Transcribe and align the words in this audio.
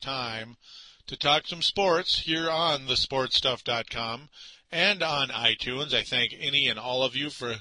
time 0.00 0.56
to 1.06 1.16
talk 1.16 1.46
some 1.46 1.62
sports 1.62 2.20
here 2.20 2.48
on 2.50 2.86
thesportstuff.com 2.86 4.28
and 4.72 5.02
on 5.02 5.28
iTunes. 5.28 5.92
I 5.92 6.02
thank 6.02 6.34
any 6.38 6.68
and 6.68 6.78
all 6.78 7.02
of 7.02 7.14
you 7.14 7.30
for 7.30 7.56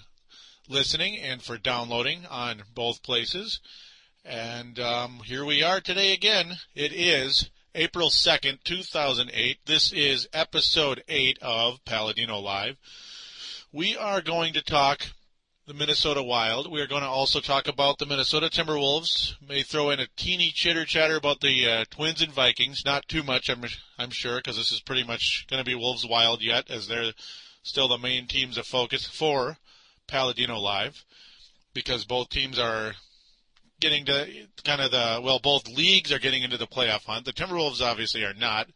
listening 0.68 1.18
and 1.18 1.42
for 1.42 1.58
downloading 1.58 2.26
on 2.28 2.64
both 2.74 3.04
places. 3.04 3.60
And 4.24 4.80
um, 4.80 5.22
here 5.26 5.44
we 5.44 5.64
are 5.64 5.82
today 5.82 6.14
again. 6.14 6.58
It 6.76 6.94
is 6.94 7.50
April 7.76 8.10
2nd, 8.10 8.64
2008. 8.64 9.58
This 9.66 9.92
is 9.92 10.28
episode 10.34 11.04
8 11.08 11.40
of 11.42 11.84
Paladino 11.86 12.40
Live. 12.40 12.78
We 13.72 13.98
are 13.98 14.22
going 14.22 14.54
to 14.54 14.62
talk 14.62 15.08
the 15.70 15.76
Minnesota 15.76 16.24
Wild. 16.24 16.72
We 16.72 16.82
are 16.82 16.88
going 16.88 17.04
to 17.04 17.08
also 17.08 17.40
talk 17.40 17.68
about 17.68 18.00
the 18.00 18.08
Minnesota 18.08 18.50
Timberwolves. 18.50 19.36
May 19.48 19.62
throw 19.62 19.92
in 19.92 20.00
a 20.00 20.08
teeny 20.18 20.50
chitter 20.50 20.84
chatter 20.84 21.16
about 21.16 21.42
the 21.42 21.70
uh, 21.70 21.86
Twins 21.92 22.24
and 22.24 22.34
Vikings. 22.34 22.82
Not 22.84 23.08
too 23.08 23.22
much, 23.22 23.52
I'm 23.52 23.64
I'm 24.00 24.10
sure, 24.10 24.38
because 24.38 24.58
this 24.58 24.72
is 24.72 24.82
pretty 24.82 25.04
much 25.04 25.46
going 25.48 25.64
to 25.64 25.70
be 25.70 25.76
Wolves 25.76 26.08
Wild 26.08 26.42
yet, 26.42 26.72
as 26.72 26.88
they're 26.88 27.12
still 27.62 27.88
the 27.88 28.00
main 28.00 28.26
teams 28.26 28.58
of 28.58 28.66
focus 28.66 29.06
for 29.06 29.58
Paladino 30.08 30.58
Live, 30.58 31.06
because 31.76 32.04
both 32.04 32.30
teams 32.30 32.58
are 32.58 32.96
getting 33.80 34.06
to 34.06 34.28
kind 34.66 34.82
of 34.82 34.90
the 34.90 35.22
well, 35.24 35.38
both 35.38 35.68
leagues 35.68 36.12
are 36.12 36.18
getting 36.18 36.42
into 36.42 36.58
the 36.58 36.66
playoff 36.66 37.06
hunt. 37.06 37.26
The 37.26 37.34
Timberwolves 37.34 37.80
obviously 37.80 38.24
are 38.24 38.34
not. 38.34 38.70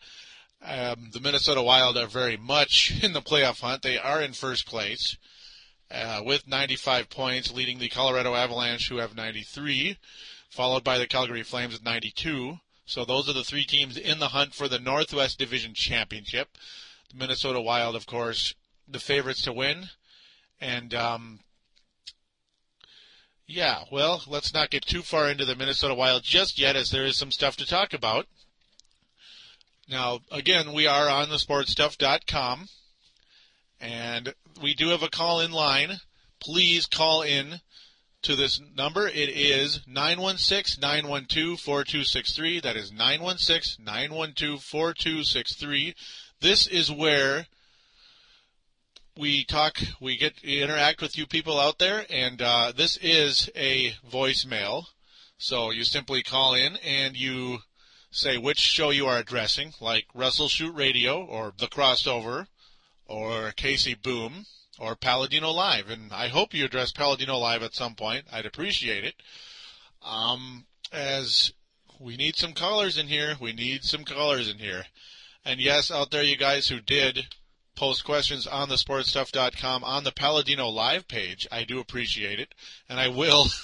Um, 0.63 1.09
the 1.11 1.19
Minnesota 1.19 1.63
Wild 1.63 1.97
are 1.97 2.05
very 2.05 2.37
much 2.37 2.93
in 3.01 3.13
the 3.13 3.21
playoff 3.21 3.61
hunt. 3.61 3.81
They 3.81 3.97
are 3.97 4.21
in 4.21 4.33
first 4.33 4.67
place 4.67 5.17
uh, 5.93 6.21
with 6.25 6.47
95 6.47 7.09
points, 7.09 7.53
leading 7.53 7.79
the 7.79 7.89
Colorado 7.89 8.33
Avalanche, 8.33 8.89
who 8.89 8.97
have 8.97 9.15
93, 9.15 9.97
followed 10.49 10.83
by 10.83 10.97
the 10.97 11.07
Calgary 11.07 11.43
Flames 11.43 11.73
with 11.73 11.83
92. 11.83 12.57
So 12.85 13.05
those 13.05 13.29
are 13.29 13.33
the 13.33 13.43
three 13.43 13.63
teams 13.63 13.97
in 13.97 14.19
the 14.19 14.29
hunt 14.29 14.53
for 14.53 14.67
the 14.67 14.79
Northwest 14.79 15.39
Division 15.39 15.73
Championship. 15.73 16.49
The 17.11 17.17
Minnesota 17.17 17.61
Wild, 17.61 17.95
of 17.95 18.05
course, 18.05 18.55
the 18.87 18.99
favorites 18.99 19.43
to 19.43 19.53
win. 19.53 19.89
And 20.59 20.93
um, 20.93 21.39
yeah, 23.47 23.83
well, 23.91 24.23
let's 24.27 24.53
not 24.53 24.69
get 24.69 24.85
too 24.85 25.01
far 25.01 25.29
into 25.29 25.45
the 25.45 25.55
Minnesota 25.55 25.93
Wild 25.93 26.23
just 26.23 26.57
yet, 26.59 26.75
as 26.75 26.89
there 26.89 27.05
is 27.05 27.17
some 27.17 27.31
stuff 27.31 27.55
to 27.57 27.65
talk 27.65 27.93
about. 27.93 28.25
Now, 29.87 30.19
again, 30.31 30.73
we 30.73 30.87
are 30.87 31.09
on 31.09 31.27
thesportstuff.com. 31.27 32.67
And 33.83 34.33
we 34.61 34.73
do 34.73 34.89
have 34.89 35.03
a 35.03 35.09
call 35.09 35.41
in 35.41 35.51
line. 35.51 35.99
Please 36.39 36.85
call 36.85 37.21
in 37.21 37.59
to 38.21 38.33
this 38.33 38.61
number. 38.77 39.09
It 39.09 39.29
is 39.29 39.81
916 39.85 40.79
912 40.81 41.59
4263. 41.59 42.61
That 42.61 42.77
is 42.77 42.93
916 42.93 43.83
912 43.83 44.63
4263. 44.63 45.95
This 46.39 46.65
is 46.65 46.89
where 46.89 47.47
we 49.17 49.43
talk, 49.43 49.77
we 49.99 50.15
get 50.15 50.41
interact 50.45 51.01
with 51.01 51.17
you 51.17 51.27
people 51.27 51.59
out 51.59 51.77
there, 51.77 52.05
and 52.09 52.41
uh, 52.41 52.71
this 52.75 52.97
is 53.01 53.49
a 53.53 53.91
voicemail. 54.09 54.85
So 55.37 55.71
you 55.71 55.83
simply 55.83 56.23
call 56.23 56.53
in 56.53 56.77
and 56.77 57.17
you 57.17 57.59
say 58.11 58.37
which 58.37 58.59
show 58.59 58.91
you 58.91 59.07
are 59.07 59.17
addressing, 59.17 59.73
like 59.81 60.05
Russell 60.13 60.47
Shoot 60.47 60.73
Radio 60.73 61.21
or 61.25 61.53
The 61.57 61.67
Crossover 61.67 62.47
or 63.05 63.51
Casey 63.51 63.93
Boom 63.93 64.45
or 64.79 64.95
Paladino 64.95 65.51
Live. 65.51 65.89
And 65.89 66.11
I 66.11 66.27
hope 66.27 66.53
you 66.53 66.65
address 66.65 66.91
Paladino 66.91 67.37
Live 67.37 67.63
at 67.63 67.75
some 67.75 67.95
point. 67.95 68.25
I'd 68.31 68.45
appreciate 68.45 69.03
it. 69.03 69.15
Um, 70.03 70.65
as 70.91 71.53
we 71.99 72.17
need 72.17 72.35
some 72.35 72.53
callers 72.53 72.97
in 72.97 73.07
here. 73.07 73.35
We 73.39 73.53
need 73.53 73.83
some 73.83 74.03
callers 74.03 74.49
in 74.49 74.57
here. 74.57 74.85
And 75.45 75.59
yes, 75.59 75.91
out 75.91 76.11
there, 76.11 76.23
you 76.23 76.37
guys 76.37 76.67
who 76.67 76.79
did 76.79 77.27
post 77.75 78.03
questions 78.03 78.45
on 78.45 78.69
the 78.69 78.75
sportstuff.com 78.75 79.83
on 79.83 80.03
the 80.03 80.11
Paladino 80.11 80.69
Live 80.69 81.07
page, 81.07 81.47
I 81.51 81.63
do 81.63 81.79
appreciate 81.79 82.39
it. 82.39 82.53
And 82.89 82.99
I 82.99 83.07
will. 83.07 83.47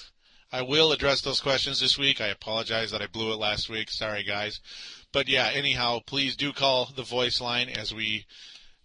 I 0.52 0.64
will 0.64 0.92
address 0.92 1.22
those 1.22 1.42
questions 1.42 1.80
this 1.80 1.96
week. 1.96 2.20
I 2.20 2.30
apologize 2.30 2.90
that 2.90 3.04
I 3.04 3.08
blew 3.08 3.32
it 3.32 3.36
last 3.36 3.70
week. 3.70 3.92
Sorry, 3.92 4.24
guys. 4.24 4.60
But 5.12 5.28
yeah, 5.28 5.52
anyhow, 5.54 6.00
please 6.04 6.36
do 6.36 6.54
call 6.54 6.90
the 6.96 7.04
voice 7.04 7.40
line 7.40 7.70
as 7.70 7.94
we 7.94 8.26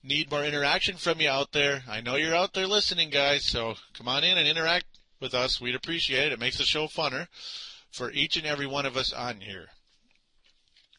need 0.05 0.31
more 0.31 0.45
interaction 0.45 0.97
from 0.97 1.21
you 1.21 1.31
out 1.31 1.53
there. 1.53 1.83
I 1.89 2.01
know 2.01 2.17
you're 2.17 2.35
out 2.35 2.53
there 2.53 2.67
listening, 2.67 3.11
guys, 3.11 3.45
so 3.45 3.75
come 3.95 4.07
on 4.07 4.23
in 4.23 4.37
and 4.37 4.47
interact 4.47 4.87
with 5.21 5.35
us. 5.35 5.61
We'd 5.61 5.75
appreciate 5.75 6.27
it. 6.27 6.33
It 6.33 6.39
makes 6.39 6.59
the 6.59 6.65
show 6.65 6.87
funner 6.87 7.27
for 7.91 8.11
each 8.13 8.37
and 8.37 8.47
every 8.47 8.67
one 8.67 8.87
of 8.87 8.97
us 8.97 9.13
on 9.13 9.41
here. 9.41 9.69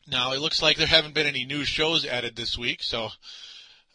Now, 0.07 0.33
it 0.33 0.39
looks 0.39 0.61
like 0.61 0.77
there 0.77 0.87
haven't 0.87 1.13
been 1.13 1.27
any 1.27 1.45
new 1.45 1.63
shows 1.63 2.05
added 2.05 2.35
this 2.35 2.57
week, 2.57 2.83
so 2.83 3.09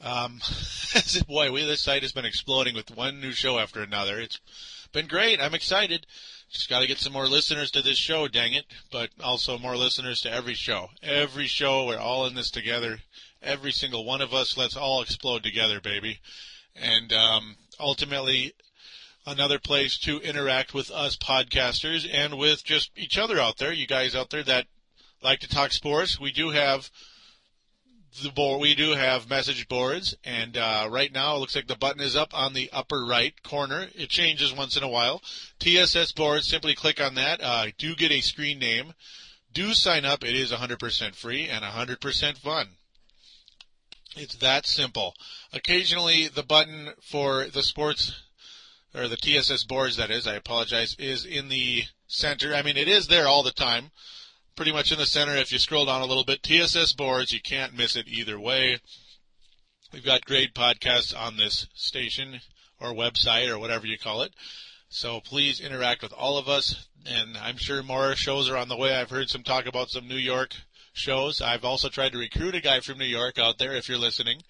um, 0.00 0.41
boy, 1.28 1.53
we 1.53 1.65
this 1.65 1.82
site 1.82 2.03
has 2.03 2.12
been 2.12 2.25
exploding 2.25 2.75
with 2.75 2.97
one 2.97 3.21
new 3.21 3.32
show 3.32 3.59
after 3.59 3.82
another. 3.82 4.19
It's 4.21 4.41
been 4.92 5.06
great. 5.06 5.41
I'm 5.41 5.54
excited. 5.54 6.06
Just 6.50 6.69
got 6.69 6.81
to 6.81 6.88
get 6.88 6.98
some 6.98 7.12
more 7.12 7.28
listeners 7.28 7.71
to 7.72 7.82
this 7.82 7.98
show, 7.98 8.27
dang 8.27 8.54
it! 8.54 8.65
But 8.91 9.10
also 9.22 9.56
more 9.56 9.77
listeners 9.77 10.21
to 10.22 10.32
every 10.32 10.54
show. 10.54 10.88
Every 11.00 11.47
show, 11.47 11.84
we're 11.87 11.98
all 11.98 12.27
in 12.27 12.34
this 12.34 12.50
together 12.50 12.98
every 13.42 13.72
single 13.72 14.04
one 14.04 14.20
of 14.20 14.34
us. 14.34 14.56
Let's 14.56 14.76
all 14.76 15.02
explode 15.02 15.42
together, 15.42 15.80
baby. 15.80 16.20
And 16.74 17.12
um, 17.12 17.56
ultimately, 17.78 18.54
another 19.26 19.58
place 19.58 19.98
to 19.98 20.20
interact 20.20 20.74
with 20.74 20.90
us 20.90 21.16
podcasters 21.16 22.08
and 22.10 22.38
with 22.38 22.64
just 22.64 22.90
each 22.96 23.18
other 23.18 23.38
out 23.38 23.58
there, 23.58 23.72
you 23.72 23.86
guys 23.86 24.14
out 24.14 24.30
there 24.30 24.42
that 24.44 24.66
like 25.22 25.40
to 25.40 25.48
talk 25.48 25.72
sports. 25.72 26.18
We 26.18 26.32
do 26.32 26.50
have 26.50 26.90
the 28.22 28.30
board. 28.30 28.60
We 28.60 28.74
do 28.74 28.92
have 28.92 29.30
message 29.30 29.68
boards, 29.68 30.16
and 30.24 30.56
uh, 30.56 30.88
right 30.90 31.12
now 31.12 31.36
it 31.36 31.38
looks 31.38 31.54
like 31.54 31.68
the 31.68 31.76
button 31.76 32.02
is 32.02 32.16
up 32.16 32.34
on 32.34 32.54
the 32.54 32.70
upper 32.72 33.04
right 33.04 33.40
corner. 33.42 33.88
It 33.94 34.08
changes 34.08 34.52
once 34.52 34.76
in 34.76 34.82
a 34.82 34.88
while. 34.88 35.22
TSS 35.58 36.12
boards. 36.12 36.48
Simply 36.48 36.74
click 36.74 37.00
on 37.00 37.14
that. 37.14 37.40
Uh, 37.42 37.66
do 37.78 37.94
get 37.94 38.10
a 38.10 38.20
screen 38.20 38.58
name. 38.58 38.94
Do 39.52 39.74
sign 39.74 40.04
up. 40.04 40.24
It 40.24 40.34
is 40.34 40.52
100% 40.52 41.14
free 41.14 41.48
and 41.48 41.64
100% 41.64 42.38
fun. 42.38 42.68
It's 44.16 44.34
that 44.37 44.66
simple. 44.66 45.15
Occasionally, 45.53 46.28
the 46.28 46.43
button 46.43 46.91
for 47.00 47.47
the 47.47 47.62
sports 47.62 48.12
or 48.94 49.06
the 49.06 49.16
TSS 49.16 49.65
boards, 49.65 49.97
that 49.97 50.10
is, 50.10 50.26
I 50.26 50.34
apologize, 50.34 50.97
is 50.98 51.25
in 51.25 51.48
the 51.48 51.84
center. 52.09 52.54
I 52.54 52.62
mean, 52.62 52.76
it 52.76 52.88
is 52.88 53.06
there 53.06 53.28
all 53.28 53.44
the 53.44 53.53
time, 53.53 53.93
pretty 54.56 54.72
much 54.72 54.91
in 54.91 54.98
the 54.98 55.06
center. 55.06 55.37
If 55.37 55.53
you 55.53 55.59
scroll 55.59 55.87
down 55.87 56.03
a 56.03 56.06
little 56.06 56.25
bit, 56.25 56.43
TSS 56.43 56.93
boards, 56.94 57.32
you 57.32 57.41
can't 57.41 57.76
miss 57.76 57.94
it 57.94 58.09
either 58.09 58.38
way. 58.38 58.78
We've 59.93 60.04
got 60.04 60.25
great 60.25 60.54
podcasts 60.54 61.16
on 61.16 61.37
this 61.37 61.69
station 61.75 62.41
or 62.81 62.92
website 62.92 63.48
or 63.48 63.59
whatever 63.59 63.87
you 63.87 63.98
call 63.98 64.22
it. 64.22 64.32
So 64.88 65.21
please 65.21 65.60
interact 65.60 66.03
with 66.03 66.12
all 66.12 66.37
of 66.37 66.48
us. 66.48 66.88
And 67.06 67.37
I'm 67.37 67.56
sure 67.56 67.82
more 67.82 68.15
shows 68.16 68.48
are 68.50 68.56
on 68.56 68.69
the 68.69 68.77
way. 68.77 68.94
I've 68.94 69.10
heard 69.10 69.30
some 69.30 69.42
talk 69.42 69.66
about 69.66 69.89
some 69.89 70.09
New 70.09 70.16
York 70.16 70.54
shows. 70.92 71.41
I've 71.41 71.65
also 71.65 71.89
tried 71.89 72.13
to 72.13 72.19
recruit 72.19 72.54
a 72.54 72.60
guy 72.60 72.81
from 72.81 72.98
New 72.98 73.04
York 73.04 73.39
out 73.39 73.59
there, 73.59 73.72
if 73.75 73.89
you're 73.89 73.98
listening. 73.98 74.42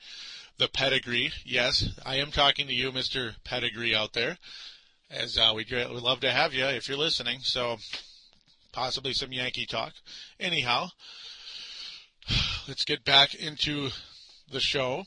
The 0.59 0.69
Pedigree. 0.69 1.33
Yes, 1.45 1.89
I 2.05 2.17
am 2.17 2.31
talking 2.31 2.67
to 2.67 2.75
you, 2.75 2.93
Mr. 2.93 3.35
Pedigree, 3.45 3.95
out 3.95 4.13
there. 4.13 4.39
As 5.11 5.39
uh, 5.39 5.53
we'd, 5.55 5.71
we'd 5.71 5.89
love 5.89 6.21
to 6.21 6.31
have 6.31 6.55
you 6.55 6.65
if 6.67 6.89
you're 6.89 6.99
listening. 6.99 7.41
So 7.43 7.79
possibly 8.73 9.13
some 9.13 9.33
Yankee 9.33 9.67
talk. 9.67 9.93
Anyhow, 10.39 10.89
let's 12.69 12.85
get 12.85 13.05
back 13.05 13.35
into 13.35 13.91
the 14.51 14.61
show. 14.61 15.05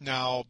Now, 0.00 0.44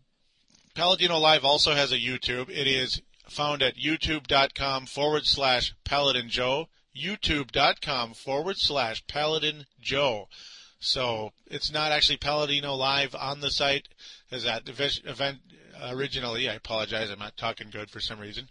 Paladino 0.75 1.19
Live 1.19 1.45
also 1.45 1.75
has 1.75 1.93
a 1.93 1.99
YouTube. 1.99 2.49
It 2.49 2.67
is 2.67 3.01
found 3.29 3.63
at 3.63 3.77
youtube.com 3.77 4.87
forward 4.87 5.27
slash 5.27 5.75
Paladin 5.85 6.29
Joe 6.29 6.67
youtube.com 6.97 8.15
forward 8.15 8.57
slash 8.59 9.07
Paladin 9.07 9.67
Joe. 9.81 10.29
So 10.79 11.33
it's 11.47 11.73
not 11.73 11.93
actually 11.93 12.19
Paladino 12.19 12.75
Live 12.75 13.15
on 13.15 13.41
the 13.41 13.51
site, 13.51 13.89
as 14.31 14.45
that 14.45 14.69
event 14.69 15.39
originally. 15.83 16.49
I 16.49 16.55
apologize, 16.55 17.11
I'm 17.11 17.19
not 17.19 17.37
talking 17.37 17.71
good 17.71 17.91
for 17.91 18.01
some 18.01 18.21
reason. 18.21 18.49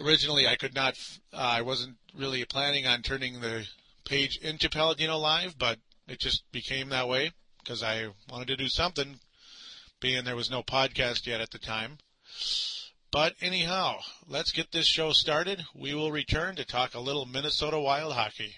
Originally, 0.00 0.46
I 0.46 0.56
could 0.56 0.74
not. 0.74 0.94
Uh, 1.32 1.36
I 1.36 1.62
wasn't 1.62 1.96
really 2.14 2.44
planning 2.44 2.86
on 2.86 3.02
turning 3.02 3.40
the 3.40 3.66
page 4.04 4.38
into 4.38 4.70
Paladino 4.70 5.18
Live, 5.18 5.58
but 5.58 5.78
it 6.08 6.20
just 6.20 6.50
became 6.52 6.88
that 6.88 7.08
way 7.08 7.32
because 7.62 7.82
I 7.82 8.08
wanted 8.30 8.48
to 8.48 8.56
do 8.56 8.68
something, 8.68 9.20
being 10.00 10.24
there 10.24 10.36
was 10.36 10.50
no 10.50 10.62
podcast 10.62 11.26
yet 11.26 11.40
at 11.40 11.50
the 11.50 11.58
time. 11.58 11.98
But 13.12 13.34
anyhow, 13.40 13.98
let's 14.28 14.52
get 14.52 14.70
this 14.70 14.86
show 14.86 15.10
started. 15.10 15.64
We 15.74 15.94
will 15.94 16.12
return 16.12 16.54
to 16.54 16.64
talk 16.64 16.94
a 16.94 17.00
little 17.00 17.26
Minnesota 17.26 17.80
Wild 17.80 18.12
hockey. 18.12 18.54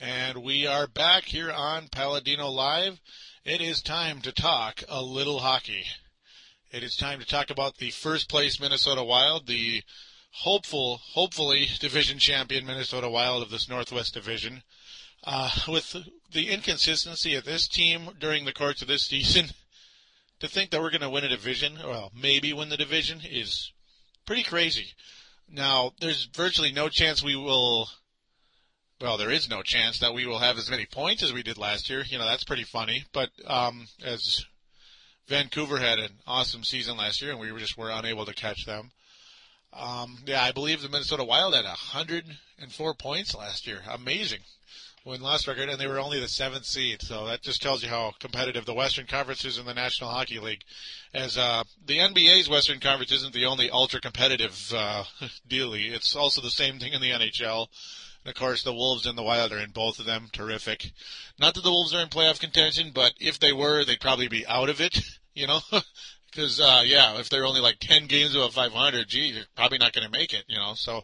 And 0.00 0.42
we 0.42 0.66
are 0.66 0.88
back 0.88 1.26
here 1.26 1.52
on 1.52 1.86
Paladino 1.92 2.48
Live. 2.48 3.00
It 3.44 3.60
is 3.60 3.82
time 3.82 4.20
to 4.22 4.32
talk 4.32 4.82
a 4.88 5.00
little 5.00 5.38
hockey. 5.38 5.84
It 6.70 6.82
is 6.82 6.96
time 6.96 7.18
to 7.18 7.24
talk 7.24 7.48
about 7.48 7.78
the 7.78 7.90
first 7.90 8.28
place 8.28 8.60
Minnesota 8.60 9.02
Wild, 9.02 9.46
the 9.46 9.82
hopeful, 10.32 10.98
hopefully 10.98 11.66
division 11.80 12.18
champion 12.18 12.66
Minnesota 12.66 13.08
Wild 13.08 13.42
of 13.42 13.48
this 13.48 13.70
Northwest 13.70 14.12
Division. 14.12 14.62
Uh, 15.24 15.50
with 15.66 15.96
the 16.30 16.50
inconsistency 16.50 17.34
of 17.34 17.46
this 17.46 17.68
team 17.68 18.10
during 18.20 18.44
the 18.44 18.52
course 18.52 18.82
of 18.82 18.88
this 18.88 19.04
season, 19.06 19.46
to 20.40 20.46
think 20.46 20.70
that 20.70 20.82
we're 20.82 20.90
going 20.90 21.00
to 21.00 21.08
win 21.08 21.24
a 21.24 21.28
division, 21.28 21.78
well, 21.82 22.12
maybe 22.14 22.52
win 22.52 22.68
the 22.68 22.76
division, 22.76 23.22
is 23.24 23.72
pretty 24.26 24.42
crazy. 24.42 24.92
Now, 25.50 25.94
there's 26.00 26.26
virtually 26.26 26.70
no 26.70 26.90
chance 26.90 27.22
we 27.22 27.34
will. 27.34 27.88
Well, 29.00 29.16
there 29.16 29.30
is 29.30 29.48
no 29.48 29.62
chance 29.62 30.00
that 30.00 30.12
we 30.12 30.26
will 30.26 30.40
have 30.40 30.58
as 30.58 30.70
many 30.70 30.84
points 30.84 31.22
as 31.22 31.32
we 31.32 31.42
did 31.42 31.56
last 31.56 31.88
year. 31.88 32.04
You 32.06 32.18
know, 32.18 32.26
that's 32.26 32.44
pretty 32.44 32.64
funny. 32.64 33.04
But 33.12 33.30
um, 33.46 33.86
as 34.04 34.44
Vancouver 35.28 35.78
had 35.78 35.98
an 35.98 36.10
awesome 36.26 36.64
season 36.64 36.96
last 36.96 37.20
year, 37.20 37.30
and 37.30 37.40
we 37.40 37.52
were 37.52 37.58
just 37.58 37.76
were 37.76 37.90
unable 37.90 38.24
to 38.24 38.34
catch 38.34 38.64
them. 38.66 38.90
Um, 39.72 40.18
yeah, 40.26 40.42
I 40.42 40.52
believe 40.52 40.80
the 40.80 40.88
Minnesota 40.88 41.24
Wild 41.24 41.54
had 41.54 41.64
104 41.64 42.94
points 42.94 43.34
last 43.34 43.66
year. 43.66 43.80
Amazing 43.90 44.40
win 45.08 45.20
loss 45.22 45.48
record, 45.48 45.70
and 45.70 45.80
they 45.80 45.86
were 45.86 45.98
only 45.98 46.20
the 46.20 46.28
seventh 46.28 46.66
seed. 46.66 47.00
So 47.02 47.26
that 47.26 47.42
just 47.42 47.62
tells 47.62 47.82
you 47.82 47.88
how 47.88 48.12
competitive 48.20 48.66
the 48.66 48.74
Western 48.74 49.06
Conference 49.06 49.44
is 49.44 49.58
in 49.58 49.64
the 49.64 49.74
National 49.74 50.10
Hockey 50.10 50.38
League. 50.38 50.62
As 51.14 51.38
uh, 51.38 51.64
the 51.86 51.98
NBA's 51.98 52.48
Western 52.48 52.78
Conference 52.78 53.12
isn't 53.12 53.32
the 53.32 53.46
only 53.46 53.70
ultra 53.70 54.00
competitive 54.00 54.72
uh, 54.74 55.04
dealie, 55.48 55.90
it's 55.90 56.14
also 56.14 56.40
the 56.40 56.50
same 56.50 56.78
thing 56.78 56.92
in 56.92 57.00
the 57.00 57.10
NHL. 57.10 57.68
And 58.24 58.30
of 58.30 58.34
course, 58.34 58.62
the 58.62 58.74
Wolves 58.74 59.06
and 59.06 59.16
the 59.16 59.22
Wild 59.22 59.52
are 59.52 59.58
in 59.58 59.70
both 59.70 59.98
of 59.98 60.06
them. 60.06 60.28
Terrific. 60.32 60.92
Not 61.38 61.54
that 61.54 61.64
the 61.64 61.70
Wolves 61.70 61.94
are 61.94 62.02
in 62.02 62.08
playoff 62.08 62.40
contention, 62.40 62.90
but 62.92 63.12
if 63.18 63.40
they 63.40 63.52
were, 63.52 63.84
they'd 63.84 64.00
probably 64.00 64.28
be 64.28 64.46
out 64.46 64.68
of 64.68 64.80
it. 64.80 65.00
You 65.38 65.46
know. 65.46 65.60
Because 66.30 66.60
uh, 66.60 66.82
yeah, 66.84 67.18
if 67.18 67.30
they're 67.30 67.46
only 67.46 67.62
like 67.62 67.78
ten 67.80 68.06
games 68.06 68.34
above 68.34 68.52
500, 68.52 69.08
gee, 69.08 69.28
you're 69.28 69.44
probably 69.56 69.78
not 69.78 69.94
going 69.94 70.04
to 70.04 70.12
make 70.12 70.34
it. 70.34 70.44
You 70.46 70.58
know, 70.58 70.74
so 70.76 71.02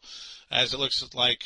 as 0.50 0.74
it 0.74 0.78
looks 0.78 1.02
like 1.14 1.42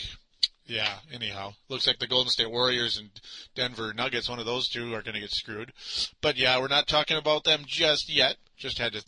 yeah, 0.68 0.98
anyhow. 1.10 1.54
Looks 1.68 1.86
like 1.86 1.98
the 1.98 2.06
Golden 2.06 2.30
State 2.30 2.50
Warriors 2.50 2.98
and 2.98 3.08
Denver 3.54 3.94
Nuggets, 3.94 4.28
one 4.28 4.38
of 4.38 4.44
those 4.44 4.68
two 4.68 4.94
are 4.94 5.02
going 5.02 5.14
to 5.14 5.20
get 5.20 5.30
screwed. 5.30 5.72
But 6.20 6.36
yeah, 6.36 6.60
we're 6.60 6.68
not 6.68 6.86
talking 6.86 7.16
about 7.16 7.44
them 7.44 7.62
just 7.66 8.14
yet. 8.14 8.36
Just 8.56 8.78
had 8.78 8.92
to 8.92 9.02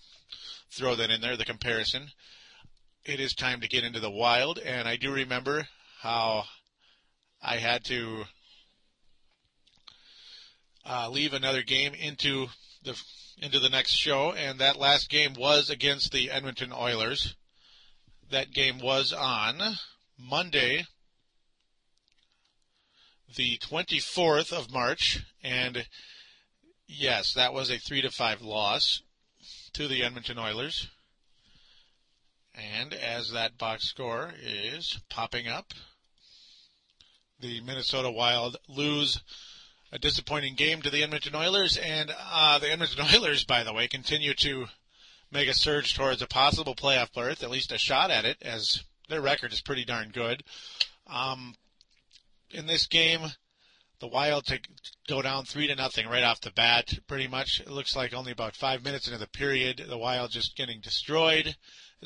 throw 0.72 0.94
that 0.94 1.10
in 1.10 1.20
there, 1.20 1.36
the 1.36 1.44
comparison. 1.44 2.08
It 3.04 3.20
is 3.20 3.34
time 3.34 3.60
to 3.60 3.68
get 3.68 3.84
into 3.84 4.00
the 4.00 4.10
wild, 4.10 4.58
and 4.58 4.88
I 4.88 4.96
do 4.96 5.12
remember 5.12 5.68
how 6.00 6.44
I 7.42 7.56
had 7.56 7.84
to 7.86 8.24
uh, 10.86 11.10
leave 11.10 11.34
another 11.34 11.62
game 11.62 11.92
into 11.94 12.46
the 12.82 13.00
into 13.38 13.58
the 13.58 13.70
next 13.70 13.92
show, 13.92 14.32
and 14.32 14.58
that 14.58 14.78
last 14.78 15.08
game 15.08 15.34
was 15.34 15.70
against 15.70 16.12
the 16.12 16.30
Edmonton 16.30 16.72
Oilers. 16.72 17.36
That 18.30 18.52
game 18.52 18.78
was 18.78 19.12
on 19.12 19.58
Monday, 20.18 20.86
the 23.34 23.58
24th 23.58 24.52
of 24.52 24.70
March, 24.70 25.24
and 25.42 25.86
yes, 26.86 27.32
that 27.34 27.54
was 27.54 27.70
a 27.70 27.78
three 27.78 28.02
to 28.02 28.10
five 28.10 28.42
loss 28.42 29.02
to 29.72 29.88
the 29.88 30.02
Edmonton 30.02 30.38
Oilers. 30.38 30.88
And 32.54 32.92
as 32.92 33.30
that 33.30 33.56
box 33.56 33.84
score 33.84 34.32
is 34.42 35.00
popping 35.08 35.48
up, 35.48 35.72
the 37.40 37.60
Minnesota 37.62 38.10
Wild 38.10 38.58
lose 38.68 39.20
a 39.92 39.98
disappointing 39.98 40.54
game 40.54 40.82
to 40.82 40.90
the 40.90 41.02
Edmonton 41.02 41.34
Oilers, 41.34 41.76
and 41.76 42.14
uh, 42.16 42.58
the 42.58 42.70
Edmonton 42.70 43.04
Oilers, 43.14 43.44
by 43.44 43.64
the 43.64 43.72
way, 43.72 43.88
continue 43.88 44.34
to 44.34 44.66
make 45.32 45.48
a 45.48 45.54
surge 45.54 45.94
towards 45.94 46.22
a 46.22 46.26
possible 46.26 46.74
playoff 46.74 47.12
berth, 47.12 47.42
at 47.42 47.50
least 47.50 47.72
a 47.72 47.78
shot 47.78 48.10
at 48.10 48.24
it, 48.24 48.36
as 48.42 48.82
their 49.08 49.20
record 49.20 49.52
is 49.52 49.60
pretty 49.60 49.84
darn 49.84 50.10
good. 50.10 50.42
Um, 51.06 51.54
in 52.50 52.66
this 52.66 52.86
game, 52.86 53.20
the 54.00 54.08
Wild 54.08 54.46
to 54.46 54.58
go 55.08 55.22
down 55.22 55.44
three 55.44 55.66
to 55.66 55.74
nothing 55.74 56.08
right 56.08 56.24
off 56.24 56.40
the 56.40 56.50
bat. 56.50 56.92
Pretty 57.06 57.28
much, 57.28 57.60
it 57.60 57.70
looks 57.70 57.94
like 57.94 58.14
only 58.14 58.32
about 58.32 58.56
five 58.56 58.82
minutes 58.82 59.06
into 59.06 59.18
the 59.18 59.28
period, 59.28 59.84
the 59.88 59.98
Wild 59.98 60.30
just 60.30 60.56
getting 60.56 60.80
destroyed. 60.80 61.54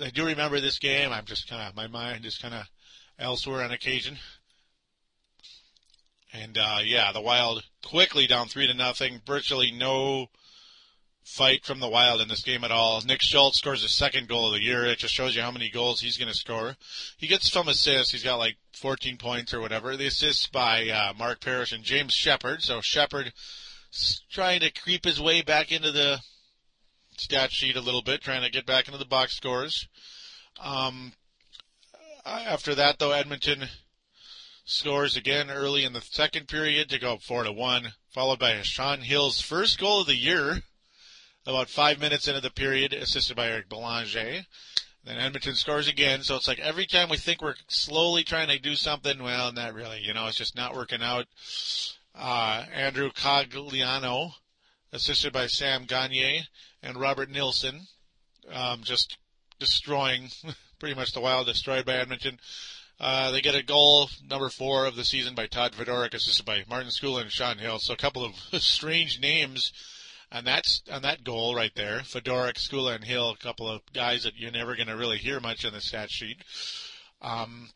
I 0.00 0.10
do 0.10 0.26
remember 0.26 0.60
this 0.60 0.78
game. 0.78 1.12
I'm 1.12 1.25
just 1.25 1.48
kind 1.48 1.69
of 1.69 1.76
my 1.76 1.86
mind 1.86 2.26
is 2.26 2.36
kind 2.36 2.54
of 2.54 2.66
elsewhere 3.19 3.62
on 3.62 3.70
occasion. 3.70 4.19
And 6.34 6.58
uh, 6.58 6.78
yeah, 6.84 7.12
the 7.12 7.20
Wild 7.20 7.62
quickly 7.84 8.26
down 8.26 8.48
three 8.48 8.66
to 8.66 8.75
nothing. 8.75 9.20
Virtually 9.25 9.70
no 9.70 10.26
fight 11.22 11.64
from 11.64 11.78
the 11.78 11.88
Wild 11.88 12.20
in 12.20 12.28
this 12.28 12.42
game 12.42 12.64
at 12.64 12.72
all. 12.72 13.00
Nick 13.02 13.22
Schultz 13.22 13.58
scores 13.58 13.82
his 13.82 13.92
second 13.92 14.28
goal 14.28 14.48
of 14.48 14.54
the 14.54 14.62
year. 14.62 14.84
It 14.84 14.98
just 14.98 15.14
shows 15.14 15.36
you 15.36 15.42
how 15.42 15.52
many 15.52 15.70
goals 15.70 16.00
he's 16.00 16.19
going 16.19 16.31
to 16.31 16.36
score. 16.36 16.76
He 17.16 17.28
gets 17.28 17.50
some 17.50 17.69
assists. 17.69 18.12
He's 18.12 18.25
got 18.25 18.36
like 18.36 18.56
14 18.72 19.16
points 19.16 19.54
or 19.54 19.60
whatever. 19.60 19.96
The 19.96 20.08
assists 20.08 20.48
by 20.48 20.88
uh, 20.88 21.12
Mark 21.16 21.40
Parrish 21.40 21.72
and 21.72 21.84
James 21.84 22.12
Sheppard. 22.12 22.62
So 22.62 22.81
Sheppard 22.81 23.32
trying 24.28 24.60
to 24.60 24.72
creep 24.72 25.04
his 25.04 25.20
way 25.20 25.40
back 25.40 25.70
into 25.70 25.92
the 25.92 26.19
stat 27.16 27.52
sheet 27.52 27.76
a 27.76 27.81
little 27.81 28.02
bit, 28.02 28.22
trying 28.22 28.42
to 28.42 28.50
get 28.50 28.66
back 28.66 28.88
into 28.88 28.98
the 28.98 29.04
box 29.04 29.36
scores. 29.36 29.88
Um, 30.62 31.12
after 32.26 32.75
that, 32.75 32.98
though, 32.98 33.12
Edmonton 33.12 33.69
scores 34.64 35.16
again 35.16 35.50
early 35.50 35.84
in 35.84 35.93
the 35.93 36.00
second 36.00 36.49
period 36.49 36.88
to 36.88 36.99
go 36.99 37.14
up 37.14 37.22
four 37.22 37.44
to 37.44 37.52
one, 37.52 37.93
followed 38.10 38.38
by 38.38 38.60
Sean 38.62 39.00
Hill's 39.00 39.41
first 39.41 39.79
goal 39.79 40.00
of 40.00 40.06
the 40.06 40.17
year 40.17 40.62
about 41.46 41.69
five 41.69 42.00
minutes 42.00 42.27
into 42.29 42.41
the 42.41 42.50
period, 42.50 42.93
assisted 42.93 43.36
by 43.36 43.48
Eric 43.48 43.69
Belanger. 43.69 44.46
Then 45.05 45.19
Edmonton 45.19 45.55
scores 45.55 45.86
again. 45.88 46.22
So 46.22 46.36
it's 46.36 46.48
like 46.48 46.58
every 46.58 46.86
time 46.86 47.10
we 47.10 47.19
think 47.19 47.43
we're 47.43 47.56
slowly 47.69 48.24
trying 48.24 48.48
to 48.48 48.58
do 48.58 48.74
something, 48.74 49.22
well, 49.22 49.53
not 49.53 49.74
really. 49.74 50.00
You 50.00 50.15
know, 50.15 50.27
it's 50.27 50.38
just 50.38 50.56
not 50.56 50.74
working 50.74 51.03
out. 51.03 51.27
Uh, 52.15 52.65
Andrew 52.72 53.10
Cogliano, 53.10 54.32
assisted 54.93 55.32
by 55.32 55.46
Sam 55.46 55.84
Gagner 55.84 56.46
and 56.82 56.96
Robert 56.96 57.29
Nilsson, 57.29 57.82
um, 58.50 58.82
just 58.82 59.19
destroying 59.58 60.31
pretty 60.79 60.94
much 60.94 61.12
the 61.12 61.20
Wild, 61.20 61.46
destroyed 61.46 61.84
by 61.84 61.96
Edmonton. 61.96 62.38
Uh, 63.05 63.31
they 63.31 63.43
get 63.43 63.55
a 63.55 63.63
goal, 63.63 64.08
number 64.27 64.49
four 64.49 64.87
of 64.87 64.96
the 64.96 65.05
season 65.05 65.34
by 65.34 65.46
Todd 65.46 65.73
Fedoruk, 65.73 66.15
assisted 66.15 66.46
by 66.46 66.65
Martin 66.67 66.89
Skoula 66.89 67.20
and 67.20 67.31
Sean 67.31 67.58
Hill. 67.58 67.79
So 67.79 67.93
a 67.93 67.99
couple 67.99 68.25
of 68.25 68.34
strange 68.63 69.20
names 69.20 69.73
and 70.34 70.44
that's 70.44 70.82
on 70.91 71.03
that 71.03 71.23
goal 71.23 71.55
right 71.55 71.75
there. 71.77 72.01
Fedoruk, 72.01 72.55
Skoula, 72.55 72.96
and 72.96 73.05
Hill, 73.05 73.31
a 73.31 73.37
couple 73.37 73.69
of 73.69 73.82
guys 73.93 74.25
that 74.25 74.37
you're 74.37 74.51
never 74.51 74.75
going 74.75 74.89
to 74.89 74.96
really 74.96 75.17
hear 75.17 75.39
much 75.39 75.65
on 75.65 75.73
the 75.73 75.81
stat 75.81 76.11
sheet. 76.11 76.39
Um, 77.23 77.70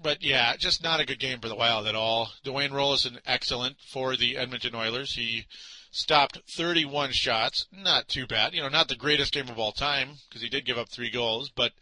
but 0.00 0.22
yeah, 0.22 0.56
just 0.56 0.82
not 0.82 1.00
a 1.00 1.04
good 1.04 1.18
game 1.18 1.40
for 1.40 1.48
the 1.48 1.54
Wild 1.54 1.86
at 1.86 1.94
all. 1.94 2.30
Dwayne 2.42 2.70
Roloson, 2.70 3.18
excellent 3.26 3.76
for 3.92 4.16
the 4.16 4.38
Edmonton 4.38 4.74
Oilers. 4.74 5.14
He 5.14 5.44
stopped 5.90 6.40
31 6.56 7.12
shots. 7.12 7.66
Not 7.70 8.08
too 8.08 8.26
bad. 8.26 8.54
You 8.54 8.62
know, 8.62 8.70
not 8.70 8.88
the 8.88 8.96
greatest 8.96 9.34
game 9.34 9.50
of 9.50 9.58
all 9.58 9.72
time 9.72 10.12
because 10.28 10.40
he 10.40 10.48
did 10.48 10.64
give 10.64 10.78
up 10.78 10.88
three 10.88 11.10
goals. 11.10 11.50
But 11.54 11.72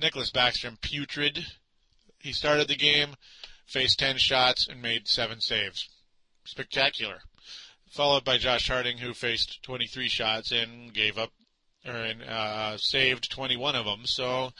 Niklas 0.00 0.30
Backstrom, 0.30 0.80
putrid. 0.80 1.44
He 2.20 2.32
started 2.32 2.68
the 2.68 2.76
game, 2.76 3.14
faced 3.66 3.98
10 3.98 4.18
shots, 4.18 4.66
and 4.68 4.82
made 4.82 5.08
seven 5.08 5.40
saves. 5.40 5.88
Spectacular 6.44 7.20
followed 7.90 8.24
by 8.24 8.38
Josh 8.38 8.68
Harding, 8.68 8.98
who 8.98 9.14
faced 9.14 9.62
23 9.62 10.08
shots 10.08 10.52
and 10.52 10.92
gave 10.92 11.18
up 11.18 11.30
or 11.86 12.12
uh, 12.28 12.76
saved 12.76 13.30
21 13.30 13.74
of 13.74 13.84
them. 13.84 14.04
So 14.04 14.52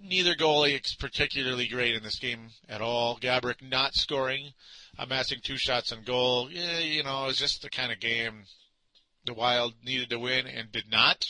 neither 0.00 0.34
goalie 0.34 0.80
is 0.82 0.94
particularly 0.94 1.68
great 1.68 1.94
in 1.94 2.02
this 2.02 2.18
game 2.18 2.50
at 2.68 2.80
all. 2.80 3.18
Gaborik 3.18 3.62
not 3.62 3.94
scoring, 3.94 4.52
amassing 4.98 5.38
two 5.42 5.56
shots 5.56 5.92
on 5.92 6.02
goal. 6.02 6.50
Yeah, 6.50 6.78
you 6.78 7.02
know, 7.02 7.24
it 7.24 7.28
was 7.28 7.38
just 7.38 7.62
the 7.62 7.70
kind 7.70 7.92
of 7.92 8.00
game 8.00 8.44
the 9.24 9.34
Wild 9.34 9.74
needed 9.84 10.10
to 10.10 10.18
win 10.18 10.46
and 10.46 10.70
did 10.70 10.90
not. 10.90 11.26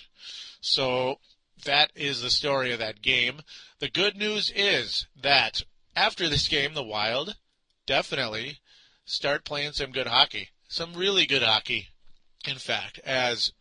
So 0.61 1.17
that 1.65 1.91
is 1.95 2.23
the 2.23 2.31
story 2.31 2.73
of 2.73 2.79
that 2.79 3.03
game. 3.03 3.41
The 3.79 3.91
good 3.91 4.17
news 4.17 4.53
is 4.55 5.07
that 5.21 5.63
after 5.95 6.29
this 6.29 6.49
game, 6.49 6.75
the 6.75 6.83
Wild 6.83 7.37
definitely 7.87 8.59
start 9.05 9.45
playing 9.45 9.73
some 9.73 9.93
good 9.93 10.07
hockey 10.07 10.51
some 10.69 10.95
really 10.95 11.27
good 11.27 11.43
hockey, 11.43 11.89
in 12.47 12.57
fact, 12.57 12.99
as 13.01 13.53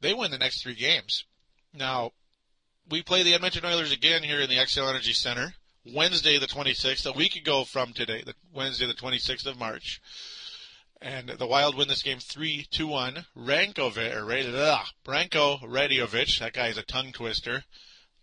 they 0.00 0.14
win 0.14 0.30
the 0.30 0.38
next 0.38 0.62
three 0.62 0.74
games. 0.74 1.24
Now, 1.72 2.12
we 2.88 3.02
play 3.02 3.22
the 3.22 3.34
Edmonton 3.34 3.64
Oilers 3.64 3.92
again 3.92 4.22
here 4.22 4.40
in 4.40 4.48
the 4.48 4.56
Xcel 4.56 4.88
Energy 4.88 5.12
Center 5.12 5.54
Wednesday 5.84 6.38
the 6.38 6.46
26th, 6.46 7.06
a 7.06 7.12
week 7.12 7.34
ago 7.34 7.64
from 7.64 7.92
today, 7.92 8.22
the 8.24 8.34
Wednesday 8.52 8.86
the 8.86 8.94
26th 8.94 9.46
of 9.46 9.58
March. 9.58 10.00
And 11.04 11.30
the 11.30 11.48
Wild 11.48 11.74
win 11.76 11.88
this 11.88 12.04
game 12.04 12.20
3 12.20 12.68
2 12.70 12.86
1. 12.86 13.26
Rankovic, 13.36 14.14
or 14.14 14.24
Branko 14.24 15.60
Radiovic, 15.60 16.38
that 16.38 16.52
guy 16.52 16.68
is 16.68 16.78
a 16.78 16.84
tongue 16.84 17.10
twister, 17.10 17.64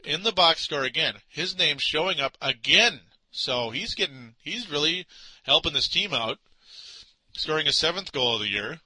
in 0.06 0.24
the 0.24 0.32
box 0.32 0.62
score 0.62 0.86
again. 0.86 1.16
His 1.28 1.58
name's 1.58 1.84
showing 1.84 2.22
up 2.22 2.38
again. 2.42 3.02
So 3.32 3.72
he's 3.72 3.96
getting, 3.96 4.36
he's 4.42 4.72
really 4.72 5.06
helping 5.44 5.74
this 5.74 5.90
team 5.90 6.14
out. 6.14 6.40
scoring 7.34 7.68
a 7.68 7.74
seventh 7.74 8.14
goal 8.14 8.36
of 8.36 8.42
the 8.42 8.48
year, 8.48 8.80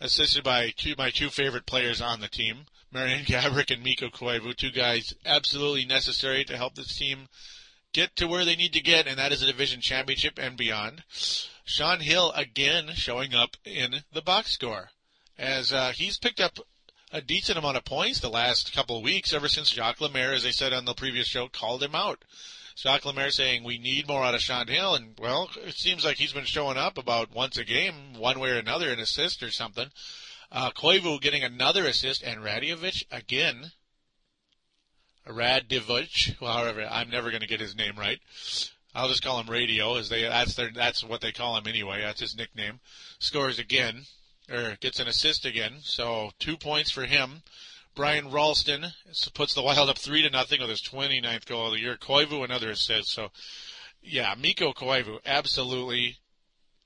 assisted 0.00 0.42
by 0.42 0.70
two 0.70 0.96
my 0.98 1.10
two 1.10 1.30
favorite 1.30 1.64
players 1.64 2.00
on 2.00 2.20
the 2.20 2.28
team, 2.28 2.66
Marian 2.90 3.24
Gaborik 3.24 3.70
and 3.70 3.84
Mikko 3.84 4.08
Koivu, 4.08 4.56
two 4.56 4.72
guys 4.72 5.14
absolutely 5.24 5.84
necessary 5.84 6.44
to 6.44 6.56
help 6.56 6.74
this 6.74 6.96
team 6.96 7.28
get 7.92 8.16
to 8.16 8.26
where 8.26 8.44
they 8.44 8.56
need 8.56 8.72
to 8.72 8.80
get, 8.80 9.06
and 9.06 9.18
that 9.18 9.32
is 9.32 9.42
a 9.42 9.46
division 9.46 9.80
championship 9.80 10.38
and 10.38 10.56
beyond. 10.56 11.02
Sean 11.64 12.00
Hill 12.00 12.32
again 12.34 12.90
showing 12.94 13.34
up 13.34 13.56
in 13.64 14.02
the 14.12 14.22
box 14.22 14.52
score 14.52 14.90
as 15.38 15.72
uh, 15.72 15.92
he's 15.94 16.18
picked 16.18 16.40
up 16.40 16.58
a 17.12 17.20
decent 17.20 17.58
amount 17.58 17.76
of 17.76 17.84
points 17.84 18.20
the 18.20 18.28
last 18.28 18.72
couple 18.72 18.96
of 18.96 19.02
weeks 19.02 19.34
ever 19.34 19.48
since 19.48 19.70
Jacques 19.70 20.00
Lemaire, 20.00 20.32
as 20.32 20.46
I 20.46 20.50
said 20.50 20.72
on 20.72 20.86
the 20.86 20.94
previous 20.94 21.26
show, 21.26 21.48
called 21.48 21.82
him 21.82 21.94
out. 21.94 22.24
Jacques 22.76 23.04
Lemaire 23.04 23.30
saying 23.30 23.64
we 23.64 23.76
need 23.78 24.08
more 24.08 24.24
out 24.24 24.34
of 24.34 24.40
Sean 24.40 24.66
Hill, 24.66 24.94
and 24.94 25.14
well, 25.18 25.50
it 25.66 25.74
seems 25.74 26.04
like 26.04 26.16
he's 26.16 26.32
been 26.32 26.44
showing 26.44 26.78
up 26.78 26.96
about 26.96 27.34
once 27.34 27.58
a 27.58 27.64
game, 27.64 28.14
one 28.16 28.40
way 28.40 28.50
or 28.50 28.58
another, 28.58 28.90
an 28.90 28.98
assist 28.98 29.42
or 29.42 29.50
something. 29.50 29.88
Uh, 30.50 30.70
Koivu 30.70 31.20
getting 31.20 31.44
another 31.44 31.86
assist, 31.86 32.22
and 32.22 32.40
Radiovic 32.40 33.04
again. 33.10 33.72
Radivich, 35.26 36.40
well, 36.40 36.52
however, 36.52 36.86
I'm 36.90 37.10
never 37.10 37.30
going 37.30 37.42
to 37.42 37.48
get 37.48 37.60
his 37.60 37.76
name 37.76 37.94
right. 37.96 38.18
I'll 38.94 39.08
just 39.08 39.22
call 39.22 39.40
him 39.40 39.48
Radio, 39.48 39.96
as 39.96 40.08
they 40.08 40.22
that's 40.22 40.54
their 40.54 40.70
that's 40.70 41.02
what 41.02 41.20
they 41.20 41.32
call 41.32 41.56
him 41.56 41.66
anyway. 41.66 42.02
That's 42.02 42.20
his 42.20 42.36
nickname. 42.36 42.80
Scores 43.18 43.58
again, 43.58 44.02
or 44.50 44.76
gets 44.80 45.00
an 45.00 45.08
assist 45.08 45.46
again. 45.46 45.76
So 45.80 46.32
two 46.38 46.56
points 46.56 46.90
for 46.90 47.04
him. 47.04 47.42
Brian 47.94 48.30
Rolston 48.30 48.92
puts 49.34 49.54
the 49.54 49.62
Wild 49.62 49.90
up 49.90 49.98
three 49.98 50.22
to 50.22 50.30
nothing 50.30 50.60
with 50.60 50.70
his 50.70 50.80
29th 50.80 51.46
goal 51.46 51.66
of 51.66 51.72
the 51.72 51.80
year. 51.80 51.96
Koivu 51.96 52.42
another 52.42 52.70
assist. 52.70 53.10
So, 53.10 53.28
yeah, 54.02 54.34
Mikko 54.38 54.72
Koivu, 54.72 55.18
absolutely, 55.26 56.16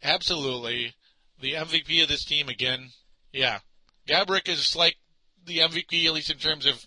absolutely 0.02 0.94
the 1.40 1.52
MVP 1.52 2.02
of 2.02 2.08
this 2.08 2.24
team 2.24 2.48
again. 2.48 2.90
Yeah, 3.32 3.60
Gaborik 4.08 4.48
is 4.48 4.74
like 4.74 4.96
the 5.44 5.58
MVP 5.58 6.06
at 6.06 6.12
least 6.12 6.30
in 6.30 6.38
terms 6.38 6.66
of 6.66 6.84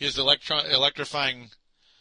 his 0.00 0.18
electron 0.18 0.66
electrifying 0.66 1.50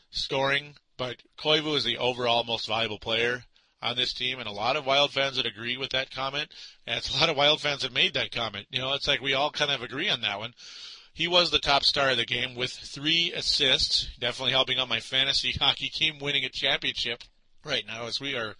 scoring, 0.10 0.76
but 0.98 1.18
Koivu 1.38 1.76
is 1.76 1.84
the 1.84 1.98
overall 1.98 2.44
most 2.44 2.68
valuable 2.68 2.98
player 2.98 3.44
on 3.82 3.96
this 3.96 4.14
team, 4.14 4.40
and 4.40 4.48
a 4.48 4.54
lot 4.54 4.76
of 4.76 4.86
Wild 4.86 5.12
fans 5.12 5.36
that 5.36 5.46
agree 5.46 5.78
with 5.78 5.92
that 5.92 6.10
comment, 6.10 6.50
and 6.88 6.98
it's 6.98 7.14
a 7.14 7.20
lot 7.20 7.30
of 7.30 7.38
Wild 7.38 7.62
fans 7.62 7.84
that 7.84 7.94
made 7.94 8.14
that 8.14 8.32
comment. 8.32 8.68
You 8.72 8.80
know, 8.80 8.94
it's 8.94 9.08
like 9.08 9.22
we 9.22 9.34
all 9.34 9.52
kind 9.52 9.70
of 9.70 9.84
agree 9.84 10.10
on 10.10 10.22
that 10.22 10.40
one. 10.40 10.54
He 11.14 11.28
was 11.28 11.52
the 11.52 11.60
top 11.60 11.84
star 11.84 12.12
of 12.12 12.18
the 12.18 12.26
game 12.26 12.56
with 12.56 12.72
three 12.72 13.34
assists, 13.34 14.08
definitely 14.18 14.54
helping 14.54 14.80
out 14.80 14.88
my 14.88 15.02
fantasy 15.02 15.52
hockey 15.60 15.90
team 15.90 16.20
winning 16.20 16.46
a 16.46 16.50
championship 16.50 17.24
right 17.66 17.84
now 17.86 18.06
as 18.06 18.22
we 18.22 18.34
are 18.36 18.56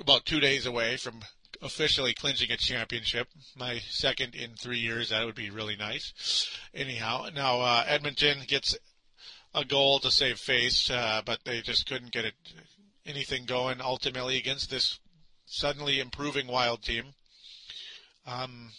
about 0.00 0.24
two 0.24 0.40
days 0.40 0.64
away 0.64 0.96
from 0.96 1.20
officially 1.62 2.12
clinching 2.12 2.50
a 2.50 2.56
championship. 2.56 3.28
My 3.56 3.78
second 3.88 4.34
in 4.34 4.54
three 4.54 4.78
years. 4.78 5.10
That 5.10 5.24
would 5.24 5.34
be 5.34 5.50
really 5.50 5.76
nice. 5.76 6.50
Anyhow, 6.74 7.28
now 7.34 7.60
uh, 7.60 7.84
Edmonton 7.86 8.38
gets 8.46 8.76
a 9.54 9.64
goal 9.64 10.00
to 10.00 10.10
save 10.10 10.38
face, 10.38 10.90
uh, 10.90 11.22
but 11.24 11.40
they 11.44 11.60
just 11.60 11.86
couldn't 11.86 12.12
get 12.12 12.24
it 12.24 12.34
anything 13.04 13.44
going 13.44 13.80
ultimately 13.80 14.36
against 14.36 14.70
this 14.70 14.98
suddenly 15.46 16.00
improving 16.00 16.46
Wild 16.46 16.82
team. 16.82 17.14
Um, 18.26 18.70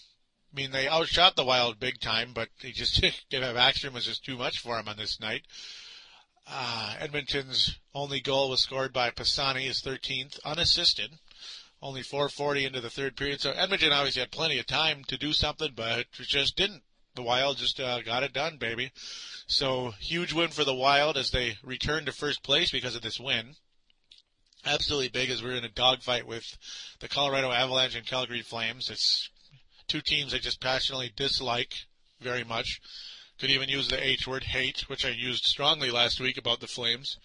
I 0.54 0.56
mean, 0.56 0.72
they 0.72 0.88
outshot 0.88 1.36
the 1.36 1.44
Wild 1.44 1.80
big 1.80 2.00
time, 2.00 2.32
but 2.34 2.50
they 2.62 2.72
just 2.72 3.02
Backstrom 3.32 3.94
was 3.94 4.06
just 4.06 4.24
too 4.24 4.38
much 4.38 4.60
for 4.60 4.78
him 4.78 4.88
on 4.88 4.98
this 4.98 5.20
night. 5.20 5.44
Uh, 6.46 6.96
Edmonton's 7.00 7.80
only 7.94 8.20
goal 8.20 8.50
was 8.50 8.62
scored 8.62 8.92
by 8.92 9.10
Pisani, 9.10 9.66
his 9.66 9.82
13th, 9.82 10.40
unassisted. 10.44 11.12
Only 11.84 12.02
4:40 12.02 12.64
into 12.64 12.80
the 12.80 12.90
third 12.90 13.18
period, 13.18 13.42
so 13.42 13.52
Edmonton 13.52 13.92
obviously 13.92 14.22
had 14.22 14.32
plenty 14.32 14.58
of 14.58 14.66
time 14.66 15.04
to 15.04 15.18
do 15.18 15.34
something, 15.34 15.74
but 15.76 16.10
just 16.14 16.56
didn't. 16.56 16.82
The 17.16 17.24
Wild 17.24 17.58
just 17.58 17.78
uh, 17.78 18.02
got 18.02 18.24
it 18.24 18.32
done, 18.32 18.56
baby. 18.56 18.94
So 19.48 19.92
huge 20.00 20.32
win 20.32 20.52
for 20.52 20.64
the 20.64 20.74
Wild 20.74 21.18
as 21.18 21.32
they 21.32 21.58
return 21.62 22.06
to 22.06 22.14
first 22.14 22.42
place 22.42 22.72
because 22.72 22.96
of 22.96 23.02
this 23.02 23.20
win. 23.20 23.58
Absolutely 24.64 25.10
big 25.10 25.30
as 25.30 25.44
we're 25.44 25.58
in 25.58 25.66
a 25.66 25.70
dogfight 25.70 26.26
with 26.26 26.58
the 27.02 27.10
Colorado 27.10 27.52
Avalanche 27.52 27.96
and 27.96 28.08
Calgary 28.08 28.44
Flames. 28.44 28.90
It's 28.90 29.30
two 29.90 30.00
teams 30.00 30.34
I 30.34 30.38
just 30.38 30.62
passionately 30.62 31.12
dislike 31.14 31.74
very 32.22 32.46
much. 32.46 32.80
Could 33.38 33.50
even 33.50 33.68
use 33.68 33.90
the 33.90 34.02
H 34.02 34.26
word, 34.26 34.46
hate, 34.46 34.88
which 34.88 35.04
I 35.04 35.10
used 35.10 35.44
strongly 35.44 35.92
last 35.92 36.22
week 36.22 36.38
about 36.38 36.62
the 36.62 36.68
Flames. 36.68 37.18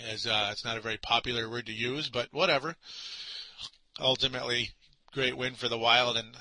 As 0.00 0.26
uh, 0.26 0.48
it's 0.50 0.64
not 0.64 0.76
a 0.76 0.80
very 0.80 0.96
popular 0.96 1.48
word 1.48 1.66
to 1.66 1.72
use, 1.72 2.08
but 2.08 2.32
whatever. 2.32 2.76
Ultimately, 4.00 4.70
great 5.12 5.36
win 5.36 5.54
for 5.54 5.68
the 5.68 5.78
Wild, 5.78 6.16
and 6.16 6.34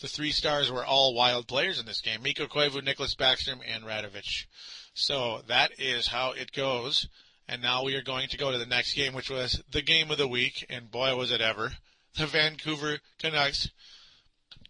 the 0.00 0.08
three 0.08 0.32
stars 0.32 0.70
were 0.70 0.84
all 0.84 1.14
Wild 1.14 1.46
players 1.46 1.78
in 1.78 1.86
this 1.86 2.00
game: 2.00 2.22
Mikko 2.22 2.46
Koivu, 2.46 2.82
Nicholas 2.82 3.14
Backstrom, 3.14 3.60
and 3.66 3.84
Radovich. 3.84 4.46
So 4.94 5.42
that 5.46 5.72
is 5.78 6.08
how 6.08 6.32
it 6.32 6.52
goes. 6.52 7.08
And 7.48 7.62
now 7.62 7.84
we 7.84 7.94
are 7.94 8.02
going 8.02 8.28
to 8.28 8.38
go 8.38 8.50
to 8.50 8.58
the 8.58 8.66
next 8.66 8.94
game, 8.94 9.14
which 9.14 9.30
was 9.30 9.62
the 9.70 9.82
game 9.82 10.10
of 10.10 10.18
the 10.18 10.26
week, 10.26 10.66
and 10.68 10.90
boy 10.90 11.14
was 11.14 11.30
it 11.30 11.40
ever. 11.40 11.72
The 12.16 12.26
Vancouver 12.26 12.98
Canucks 13.18 13.68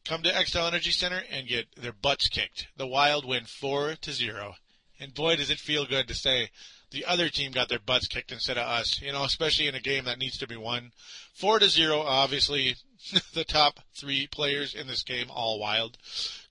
come 0.05 0.23
to 0.23 0.31
Xcel 0.31 0.69
Energy 0.69 0.91
Center 0.91 1.23
and 1.31 1.49
get 1.49 1.75
their 1.77 1.93
butts 1.93 2.29
kicked. 2.29 2.67
The 2.77 2.87
Wild 2.87 3.25
win 3.25 3.45
four 3.45 3.95
to 3.95 4.13
zero, 4.13 4.57
and 5.01 5.15
boy 5.15 5.37
does 5.37 5.49
it 5.49 5.59
feel 5.59 5.87
good 5.87 6.09
to 6.09 6.15
say 6.15 6.51
the 6.91 7.05
other 7.05 7.29
team 7.29 7.53
got 7.53 7.69
their 7.69 7.79
butts 7.79 8.09
kicked 8.09 8.33
instead 8.33 8.59
of 8.59 8.67
us. 8.67 9.01
You 9.01 9.13
know, 9.13 9.25
especially 9.25 9.69
in 9.69 9.75
a 9.75 9.81
game 9.81 10.05
that 10.05 10.19
needs 10.19 10.39
to 10.39 10.47
be 10.47 10.57
won. 10.57 10.93
Four 11.35 11.59
to 11.59 11.69
zero. 11.69 12.01
Obviously, 12.01 12.77
the 13.35 13.45
top 13.45 13.81
three 13.95 14.27
players 14.27 14.75
in 14.75 14.87
this 14.87 15.03
game 15.03 15.31
all 15.31 15.59
Wild. 15.59 15.99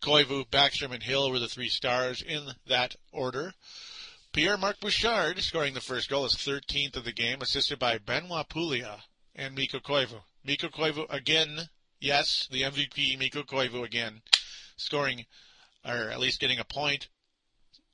Koivu, 0.01 0.46
Backstrom, 0.48 0.94
and 0.94 1.04
Hill 1.04 1.32
were 1.32 1.39
the 1.39 1.48
three 1.48 1.70
stars 1.70 2.22
in 2.22 2.54
that 2.68 2.96
order. 3.12 3.54
Pierre-Marc 4.34 4.82
Bouchard 4.82 5.39
scoring 5.39 5.74
the 5.74 5.82
first 5.82 6.10
goal, 6.10 6.24
his 6.24 6.34
13th 6.34 6.98
of 6.98 7.06
the 7.06 7.13
game, 7.13 7.42
assisted 7.42 7.80
by 7.80 7.98
Benoit 7.98 8.50
Pouliot 8.50 9.00
and 9.34 9.56
Mikko 9.56 9.80
Koivu. 9.80 10.22
Mikko 10.44 10.68
Koivu 10.68 11.06
again 11.10 11.70
Yes, 12.06 12.48
the 12.51 12.62
MVP, 12.62 13.18
Mikko 13.18 13.44
Koivu 13.44 13.84
again, 13.84 14.22
scoring, 14.77 15.25
or 15.84 16.12
at 16.12 16.20
least 16.20 16.39
getting 16.39 16.60
a 16.60 16.65
point, 16.65 17.08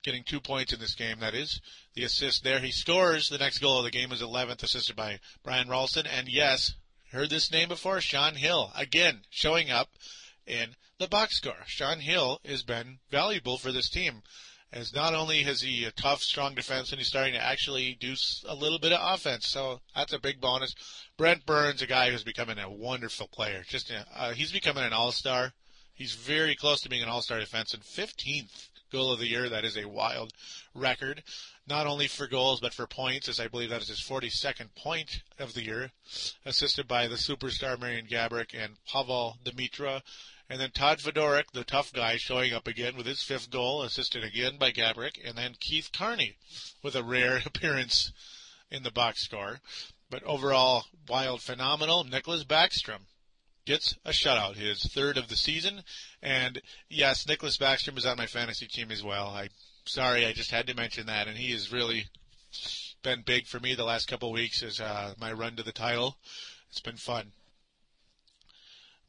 getting 0.03 0.23
two 0.23 0.39
points 0.39 0.73
in 0.73 0.79
this 0.79 0.95
game, 0.95 1.19
that 1.19 1.33
is. 1.33 1.61
The 1.93 2.03
assist 2.03 2.43
there. 2.43 2.59
He 2.59 2.71
scores. 2.71 3.29
The 3.29 3.37
next 3.37 3.59
goal 3.59 3.79
of 3.79 3.85
the 3.85 3.91
game 3.91 4.11
is 4.11 4.21
11th, 4.21 4.63
assisted 4.63 4.95
by 4.95 5.19
Brian 5.43 5.67
Rolston. 5.67 6.07
And 6.07 6.27
yes, 6.27 6.73
heard 7.11 7.29
this 7.29 7.51
name 7.51 7.69
before, 7.69 8.01
Sean 8.01 8.35
Hill. 8.35 8.71
Again, 8.75 9.21
showing 9.29 9.69
up 9.69 9.89
in 10.45 10.75
the 10.97 11.07
box 11.07 11.37
score. 11.37 11.63
Sean 11.65 11.99
Hill 11.99 12.39
has 12.45 12.63
been 12.63 12.99
valuable 13.09 13.57
for 13.57 13.71
this 13.71 13.89
team 13.89 14.23
as 14.73 14.95
not 14.95 15.13
only 15.13 15.43
has 15.43 15.61
he 15.61 15.83
a 15.83 15.91
tough, 15.91 16.21
strong 16.21 16.55
defense, 16.55 16.91
and 16.91 16.99
he's 16.99 17.07
starting 17.07 17.33
to 17.33 17.43
actually 17.43 17.97
do 17.99 18.15
a 18.47 18.55
little 18.55 18.79
bit 18.79 18.93
of 18.93 18.99
offense. 19.01 19.47
So 19.47 19.81
that's 19.95 20.13
a 20.13 20.19
big 20.19 20.39
bonus. 20.39 20.73
Brent 21.17 21.45
Burns, 21.45 21.81
a 21.81 21.87
guy 21.87 22.09
who's 22.09 22.23
becoming 22.23 22.57
a 22.57 22.71
wonderful 22.71 23.27
player. 23.27 23.63
Just 23.67 23.91
uh, 24.15 24.31
he's 24.31 24.51
becoming 24.51 24.83
an 24.83 24.93
all-star. 24.93 25.53
He's 25.93 26.13
very 26.13 26.55
close 26.55 26.81
to 26.81 26.89
being 26.89 27.03
an 27.03 27.09
all-star 27.09 27.39
defenseman. 27.39 27.85
15th 27.85 28.69
goal 28.91 29.11
of 29.11 29.19
the 29.19 29.27
year. 29.27 29.49
That 29.49 29.65
is 29.65 29.77
a 29.77 29.87
wild 29.87 30.33
record, 30.75 31.23
not 31.67 31.87
only 31.87 32.07
for 32.07 32.27
goals 32.27 32.59
but 32.59 32.73
for 32.73 32.85
points, 32.85 33.27
as 33.29 33.39
I 33.39 33.47
believe 33.47 33.69
that 33.69 33.81
is 33.81 33.87
his 33.87 34.01
42nd 34.01 34.75
point 34.75 35.21
of 35.39 35.53
the 35.53 35.63
year, 35.63 35.91
assisted 36.45 36.87
by 36.87 37.07
the 37.07 37.15
superstar 37.15 37.79
Marian 37.79 38.07
Gaborik 38.07 38.53
and 38.53 38.73
Pavel 38.85 39.37
Demitra. 39.43 40.01
And 40.49 40.59
then 40.59 40.71
Todd 40.71 40.99
Fedoruk, 40.99 41.51
the 41.53 41.63
tough 41.63 41.93
guy, 41.93 42.17
showing 42.17 42.51
up 42.51 42.67
again 42.67 42.97
with 42.97 43.05
his 43.05 43.23
fifth 43.23 43.49
goal, 43.49 43.83
assisted 43.83 44.23
again 44.23 44.57
by 44.57 44.71
Gaborik. 44.71 45.17
And 45.23 45.37
then 45.37 45.55
Keith 45.57 45.91
Carney 45.93 46.35
with 46.83 46.95
a 46.95 47.03
rare 47.03 47.37
appearance 47.45 48.11
in 48.69 48.83
the 48.83 48.91
box 48.91 49.21
score. 49.21 49.61
But 50.09 50.23
overall, 50.23 50.87
wild, 51.07 51.41
phenomenal. 51.41 52.03
Nicholas 52.03 52.43
Backstrom 52.43 53.05
gets 53.65 53.95
a 54.05 54.09
shutout, 54.09 54.55
his 54.55 54.83
third 54.83 55.17
of 55.17 55.27
the 55.27 55.35
season. 55.35 55.83
And 56.21 56.61
yes, 56.89 57.27
Nicholas 57.27 57.57
Backstrom 57.57 57.97
is 57.97 58.05
on 58.05 58.17
my 58.17 58.27
fantasy 58.27 58.67
team 58.67 58.91
as 58.91 59.03
well. 59.03 59.27
I 59.27 59.49
sorry, 59.85 60.25
I 60.25 60.33
just 60.33 60.51
had 60.51 60.67
to 60.67 60.75
mention 60.75 61.07
that, 61.07 61.27
and 61.27 61.37
he 61.37 61.51
has 61.51 61.71
really 61.71 62.05
been 63.03 63.23
big 63.25 63.47
for 63.47 63.59
me 63.59 63.73
the 63.73 63.83
last 63.83 64.07
couple 64.07 64.29
of 64.29 64.33
weeks 64.33 64.61
as 64.63 64.79
uh, 64.79 65.13
my 65.19 65.31
run 65.31 65.55
to 65.55 65.63
the 65.63 65.71
title. 65.71 66.17
It's 66.69 66.81
been 66.81 66.97
fun. 66.97 67.31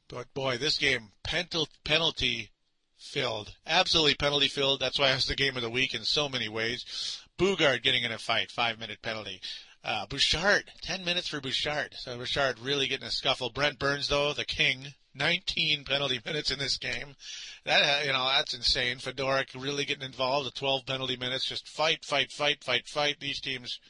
But 0.09 0.33
boy, 0.35 0.59
this 0.59 0.79
game 0.79 1.13
penalty 1.25 2.51
filled, 2.99 3.55
absolutely 3.67 4.15
penalty 4.15 4.49
filled. 4.49 4.81
That's 4.81 4.99
why 4.99 5.11
it 5.11 5.15
was 5.15 5.27
the 5.27 5.37
game 5.37 5.57
of 5.57 5.63
the 5.63 5.71
week 5.71 5.95
in 5.95 6.05
so 6.05 6.29
many 6.29 6.49
ways. 6.49 7.21
Boogaard 7.39 7.83
getting 7.83 8.05
in 8.05 8.13
a 8.13 8.19
fight, 8.19 8.51
five 8.51 8.79
minute 8.79 9.01
penalty. 9.03 9.41
Uh, 9.85 10.07
Bouchard, 10.07 10.71
10 10.83 11.05
minutes 11.05 11.29
for 11.29 11.41
Bouchard. 11.41 11.95
So 11.99 12.17
Bouchard 12.17 12.59
really 12.61 12.87
getting 12.87 13.07
a 13.07 13.11
scuffle. 13.11 13.51
Brent 13.51 13.79
Burns, 13.79 14.09
though, 14.09 14.33
the 14.33 14.45
king, 14.45 14.95
19 15.15 15.85
penalty 15.85 16.21
minutes 16.27 16.51
in 16.51 16.59
this 16.59 16.77
game. 16.77 17.17
That, 17.65 17.83
uh, 17.83 18.07
you 18.07 18.13
know, 18.13 18.25
that's 18.27 18.55
insane. 18.55 18.99
Fedoruk 18.99 19.61
really 19.61 19.85
getting 19.85 20.05
involved 20.05 20.45
with 20.47 20.55
12 20.55 20.87
penalty 20.87 21.17
minutes. 21.17 21.47
Just 21.47 21.69
fight, 21.69 22.05
fight, 22.05 22.31
fight, 22.31 22.63
fight, 22.63 22.87
fight. 22.87 23.17
These 23.19 23.41
teams 23.41 23.81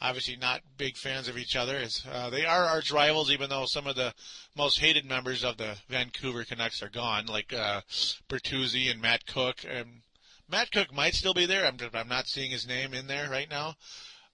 obviously 0.00 0.36
not 0.36 0.60
big 0.76 0.96
fans 0.96 1.28
of 1.28 1.38
each 1.38 1.56
other. 1.56 1.82
Uh, 2.10 2.30
they 2.30 2.44
are 2.44 2.64
arch 2.64 2.90
rivals, 2.90 3.30
even 3.30 3.48
though 3.50 3.66
some 3.66 3.86
of 3.86 3.96
the 3.96 4.12
most 4.56 4.78
hated 4.80 5.04
members 5.04 5.44
of 5.44 5.56
the 5.56 5.76
Vancouver 5.88 6.44
Canucks 6.44 6.82
are 6.82 6.90
gone, 6.90 7.26
like 7.26 7.52
uh, 7.52 7.80
Bertuzzi 8.28 8.90
and 8.90 9.00
Matt 9.00 9.26
Cooke. 9.26 9.64
And 9.68 10.02
Matt 10.48 10.72
Cooke 10.72 10.92
might 10.92 11.14
still 11.14 11.34
be 11.34 11.46
there. 11.46 11.66
I'm, 11.66 11.78
I'm 11.94 12.08
not 12.08 12.26
seeing 12.26 12.50
his 12.50 12.66
name 12.66 12.94
in 12.94 13.06
there 13.06 13.30
right 13.30 13.48
now. 13.48 13.74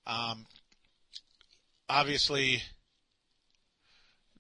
Um, 0.07 0.47
obviously, 1.91 2.63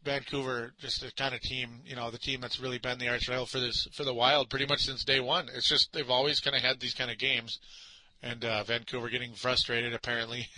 Vancouver, 0.02 0.73
just 0.78 1.02
the 1.02 1.12
kind 1.12 1.35
of 1.35 1.40
team, 1.40 1.80
you 1.85 1.95
know, 1.95 2.11
the 2.11 2.19
team 2.19 2.40
that's 2.40 2.61
really 2.61 2.78
been 2.78 2.99
the 2.99 3.09
arch 3.09 3.28
rival 3.28 3.47
for 3.47 3.61
this 3.61 3.87
for 3.92 4.04
the 4.04 4.14
Wild 4.14 4.49
pretty 4.49 4.66
much 4.66 4.85
since 4.85 5.04
day 5.04 5.21
one. 5.21 5.49
It's 5.54 5.69
just 5.69 5.92
they've 5.92 6.09
always 6.09 6.40
kind 6.40 6.57
of 6.57 6.62
had 6.62 6.80
these 6.80 6.95
kind 6.95 7.11
of 7.11 7.19
games, 7.19 7.59
and 8.23 8.45
uh, 8.45 8.64
Vancouver 8.64 9.11
getting 9.11 9.35
frustrated 9.35 9.92
apparently 9.92 10.49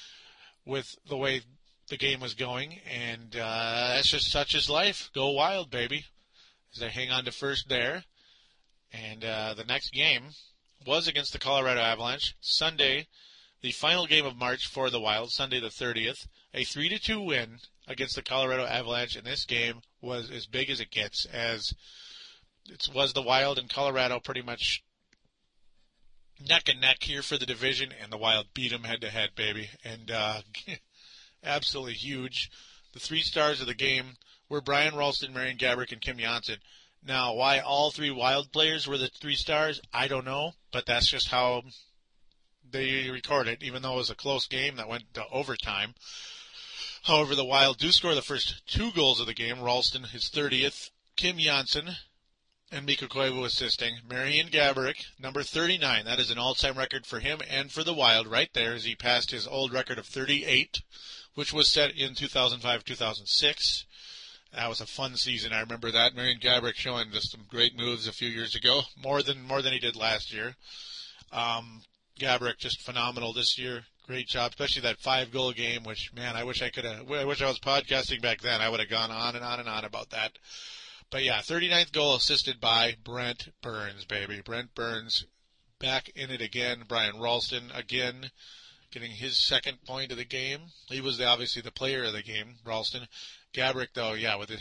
with 0.66 0.94
the 1.08 1.16
way 1.16 1.42
the 1.88 1.96
game 1.96 2.20
was 2.20 2.34
going, 2.34 2.80
and 2.90 3.34
uh, 3.34 3.94
that's 3.94 4.10
just 4.10 4.30
such 4.30 4.54
is 4.54 4.68
life. 4.68 5.10
Go 5.14 5.30
Wild, 5.30 5.70
baby! 5.70 6.04
As 6.74 6.80
they 6.80 6.90
hang 6.90 7.10
on 7.10 7.24
to 7.24 7.32
first 7.32 7.68
there, 7.68 8.04
and 8.92 9.24
uh, 9.24 9.54
the 9.54 9.64
next 9.64 9.92
game 9.92 10.24
was 10.86 11.08
against 11.08 11.32
the 11.32 11.38
Colorado 11.38 11.80
Avalanche 11.80 12.34
Sunday, 12.40 13.06
the 13.62 13.72
final 13.72 14.06
game 14.06 14.26
of 14.26 14.36
March 14.36 14.66
for 14.66 14.90
the 14.90 15.00
Wild, 15.00 15.30
Sunday 15.30 15.60
the 15.60 15.68
30th, 15.68 16.26
a 16.52 16.64
three 16.64 16.88
to 16.88 16.98
two 16.98 17.20
win 17.20 17.60
against 17.86 18.16
the 18.16 18.22
Colorado 18.22 18.66
Avalanche, 18.66 19.16
and 19.16 19.26
this 19.26 19.44
game 19.44 19.80
was 20.00 20.30
as 20.30 20.46
big 20.46 20.68
as 20.68 20.80
it 20.80 20.90
gets, 20.90 21.24
as 21.26 21.72
it 22.68 22.88
was 22.92 23.12
the 23.12 23.22
Wild 23.22 23.58
and 23.58 23.70
Colorado 23.70 24.20
pretty 24.20 24.42
much 24.42 24.82
neck 26.48 26.68
and 26.68 26.80
neck 26.80 27.02
here 27.02 27.22
for 27.22 27.38
the 27.38 27.46
division, 27.46 27.92
and 28.02 28.12
the 28.12 28.18
Wild 28.18 28.46
beat 28.52 28.72
them 28.72 28.84
head 28.84 29.00
to 29.00 29.10
head, 29.10 29.30
baby, 29.36 29.70
and 29.84 30.10
uh, 30.10 30.42
absolutely 31.44 31.94
huge. 31.94 32.50
The 32.92 33.00
three 33.00 33.22
stars 33.22 33.60
of 33.60 33.66
the 33.66 33.74
game 33.74 34.16
were 34.48 34.60
Brian 34.60 34.94
Rolston, 34.94 35.32
Marian 35.32 35.56
Gaborik, 35.56 35.92
and 35.92 36.00
Kim 36.00 36.18
Johnsson. 36.18 36.56
Now, 37.04 37.34
why 37.34 37.60
all 37.60 37.90
three 37.90 38.10
Wild 38.10 38.52
players 38.52 38.86
were 38.86 38.98
the 38.98 39.08
three 39.08 39.34
stars, 39.34 39.80
I 39.92 40.08
don't 40.08 40.24
know, 40.24 40.52
but 40.72 40.86
that's 40.86 41.08
just 41.08 41.28
how 41.28 41.62
they 42.72 43.10
record 43.10 43.48
it, 43.48 43.62
even 43.62 43.82
though 43.82 43.94
it 43.94 43.98
was 43.98 44.10
a 44.10 44.14
close 44.14 44.46
game 44.46 44.76
that 44.76 44.88
went 44.88 45.14
to 45.14 45.24
overtime. 45.30 45.94
However, 47.04 47.34
the 47.34 47.44
Wild 47.44 47.78
do 47.78 47.90
score 47.90 48.14
the 48.14 48.22
first 48.22 48.62
two 48.66 48.92
goals 48.92 49.20
of 49.20 49.26
the 49.26 49.34
game. 49.34 49.60
Rolston, 49.60 50.04
his 50.04 50.30
30th. 50.30 50.90
Kim 51.16 51.38
Johnsson 51.38 51.96
and 52.70 52.86
Mikko 52.86 53.06
Koivu 53.06 53.44
assisting. 53.44 53.98
Marian 54.08 54.48
Gaborik, 54.48 55.04
number 55.18 55.42
39. 55.42 56.04
That 56.04 56.18
is 56.18 56.30
an 56.30 56.38
all-time 56.38 56.78
record 56.78 57.04
for 57.04 57.20
him 57.20 57.40
and 57.48 57.70
for 57.70 57.84
the 57.84 57.92
Wild 57.92 58.26
right 58.26 58.48
there 58.54 58.72
as 58.72 58.84
he 58.84 58.94
passed 58.94 59.30
his 59.30 59.46
old 59.46 59.72
record 59.72 59.98
of 59.98 60.06
38, 60.06 60.80
which 61.34 61.52
was 61.52 61.68
set 61.68 61.90
in 61.96 62.14
2005-2006. 62.14 63.84
That 64.54 64.68
was 64.68 64.80
a 64.80 64.86
fun 64.86 65.16
season. 65.16 65.52
I 65.52 65.60
remember 65.60 65.90
that. 65.90 66.14
Marian 66.14 66.38
Gaborik 66.38 66.74
showing 66.74 67.10
just 67.10 67.30
some 67.30 67.44
great 67.48 67.76
moves 67.76 68.06
a 68.06 68.12
few 68.12 68.28
years 68.28 68.54
ago, 68.54 68.82
more 68.96 69.22
than 69.22 69.42
more 69.42 69.62
than 69.62 69.72
he 69.72 69.78
did 69.78 69.96
last 69.96 70.32
year. 70.32 70.56
Um, 71.32 71.82
Gaborik 72.22 72.58
just 72.58 72.80
phenomenal 72.80 73.32
this 73.32 73.58
year 73.58 73.84
great 74.06 74.26
job, 74.26 74.50
especially 74.50 74.82
that 74.82 74.98
five 75.00 75.32
goal 75.32 75.52
game. 75.52 75.84
Which 75.84 76.12
man, 76.12 76.36
I 76.36 76.44
wish 76.44 76.62
I 76.62 76.70
could 76.70 76.84
have. 76.84 77.10
I 77.10 77.24
wish 77.24 77.42
I 77.42 77.48
was 77.48 77.58
podcasting 77.58 78.20
back 78.20 78.40
then. 78.40 78.60
I 78.60 78.68
would 78.68 78.80
have 78.80 78.88
gone 78.88 79.10
on 79.10 79.36
and 79.36 79.44
on 79.44 79.60
and 79.60 79.68
on 79.68 79.84
about 79.84 80.10
that. 80.10 80.32
But 81.10 81.24
yeah, 81.24 81.40
39th 81.40 81.92
goal 81.92 82.16
assisted 82.16 82.60
by 82.60 82.96
Brent 83.04 83.48
Burns, 83.62 84.04
baby. 84.04 84.40
Brent 84.44 84.74
Burns 84.74 85.26
back 85.78 86.10
in 86.14 86.30
it 86.30 86.40
again. 86.40 86.84
Brian 86.88 87.20
Rolston 87.20 87.70
again 87.74 88.30
getting 88.90 89.10
his 89.10 89.38
second 89.38 89.78
point 89.86 90.10
of 90.10 90.18
the 90.18 90.24
game. 90.24 90.60
He 90.88 91.00
was 91.00 91.18
the, 91.18 91.26
obviously 91.26 91.62
the 91.62 91.72
player 91.72 92.04
of 92.04 92.12
the 92.12 92.22
game, 92.22 92.56
Rolston. 92.64 93.06
Gaborik, 93.54 93.88
though, 93.94 94.12
yeah, 94.12 94.36
with 94.36 94.50
it, 94.50 94.60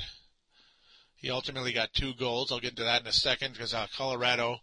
he 1.16 1.30
ultimately 1.30 1.74
got 1.74 1.94
two 1.94 2.14
goals. 2.14 2.52
I'll 2.52 2.60
get 2.60 2.72
into 2.72 2.84
that 2.84 3.02
in 3.02 3.08
a 3.08 3.14
second 3.14 3.54
because 3.54 3.74
uh, 3.74 3.88
Colorado 3.96 4.60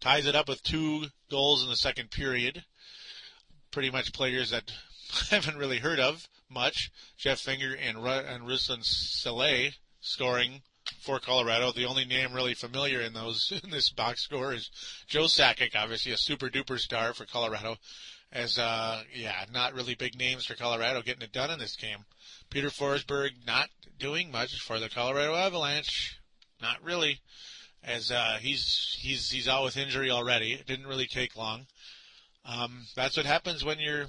ties 0.00 0.26
it 0.26 0.36
up 0.36 0.48
with 0.48 0.62
two 0.62 1.06
goals 1.30 1.62
in 1.62 1.68
the 1.68 1.76
second 1.76 2.10
period 2.10 2.64
pretty 3.76 3.90
much 3.90 4.14
players 4.14 4.50
that 4.50 4.72
I 5.30 5.34
haven't 5.34 5.58
really 5.58 5.78
heard 5.78 6.00
of 6.00 6.26
much. 6.48 6.90
Jeff 7.18 7.40
Finger 7.40 7.74
and, 7.74 8.02
Ru- 8.02 8.08
and 8.08 8.44
Ruslan 8.44 8.80
Salei 8.80 9.74
scoring 10.00 10.62
for 11.00 11.18
Colorado. 11.18 11.72
The 11.72 11.84
only 11.84 12.06
name 12.06 12.32
really 12.32 12.54
familiar 12.54 13.00
in 13.00 13.12
those 13.12 13.52
in 13.64 13.70
this 13.70 13.90
box 13.90 14.22
score 14.22 14.54
is 14.54 14.70
Joe 15.06 15.24
Sakic, 15.24 15.76
obviously 15.76 16.12
a 16.12 16.16
super 16.16 16.48
duper 16.48 16.78
star 16.78 17.12
for 17.12 17.26
Colorado. 17.26 17.76
As 18.32 18.58
uh, 18.58 19.02
yeah, 19.14 19.44
not 19.52 19.74
really 19.74 19.94
big 19.94 20.18
names 20.18 20.46
for 20.46 20.54
Colorado 20.54 21.02
getting 21.02 21.22
it 21.22 21.32
done 21.32 21.50
in 21.50 21.58
this 21.58 21.76
game. 21.76 21.98
Peter 22.50 22.68
Forsberg 22.68 23.30
not 23.46 23.68
doing 23.98 24.30
much 24.30 24.58
for 24.60 24.78
the 24.80 24.88
Colorado 24.88 25.34
Avalanche. 25.34 26.18
Not 26.60 26.82
really, 26.82 27.20
as 27.86 28.10
uh, 28.10 28.38
he's 28.40 28.96
he's 28.98 29.30
he's 29.30 29.48
out 29.48 29.64
with 29.64 29.76
injury 29.76 30.10
already. 30.10 30.52
It 30.52 30.66
didn't 30.66 30.86
really 30.86 31.06
take 31.06 31.36
long. 31.36 31.66
Um, 32.44 32.86
that's 32.94 33.16
what 33.16 33.26
happens 33.26 33.64
when 33.64 33.78
you're, 33.78 34.06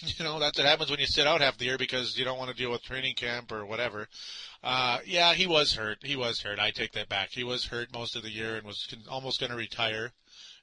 you 0.00 0.24
know, 0.24 0.38
that's 0.38 0.58
what 0.58 0.66
happens 0.66 0.90
when 0.90 1.00
you 1.00 1.06
sit 1.06 1.26
out 1.26 1.40
half 1.40 1.58
the 1.58 1.66
year 1.66 1.78
because 1.78 2.16
you 2.16 2.24
don't 2.24 2.38
want 2.38 2.50
to 2.50 2.56
deal 2.56 2.70
with 2.70 2.82
training 2.82 3.14
camp 3.14 3.52
or 3.52 3.66
whatever. 3.66 4.08
Uh, 4.62 4.98
yeah, 5.04 5.34
he 5.34 5.46
was 5.46 5.74
hurt. 5.74 5.98
He 6.02 6.16
was 6.16 6.40
hurt. 6.40 6.58
I 6.58 6.70
take 6.70 6.92
that 6.92 7.08
back. 7.08 7.30
He 7.32 7.44
was 7.44 7.66
hurt 7.66 7.92
most 7.92 8.16
of 8.16 8.22
the 8.22 8.30
year 8.30 8.56
and 8.56 8.66
was 8.66 8.86
almost 9.10 9.40
going 9.40 9.50
to 9.50 9.56
retire. 9.58 10.12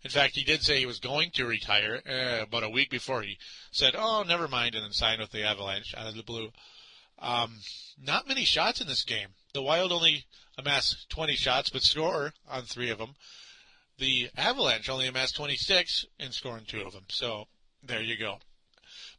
In 0.01 0.09
fact, 0.09 0.35
he 0.35 0.43
did 0.43 0.63
say 0.63 0.79
he 0.79 0.85
was 0.85 0.99
going 0.99 1.31
to 1.31 1.45
retire 1.45 2.01
uh, 2.07 2.43
about 2.43 2.63
a 2.63 2.69
week 2.69 2.89
before 2.89 3.21
he 3.21 3.37
said, 3.71 3.95
"Oh, 3.97 4.23
never 4.25 4.47
mind," 4.47 4.75
and 4.75 4.83
then 4.83 4.93
signed 4.93 5.19
with 5.19 5.31
the 5.31 5.43
Avalanche 5.43 5.93
out 5.97 6.07
of 6.07 6.15
the 6.15 6.23
blue. 6.23 6.51
Um, 7.19 7.59
not 8.01 8.27
many 8.27 8.45
shots 8.45 8.79
in 8.79 8.87
this 8.87 9.03
game. 9.03 9.27
The 9.53 9.61
Wild 9.61 9.91
only 9.91 10.25
amass 10.59 11.05
20 11.09 11.35
shots, 11.35 11.69
but 11.69 11.83
score 11.83 12.33
on 12.47 12.63
three 12.63 12.89
of 12.89 12.97
them. 12.97 13.15
The 13.97 14.29
Avalanche 14.37 14.89
only 14.89 15.07
amassed 15.07 15.35
26 15.35 16.05
and 16.19 16.33
scoring 16.33 16.65
two 16.67 16.81
of 16.81 16.93
them. 16.93 17.05
So 17.09 17.47
there 17.83 18.01
you 18.01 18.17
go. 18.17 18.39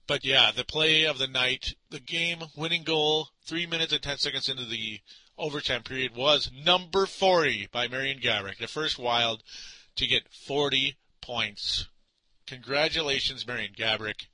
But 0.06 0.24
yeah, 0.24 0.50
the 0.50 0.64
play 0.64 1.04
of 1.04 1.18
the 1.18 1.26
night, 1.26 1.74
the 1.90 2.00
game 2.00 2.44
winning 2.56 2.82
goal, 2.82 3.28
three 3.44 3.66
minutes 3.66 3.92
and 3.92 4.02
10 4.02 4.18
seconds 4.18 4.48
into 4.48 4.64
the 4.64 5.00
overtime 5.38 5.82
period 5.82 6.14
was 6.14 6.50
number 6.52 7.06
40 7.06 7.68
by 7.72 7.88
Marian 7.88 8.20
Gaborik, 8.20 8.58
the 8.58 8.66
first 8.66 8.98
Wild 8.98 9.42
to 9.96 10.06
get 10.06 10.32
40 10.32 10.96
points. 11.20 11.88
Congratulations, 12.46 13.46
Marian 13.46 13.72
Gaborik, 13.72 14.26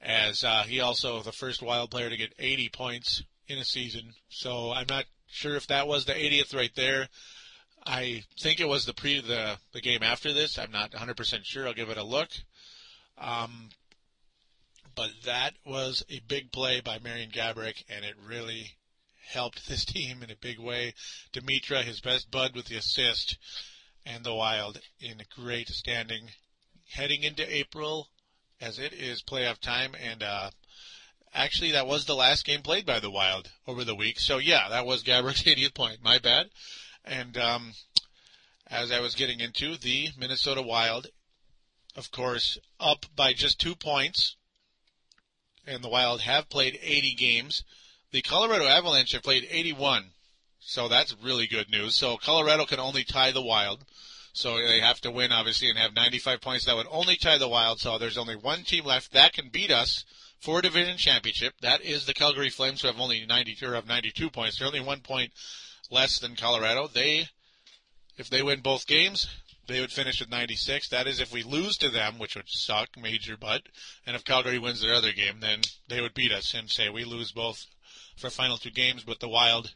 as 0.00 0.44
uh, 0.44 0.64
he 0.64 0.80
also 0.80 1.22
the 1.22 1.32
first 1.32 1.62
Wild 1.62 1.90
player 1.90 2.10
to 2.10 2.16
get 2.16 2.34
80 2.38 2.68
points 2.70 3.22
in 3.46 3.58
a 3.58 3.64
season. 3.64 4.14
So 4.28 4.72
I'm 4.72 4.86
not 4.88 5.04
sure 5.34 5.56
if 5.56 5.66
that 5.68 5.86
was 5.86 6.04
the 6.04 6.14
80th 6.14 6.54
right 6.54 6.74
there. 6.74 7.08
I 7.86 8.22
think 8.40 8.60
it 8.60 8.68
was 8.68 8.86
the 8.86 8.94
pre 8.94 9.20
the 9.20 9.58
the 9.72 9.80
game 9.80 10.02
after 10.02 10.32
this. 10.32 10.58
I'm 10.58 10.70
not 10.70 10.92
100% 10.92 11.44
sure. 11.44 11.66
I'll 11.66 11.74
give 11.74 11.90
it 11.90 11.98
a 11.98 12.04
look. 12.04 12.30
Um, 13.18 13.68
but 14.94 15.10
that 15.24 15.54
was 15.66 16.04
a 16.08 16.20
big 16.20 16.52
play 16.52 16.80
by 16.80 16.98
Marian 17.00 17.30
Gaborik, 17.30 17.84
and 17.88 18.04
it 18.04 18.14
really 18.26 18.76
helped 19.28 19.66
this 19.68 19.84
team 19.84 20.22
in 20.22 20.30
a 20.30 20.36
big 20.36 20.58
way. 20.58 20.94
Demitra, 21.32 21.82
his 21.82 22.00
best 22.00 22.30
bud 22.30 22.54
with 22.54 22.66
the 22.66 22.76
assist, 22.76 23.36
and 24.06 24.24
the 24.24 24.34
Wild 24.34 24.80
in 25.00 25.22
great 25.34 25.68
standing 25.68 26.30
heading 26.90 27.22
into 27.22 27.54
April, 27.54 28.08
as 28.60 28.78
it 28.78 28.92
is 28.92 29.22
playoff 29.22 29.58
time, 29.58 29.94
and 30.00 30.22
uh, 30.22 30.50
actually 31.34 31.72
that 31.72 31.86
was 31.86 32.04
the 32.04 32.14
last 32.14 32.46
game 32.46 32.62
played 32.62 32.86
by 32.86 33.00
the 33.00 33.10
Wild 33.10 33.50
over 33.66 33.84
the 33.84 33.94
week. 33.94 34.20
So 34.20 34.38
yeah, 34.38 34.68
that 34.70 34.86
was 34.86 35.02
Gaborik's 35.02 35.42
80th 35.42 35.74
point. 35.74 35.98
My 36.02 36.18
bad. 36.18 36.50
And 37.04 37.36
um, 37.36 37.72
as 38.66 38.90
I 38.90 39.00
was 39.00 39.14
getting 39.14 39.40
into, 39.40 39.76
the 39.76 40.08
Minnesota 40.18 40.62
Wild, 40.62 41.08
of 41.96 42.10
course, 42.10 42.56
up 42.80 43.06
by 43.14 43.32
just 43.32 43.60
two 43.60 43.74
points, 43.74 44.36
and 45.66 45.82
the 45.82 45.88
Wild 45.88 46.22
have 46.22 46.48
played 46.48 46.78
80 46.82 47.14
games. 47.14 47.64
The 48.10 48.22
Colorado 48.22 48.66
Avalanche 48.66 49.12
have 49.12 49.22
played 49.22 49.46
81, 49.50 50.10
so 50.60 50.88
that's 50.88 51.16
really 51.22 51.46
good 51.46 51.70
news. 51.70 51.94
So 51.94 52.16
Colorado 52.16 52.64
can 52.64 52.80
only 52.80 53.04
tie 53.04 53.32
the 53.32 53.42
Wild. 53.42 53.84
So 54.32 54.56
they 54.56 54.80
have 54.80 55.00
to 55.02 55.12
win, 55.12 55.30
obviously, 55.30 55.68
and 55.68 55.78
have 55.78 55.94
95 55.94 56.40
points. 56.40 56.64
That 56.64 56.74
would 56.74 56.88
only 56.90 57.16
tie 57.16 57.38
the 57.38 57.48
Wild. 57.48 57.80
So 57.80 57.98
there's 57.98 58.18
only 58.18 58.34
one 58.34 58.64
team 58.64 58.84
left 58.84 59.12
that 59.12 59.32
can 59.32 59.48
beat 59.48 59.70
us 59.70 60.04
for 60.44 60.60
division 60.60 60.98
championship. 60.98 61.54
That 61.62 61.80
is 61.80 62.04
the 62.04 62.12
Calgary 62.12 62.50
Flames, 62.50 62.82
who 62.82 62.88
have 62.88 63.00
only 63.00 63.24
92 63.24 63.66
or 63.66 63.74
have 63.74 63.88
92 63.88 64.28
points. 64.28 64.58
They're 64.58 64.66
only 64.66 64.78
one 64.78 65.00
point 65.00 65.32
less 65.90 66.18
than 66.18 66.36
Colorado. 66.36 66.86
They, 66.86 67.28
if 68.18 68.28
they 68.28 68.42
win 68.42 68.60
both 68.60 68.86
games, 68.86 69.26
they 69.68 69.80
would 69.80 69.90
finish 69.90 70.20
with 70.20 70.30
96. 70.30 70.90
That 70.90 71.06
is 71.06 71.18
if 71.18 71.32
we 71.32 71.42
lose 71.42 71.78
to 71.78 71.88
them, 71.88 72.18
which 72.18 72.36
would 72.36 72.48
suck, 72.48 72.90
major 73.00 73.38
butt. 73.38 73.62
And 74.06 74.14
if 74.14 74.24
Calgary 74.24 74.58
wins 74.58 74.82
their 74.82 74.94
other 74.94 75.12
game, 75.12 75.40
then 75.40 75.62
they 75.88 76.02
would 76.02 76.12
beat 76.12 76.30
us 76.30 76.52
and 76.52 76.68
say 76.68 76.90
we 76.90 77.04
lose 77.04 77.32
both 77.32 77.64
for 78.14 78.28
final 78.28 78.58
two 78.58 78.70
games. 78.70 79.02
But 79.02 79.20
the 79.20 79.28
Wild 79.30 79.72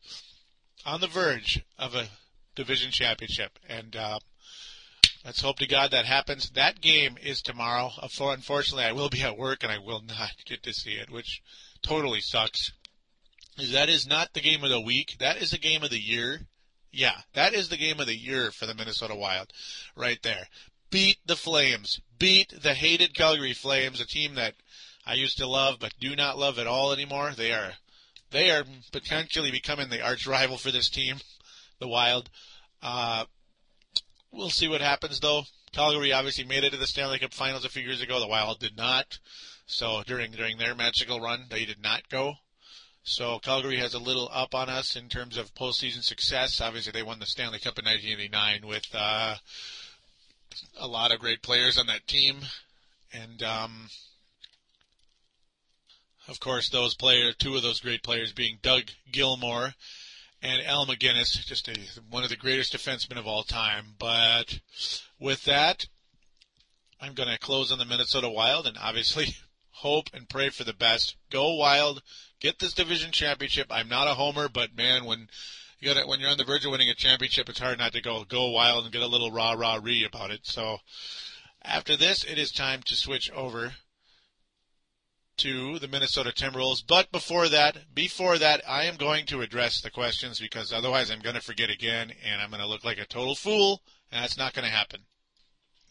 on 0.84 1.00
the 1.00 1.06
verge 1.06 1.64
of 1.78 1.94
a 1.94 2.08
division 2.54 2.90
championship. 2.90 3.58
And 3.66 3.96
uh, 3.96 4.18
Let's 5.24 5.42
hope 5.42 5.58
to 5.58 5.66
God 5.66 5.90
that 5.90 6.04
happens. 6.04 6.50
That 6.50 6.80
game 6.80 7.16
is 7.22 7.42
tomorrow. 7.42 7.90
Unfortunately, 8.02 8.84
I 8.84 8.92
will 8.92 9.08
be 9.08 9.22
at 9.22 9.36
work 9.36 9.62
and 9.62 9.72
I 9.72 9.78
will 9.78 10.00
not 10.00 10.30
get 10.46 10.62
to 10.62 10.72
see 10.72 10.92
it, 10.92 11.10
which 11.10 11.42
totally 11.82 12.20
sucks. 12.20 12.72
That 13.72 13.88
is 13.88 14.06
not 14.06 14.32
the 14.32 14.40
game 14.40 14.62
of 14.62 14.70
the 14.70 14.80
week. 14.80 15.16
That 15.18 15.42
is 15.42 15.50
the 15.50 15.58
game 15.58 15.82
of 15.82 15.90
the 15.90 16.00
year. 16.00 16.46
Yeah, 16.92 17.16
that 17.34 17.52
is 17.52 17.68
the 17.68 17.76
game 17.76 18.00
of 18.00 18.06
the 18.06 18.16
year 18.16 18.50
for 18.50 18.66
the 18.66 18.74
Minnesota 18.74 19.14
Wild, 19.14 19.52
right 19.96 20.22
there. 20.22 20.48
Beat 20.90 21.18
the 21.26 21.36
Flames. 21.36 22.00
Beat 22.18 22.62
the 22.62 22.74
hated 22.74 23.14
Calgary 23.14 23.52
Flames, 23.52 24.00
a 24.00 24.06
team 24.06 24.36
that 24.36 24.54
I 25.04 25.14
used 25.14 25.38
to 25.38 25.46
love 25.46 25.78
but 25.80 25.92
do 26.00 26.14
not 26.14 26.38
love 26.38 26.58
at 26.58 26.66
all 26.66 26.92
anymore. 26.92 27.32
They 27.36 27.52
are, 27.52 27.72
they 28.30 28.50
are 28.50 28.64
potentially 28.92 29.50
becoming 29.50 29.90
the 29.90 30.02
arch 30.02 30.26
rival 30.26 30.56
for 30.56 30.70
this 30.70 30.88
team, 30.88 31.16
the 31.80 31.88
Wild. 31.88 32.30
Uh, 32.80 33.24
we'll 34.32 34.50
see 34.50 34.68
what 34.68 34.80
happens 34.80 35.20
though. 35.20 35.42
Calgary 35.72 36.12
obviously 36.12 36.44
made 36.44 36.64
it 36.64 36.70
to 36.70 36.76
the 36.76 36.86
Stanley 36.86 37.18
Cup 37.18 37.34
Finals 37.34 37.64
a 37.64 37.68
few 37.68 37.82
years 37.82 38.00
ago. 38.00 38.20
The 38.20 38.26
Wild 38.26 38.58
did 38.58 38.76
not. 38.76 39.18
So 39.66 40.02
during 40.06 40.32
during 40.32 40.58
their 40.58 40.74
magical 40.74 41.20
run, 41.20 41.46
they 41.50 41.64
did 41.64 41.82
not 41.82 42.08
go. 42.08 42.34
So 43.02 43.38
Calgary 43.38 43.78
has 43.78 43.94
a 43.94 43.98
little 43.98 44.28
up 44.32 44.54
on 44.54 44.68
us 44.68 44.96
in 44.96 45.08
terms 45.08 45.36
of 45.36 45.54
postseason 45.54 46.02
success. 46.02 46.60
Obviously, 46.60 46.92
they 46.92 47.02
won 47.02 47.18
the 47.18 47.26
Stanley 47.26 47.58
Cup 47.58 47.78
in 47.78 47.84
1989 47.84 48.66
with 48.66 48.86
uh, 48.94 49.36
a 50.78 50.86
lot 50.86 51.12
of 51.12 51.20
great 51.20 51.42
players 51.42 51.78
on 51.78 51.86
that 51.86 52.06
team, 52.06 52.40
and 53.12 53.42
um, 53.42 53.88
of 56.28 56.40
course, 56.40 56.68
those 56.68 56.94
players, 56.94 57.34
two 57.36 57.56
of 57.56 57.62
those 57.62 57.80
great 57.80 58.02
players 58.02 58.32
being 58.32 58.58
Doug 58.62 58.90
Gilmour 59.10 59.74
and 60.42 60.62
Al 60.64 60.86
MacInnis, 60.86 61.44
just 61.44 61.68
a, 61.68 61.76
one 62.10 62.22
of 62.22 62.30
the 62.30 62.36
greatest 62.36 62.72
defensemen 62.72 63.18
of 63.18 63.26
all 63.26 63.42
time. 63.42 63.94
But 63.98 64.60
with 65.18 65.44
that, 65.44 65.86
I'm 67.00 67.14
going 67.14 67.28
to 67.28 67.38
close 67.38 67.72
on 67.72 67.78
the 67.78 67.84
Minnesota 67.84 68.28
Wild 68.28 68.66
and 68.66 68.76
obviously 68.80 69.36
hope 69.70 70.08
and 70.12 70.28
pray 70.28 70.50
for 70.50 70.64
the 70.64 70.72
best. 70.72 71.16
Go 71.30 71.54
Wild, 71.54 72.02
get 72.40 72.58
this 72.58 72.72
division 72.72 73.12
championship. 73.12 73.68
I'm 73.70 73.88
not 73.88 74.08
a 74.08 74.14
homer, 74.14 74.48
but 74.48 74.76
man, 74.76 75.04
when 75.04 75.28
you 75.80 75.94
got 75.94 76.08
when 76.08 76.20
you're 76.20 76.30
on 76.30 76.38
the 76.38 76.44
verge 76.44 76.64
of 76.64 76.72
winning 76.72 76.90
a 76.90 76.94
championship, 76.94 77.48
it's 77.48 77.60
hard 77.60 77.78
not 77.78 77.92
to 77.92 78.02
go 78.02 78.24
go 78.24 78.50
wild 78.50 78.84
and 78.84 78.92
get 78.92 79.02
a 79.02 79.06
little 79.06 79.30
rah 79.30 79.52
rah 79.52 79.78
ree 79.80 80.04
about 80.04 80.30
it. 80.30 80.40
So 80.42 80.78
after 81.62 81.96
this, 81.96 82.24
it 82.24 82.38
is 82.38 82.50
time 82.50 82.82
to 82.86 82.96
switch 82.96 83.30
over 83.30 83.74
to 85.38 85.78
the 85.78 85.88
Minnesota 85.88 86.30
Timberwolves. 86.30 86.82
But 86.86 87.10
before 87.10 87.48
that, 87.48 87.94
before 87.94 88.38
that, 88.38 88.62
I 88.68 88.84
am 88.84 88.96
going 88.96 89.26
to 89.26 89.40
address 89.40 89.80
the 89.80 89.90
questions 89.90 90.40
because 90.40 90.72
otherwise 90.72 91.10
I'm 91.10 91.20
going 91.20 91.34
to 91.34 91.40
forget 91.40 91.70
again 91.70 92.12
and 92.24 92.40
I'm 92.40 92.50
going 92.50 92.62
to 92.62 92.68
look 92.68 92.84
like 92.84 92.98
a 92.98 93.06
total 93.06 93.34
fool, 93.34 93.82
and 94.12 94.22
that's 94.22 94.38
not 94.38 94.54
going 94.54 94.64
to 94.64 94.70
happen. 94.70 95.00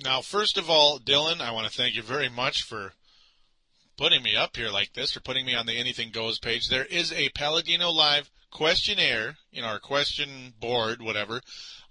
Now, 0.03 0.21
first 0.21 0.57
of 0.57 0.69
all, 0.69 0.99
Dylan, 0.99 1.41
I 1.41 1.51
want 1.51 1.67
to 1.67 1.75
thank 1.75 1.95
you 1.95 2.03
very 2.03 2.29
much 2.29 2.63
for 2.63 2.93
putting 3.97 4.21
me 4.21 4.35
up 4.35 4.55
here 4.55 4.69
like 4.69 4.93
this, 4.93 5.11
for 5.11 5.21
putting 5.21 5.45
me 5.45 5.55
on 5.55 5.65
the 5.65 5.77
Anything 5.77 6.11
Goes 6.11 6.39
page. 6.39 6.67
There 6.67 6.85
is 6.85 7.11
a 7.11 7.29
Paladino 7.29 7.89
Live 7.91 8.29
questionnaire, 8.51 9.37
in 9.51 9.63
our 9.63 9.79
question 9.79 10.53
board, 10.59 11.01
whatever, 11.01 11.41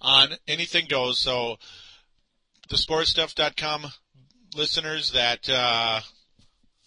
on 0.01 0.37
Anything 0.47 0.87
Goes. 0.88 1.19
So, 1.19 1.57
the 2.69 2.77
sportstuff.com 2.77 3.87
listeners 4.55 5.12
that 5.12 5.49
uh, 5.49 6.01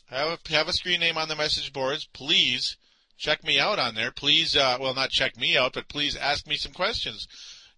have 0.10 0.40
a, 0.46 0.54
have 0.54 0.68
a 0.68 0.74
screen 0.74 1.00
name 1.00 1.18
on 1.18 1.28
the 1.28 1.36
message 1.36 1.72
boards, 1.72 2.08
please 2.14 2.78
check 3.18 3.44
me 3.44 3.60
out 3.60 3.78
on 3.78 3.96
there. 3.96 4.12
Please, 4.12 4.56
uh, 4.56 4.78
well, 4.80 4.94
not 4.94 5.12
check 5.12 5.38
me 5.38 5.58
out, 5.58 5.74
but 5.74 5.88
please 5.88 6.16
ask 6.16 6.48
me 6.48 6.56
some 6.56 6.74
questions. 6.74 7.28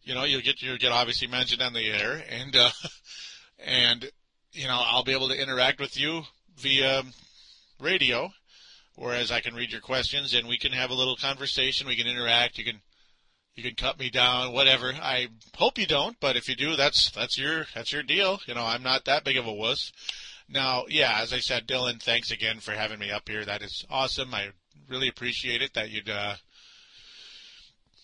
You 0.04 0.15
know, 0.15 0.24
you'll 0.24 0.41
get 0.41 0.62
you'll 0.62 0.78
get 0.78 0.91
obviously 0.91 1.28
mentioned 1.28 1.62
on 1.62 1.74
the 1.74 1.88
air, 1.88 2.24
and 2.30 2.56
uh, 2.56 2.70
and 3.65 4.10
you 4.54 4.67
know 4.67 4.82
I'll 4.84 5.04
be 5.04 5.13
able 5.13 5.30
to 5.30 5.41
interact 5.41 5.80
with 5.80 6.00
you 6.00 6.24
via 6.58 7.04
radio, 7.80 8.32
whereas 8.96 9.32
I 9.32 9.41
can 9.41 9.54
read 9.54 9.72
your 9.72 9.82
questions 9.82 10.34
and 10.34 10.48
we 10.48 10.58
can 10.58 10.72
have 10.72 10.89
a 10.89 10.96
little 10.96 11.15
conversation. 11.15 11.88
We 11.88 11.96
can 11.96 12.08
interact. 12.08 12.58
You 12.58 12.65
can 12.65 12.82
you 13.56 13.63
can 13.63 13.76
cut 13.76 14.00
me 14.00 14.10
down, 14.10 14.54
whatever. 14.54 14.94
I 14.94 15.28
hope 15.56 15.78
you 15.78 15.86
don't, 15.86 16.17
but 16.20 16.36
if 16.36 16.48
you 16.48 16.56
do, 16.56 16.76
that's 16.76 17.12
that's 17.12 17.38
your 17.38 17.65
that's 17.76 17.91
your 17.91 18.04
deal. 18.04 18.39
You 18.48 18.56
know, 18.56 18.65
I'm 18.65 18.84
not 18.84 19.06
that 19.06 19.24
big 19.24 19.38
of 19.38 19.46
a 19.46 19.54
wuss. 19.54 19.91
Now, 20.51 20.85
yeah, 20.89 21.19
as 21.21 21.31
I 21.31 21.39
said, 21.39 21.65
Dylan, 21.65 22.01
thanks 22.01 22.29
again 22.29 22.59
for 22.59 22.73
having 22.73 22.99
me 22.99 23.09
up 23.09 23.29
here. 23.29 23.45
That 23.45 23.61
is 23.61 23.85
awesome. 23.89 24.33
I 24.33 24.49
really 24.89 25.07
appreciate 25.07 25.61
it 25.61 25.73
that 25.75 25.89
you'd 25.89 26.09
uh, 26.09 26.35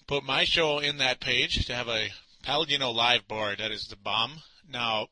put 0.08 0.24
my 0.24 0.46
show 0.46 0.80
in 0.80 0.98
that 0.98 1.20
page 1.20 1.66
to 1.66 1.76
have 1.76 1.90
a 1.90 2.10
Paladino 2.44 2.92
live 2.92 3.28
board. 3.28 3.60
That 3.60 3.72
is 3.72 3.88
the 3.88 3.98
bomb. 3.98 4.44
Now, 4.70 5.08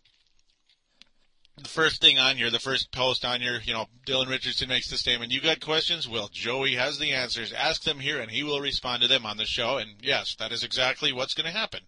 the 1.58 1.68
first 1.68 2.00
thing 2.00 2.18
on 2.18 2.38
your, 2.38 2.50
the 2.50 2.60
first 2.60 2.94
post 2.94 3.26
on 3.26 3.42
your, 3.42 3.60
you 3.62 3.74
know, 3.74 3.88
Dylan 4.06 4.30
Richardson 4.30 4.70
makes 4.70 4.90
the 4.90 4.98
statement. 4.98 5.34
You 5.34 5.42
got 5.42 5.60
questions? 5.60 6.08
Well, 6.08 6.30
Joey 6.32 6.76
has 6.76 7.00
the 7.00 7.12
answers. 7.12 7.52
Ask 7.52 7.84
them 7.84 8.00
here, 8.00 8.22
and 8.22 8.32
he 8.32 8.44
will 8.44 8.62
respond 8.62 9.02
to 9.02 9.10
them 9.10 9.26
on 9.26 9.36
the 9.36 9.46
show. 9.46 9.78
And 9.78 9.96
yes, 10.02 10.36
that 10.40 10.54
is 10.54 10.64
exactly 10.64 11.12
what's 11.12 11.34
going 11.34 11.52
to 11.52 11.58
happen. 11.58 11.82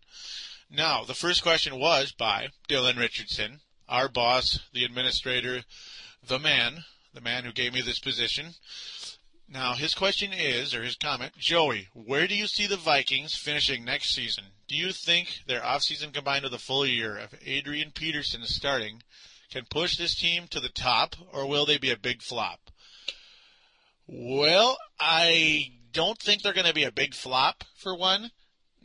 Now, 0.70 1.06
the 1.06 1.14
first 1.14 1.42
question 1.42 1.80
was 1.80 2.12
by 2.12 2.50
Dylan 2.68 2.98
Richardson 2.98 3.62
our 3.88 4.10
boss, 4.10 4.60
the 4.74 4.84
administrator, 4.84 5.64
the 6.26 6.40
man, 6.40 6.84
the 7.14 7.22
man 7.22 7.44
who 7.44 7.52
gave 7.52 7.74
me 7.74 7.82
this 7.82 8.00
position. 8.00 8.54
Now, 9.50 9.74
his 9.76 9.94
question 9.94 10.34
is, 10.34 10.76
or 10.76 10.84
his 10.84 10.98
comment, 10.98 11.38
Joey, 11.38 11.88
where 11.94 12.28
do 12.28 12.36
you 12.36 12.48
see 12.48 12.68
the 12.68 12.76
Vikings 12.76 13.36
finishing 13.36 13.86
next 13.86 14.14
season? 14.14 14.44
Do 14.68 14.76
you 14.76 14.92
think 14.92 15.44
their 15.48 15.62
offseason 15.62 16.14
combined 16.14 16.44
with 16.44 16.54
a 16.54 16.60
full 16.60 16.86
year 16.86 17.18
of 17.18 17.34
Adrian 17.46 17.92
Peterson 17.92 18.44
starting 18.44 19.04
can 19.50 19.66
push 19.70 19.96
this 19.96 20.16
team 20.16 20.48
to 20.50 20.60
the 20.60 20.70
top, 20.70 21.16
or 21.32 21.48
will 21.48 21.66
they 21.66 21.78
be 21.78 21.92
a 21.92 21.98
big 21.98 22.22
flop? 22.22 22.60
Well, 24.06 24.78
I 25.00 25.72
don't 25.94 26.20
think 26.20 26.42
they're 26.42 26.54
going 26.54 26.68
to 26.68 26.74
be 26.74 26.84
a 26.84 26.92
big 26.92 27.14
flop, 27.14 27.64
for 27.76 27.96
one. 27.96 28.32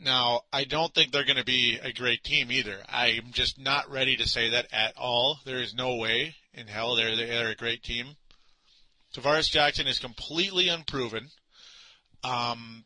Now, 0.03 0.41
I 0.51 0.65
don't 0.65 0.93
think 0.93 1.11
they're 1.11 1.23
going 1.23 1.37
to 1.37 1.45
be 1.45 1.79
a 1.81 1.93
great 1.93 2.23
team 2.23 2.51
either. 2.51 2.77
I'm 2.89 3.31
just 3.31 3.57
not 3.57 3.89
ready 3.89 4.17
to 4.17 4.27
say 4.27 4.49
that 4.49 4.67
at 4.73 4.97
all. 4.97 5.39
There 5.45 5.61
is 5.61 5.73
no 5.73 5.95
way 5.95 6.35
in 6.53 6.67
hell 6.67 6.95
they're, 6.95 7.15
they're 7.15 7.49
a 7.49 7.55
great 7.55 7.83
team. 7.83 8.17
Tarvaris 9.15 9.49
Jackson 9.49 9.87
is 9.87 9.99
completely 9.99 10.67
unproven. 10.67 11.29
Um, 12.21 12.83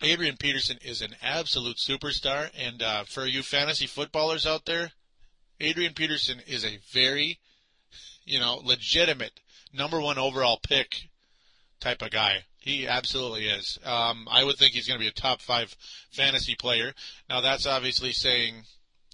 Adrian 0.00 0.36
Peterson 0.36 0.78
is 0.84 1.02
an 1.02 1.16
absolute 1.20 1.78
superstar, 1.78 2.50
and 2.56 2.80
uh, 2.80 3.02
for 3.04 3.26
you 3.26 3.42
fantasy 3.42 3.86
footballers 3.86 4.46
out 4.46 4.66
there, 4.66 4.92
Adrian 5.58 5.94
Peterson 5.94 6.40
is 6.46 6.64
a 6.64 6.78
very, 6.92 7.40
you 8.24 8.38
know, 8.38 8.60
legitimate 8.62 9.40
number 9.72 10.00
one 10.00 10.18
overall 10.18 10.60
pick 10.62 11.08
type 11.80 12.02
of 12.02 12.10
guy. 12.10 12.44
He 12.58 12.86
absolutely 12.86 13.46
is. 13.46 13.78
Um, 13.84 14.28
I 14.30 14.44
would 14.44 14.56
think 14.56 14.72
he's 14.72 14.86
going 14.86 14.98
to 14.98 15.04
be 15.04 15.08
a 15.08 15.12
top 15.12 15.40
five 15.40 15.74
fantasy 16.10 16.54
player. 16.54 16.92
Now, 17.28 17.40
that's 17.40 17.66
obviously 17.66 18.12
saying 18.12 18.64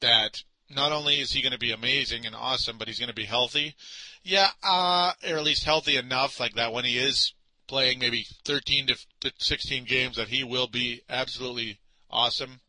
that 0.01 0.43
not 0.71 0.93
only 0.93 1.21
is 1.21 1.33
he 1.33 1.43
going 1.43 1.53
to 1.53 1.59
be 1.59 1.73
amazing 1.73 2.27
and 2.27 2.35
awesome, 2.35 2.79
but 2.79 2.89
he's 2.89 2.99
going 2.99 3.09
to 3.09 3.15
be 3.15 3.27
healthy. 3.27 3.75
Yeah, 4.23 4.49
uh, 4.63 5.13
or 5.29 5.37
at 5.37 5.45
least 5.45 5.65
healthy 5.65 5.97
enough 5.97 6.41
like 6.41 6.55
that 6.55 6.73
when 6.73 6.85
he 6.85 6.99
is 6.99 7.35
playing 7.67 7.99
maybe 7.99 8.27
13 8.45 8.89
to 8.89 9.33
16 9.39 9.85
games 9.85 10.17
that 10.17 10.29
he 10.29 10.45
will 10.45 10.67
be 10.67 11.03
absolutely 11.09 11.79
awesome 12.11 12.61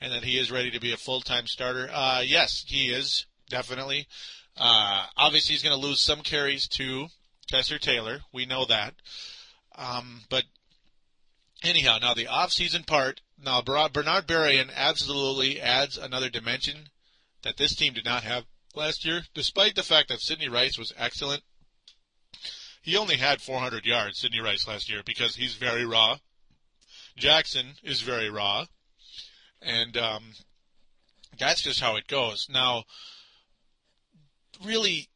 and 0.00 0.12
that 0.12 0.24
he 0.24 0.38
is 0.38 0.50
ready 0.50 0.70
to 0.70 0.80
be 0.80 0.92
a 0.92 0.96
full-time 0.96 1.46
starter. 1.46 1.88
Uh, 1.92 2.22
yes, 2.24 2.64
he 2.66 2.88
is 2.88 3.26
definitely. 3.48 4.06
Uh, 4.56 5.06
obviously, 5.16 5.54
he's 5.54 5.62
going 5.62 5.78
to 5.78 5.86
lose 5.86 6.00
some 6.00 6.20
carries 6.20 6.68
to 6.68 7.08
Chester 7.44 7.78
Taylor. 7.78 8.20
We 8.32 8.46
know 8.46 8.64
that. 8.66 8.94
Um, 9.76 10.22
but 10.28 10.44
anyhow, 11.62 11.98
now 12.00 12.14
the 12.14 12.28
off-season 12.28 12.84
part. 12.84 13.20
Now 13.42 13.60
Bernard 13.62 14.26
Berrian 14.26 14.70
absolutely 14.74 15.60
adds 15.60 15.98
another 15.98 16.30
dimension 16.30 16.88
that 17.42 17.56
this 17.56 17.74
team 17.74 17.92
did 17.92 18.04
not 18.04 18.22
have 18.22 18.44
last 18.74 19.04
year, 19.04 19.22
despite 19.34 19.74
the 19.74 19.82
fact 19.82 20.08
that 20.08 20.20
Sidney 20.20 20.48
Rice 20.48 20.78
was 20.78 20.92
excellent. 20.96 21.42
He 22.82 22.96
only 22.96 23.16
had 23.16 23.40
400 23.40 23.86
yards, 23.86 24.18
Sidney 24.18 24.40
Rice, 24.40 24.66
last 24.66 24.90
year 24.90 25.02
because 25.04 25.36
he's 25.36 25.54
very 25.54 25.86
raw. 25.86 26.18
Jackson 27.16 27.76
is 27.82 28.00
very 28.00 28.28
raw, 28.28 28.66
and 29.62 29.96
um, 29.96 30.34
that's 31.38 31.62
just 31.62 31.80
how 31.80 31.96
it 31.96 32.08
goes. 32.08 32.48
Now, 32.50 32.84
really, 34.62 35.08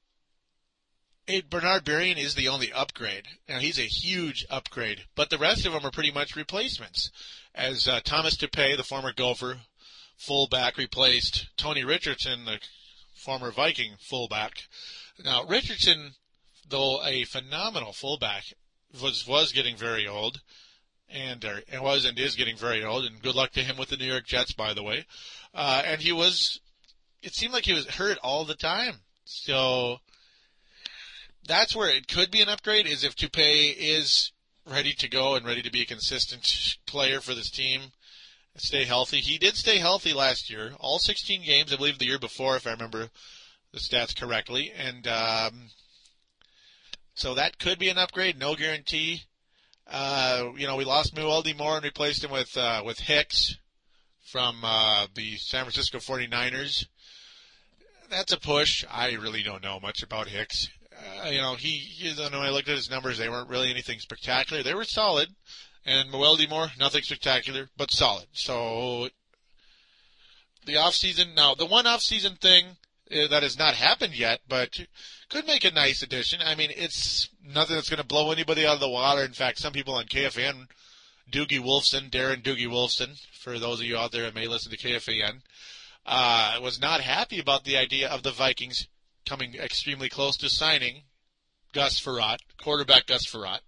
Bernard 1.50 1.84
Berrian 1.84 2.16
is 2.16 2.34
the 2.34 2.48
only 2.48 2.72
upgrade. 2.72 3.24
Now 3.48 3.58
he's 3.58 3.78
a 3.78 3.82
huge 3.82 4.46
upgrade, 4.48 5.04
but 5.14 5.28
the 5.28 5.38
rest 5.38 5.66
of 5.66 5.72
them 5.72 5.84
are 5.84 5.90
pretty 5.90 6.10
much 6.10 6.36
replacements. 6.36 7.10
As 7.54 7.86
uh, 7.86 8.00
Thomas 8.02 8.36
Tapeh, 8.36 8.76
the 8.76 8.82
former 8.82 9.12
Gopher 9.12 9.58
fullback, 10.16 10.78
replaced 10.78 11.48
Tony 11.56 11.84
Richardson, 11.84 12.46
the 12.46 12.58
former 13.14 13.50
Viking 13.50 13.96
fullback. 14.00 14.68
Now 15.22 15.44
Richardson, 15.44 16.14
though 16.66 17.04
a 17.04 17.24
phenomenal 17.24 17.92
fullback, 17.92 18.44
was 19.00 19.26
was 19.26 19.52
getting 19.52 19.76
very 19.76 20.06
old, 20.06 20.40
and 21.10 21.44
uh, 21.44 21.82
was 21.82 22.06
and 22.06 22.18
is 22.18 22.36
getting 22.36 22.56
very 22.56 22.82
old. 22.82 23.04
And 23.04 23.20
good 23.20 23.34
luck 23.34 23.52
to 23.52 23.62
him 23.62 23.76
with 23.76 23.90
the 23.90 23.96
New 23.98 24.06
York 24.06 24.26
Jets, 24.26 24.52
by 24.52 24.72
the 24.72 24.82
way. 24.82 25.04
Uh, 25.52 25.82
and 25.84 26.00
he 26.00 26.12
was 26.12 26.60
it 27.22 27.34
seemed 27.34 27.52
like 27.52 27.66
he 27.66 27.74
was 27.74 27.86
hurt 27.86 28.18
all 28.22 28.44
the 28.46 28.54
time. 28.54 28.94
So 29.24 29.98
that's 31.48 31.74
where 31.74 31.88
it 31.88 32.06
could 32.06 32.30
be 32.30 32.42
an 32.42 32.48
upgrade 32.48 32.86
is 32.86 33.02
if 33.02 33.16
Tapeh 33.16 33.74
is 33.76 34.32
ready 34.64 34.92
to 34.92 35.08
go 35.08 35.34
and 35.34 35.46
ready 35.46 35.62
to 35.62 35.70
be 35.70 35.82
a 35.82 35.86
consistent 35.86 36.76
player 36.86 37.20
for 37.20 37.34
this 37.34 37.50
team, 37.50 37.80
stay 38.56 38.84
healthy. 38.84 39.18
He 39.18 39.38
did 39.38 39.56
stay 39.56 39.78
healthy 39.78 40.12
last 40.12 40.50
year, 40.50 40.74
all 40.78 40.98
16 40.98 41.42
games, 41.42 41.72
I 41.72 41.76
believe 41.76 41.98
the 41.98 42.06
year 42.06 42.18
before, 42.18 42.56
if 42.56 42.66
I 42.66 42.72
remember 42.72 43.08
the 43.72 43.78
stats 43.78 44.14
correctly, 44.14 44.70
and 44.76 45.06
um, 45.06 45.70
so 47.14 47.34
that 47.34 47.58
could 47.58 47.78
be 47.78 47.88
an 47.88 47.98
upgrade. 47.98 48.38
No 48.38 48.54
guarantee. 48.54 49.24
Uh, 49.90 50.50
you 50.56 50.66
know, 50.66 50.76
we 50.76 50.84
lost 50.84 51.14
Mewelde 51.14 51.56
Moore 51.56 51.76
and 51.76 51.84
replaced 51.84 52.22
him 52.22 52.30
with 52.30 52.56
uh, 52.56 52.82
with 52.84 53.00
Hicks 53.00 53.56
from 54.22 54.60
uh, 54.62 55.06
the 55.14 55.36
San 55.36 55.64
Francisco 55.64 55.98
49ers. 55.98 56.86
That's 58.10 58.32
a 58.32 58.38
push. 58.38 58.84
I 58.90 59.12
really 59.12 59.42
don't 59.42 59.62
know 59.62 59.80
much 59.80 60.02
about 60.02 60.28
Hicks. 60.28 60.68
Uh, 60.98 61.28
you 61.28 61.40
know, 61.40 61.54
he, 61.54 61.70
he, 61.70 62.12
when 62.20 62.34
I 62.34 62.50
looked 62.50 62.68
at 62.68 62.76
his 62.76 62.90
numbers, 62.90 63.18
they 63.18 63.28
weren't 63.28 63.48
really 63.48 63.70
anything 63.70 63.98
spectacular. 63.98 64.62
They 64.62 64.74
were 64.74 64.84
solid. 64.84 65.28
And 65.84 66.10
Mewelde 66.10 66.48
Moore, 66.48 66.68
nothing 66.78 67.02
spectacular, 67.02 67.70
but 67.76 67.90
solid. 67.90 68.26
So, 68.32 69.08
the 70.66 70.76
off 70.76 70.94
season, 70.94 71.34
now, 71.34 71.54
the 71.54 71.66
one 71.66 71.86
off 71.86 72.02
season 72.02 72.36
thing 72.36 72.76
uh, 73.10 73.26
that 73.28 73.42
has 73.42 73.58
not 73.58 73.74
happened 73.74 74.18
yet, 74.18 74.40
but 74.48 74.80
could 75.30 75.46
make 75.46 75.64
a 75.64 75.70
nice 75.70 76.02
addition. 76.02 76.40
I 76.44 76.54
mean, 76.54 76.70
it's 76.74 77.28
nothing 77.42 77.76
that's 77.76 77.88
going 77.88 78.02
to 78.02 78.06
blow 78.06 78.30
anybody 78.32 78.66
out 78.66 78.74
of 78.74 78.80
the 78.80 78.88
water. 78.88 79.22
In 79.22 79.32
fact, 79.32 79.58
some 79.58 79.72
people 79.72 79.94
on 79.94 80.04
KFN, 80.04 80.66
Doogie 81.30 81.60
Wolfson, 81.60 82.10
Darren 82.10 82.42
Doogie 82.42 82.66
Wolfson, 82.66 83.18
for 83.32 83.58
those 83.58 83.80
of 83.80 83.86
you 83.86 83.96
out 83.96 84.12
there 84.12 84.24
that 84.24 84.34
may 84.34 84.46
listen 84.46 84.70
to 84.72 84.78
KFN, 84.78 85.40
uh, 86.04 86.58
was 86.62 86.80
not 86.80 87.00
happy 87.00 87.38
about 87.38 87.64
the 87.64 87.76
idea 87.76 88.08
of 88.08 88.22
the 88.22 88.30
Vikings 88.30 88.88
coming 89.28 89.54
extremely 89.54 90.08
close 90.08 90.36
to 90.38 90.48
signing 90.48 91.02
Gus 91.72 92.00
Frerotte, 92.00 92.40
quarterback 92.62 93.06
Gus 93.06 93.26
Frerotte. 93.26 93.60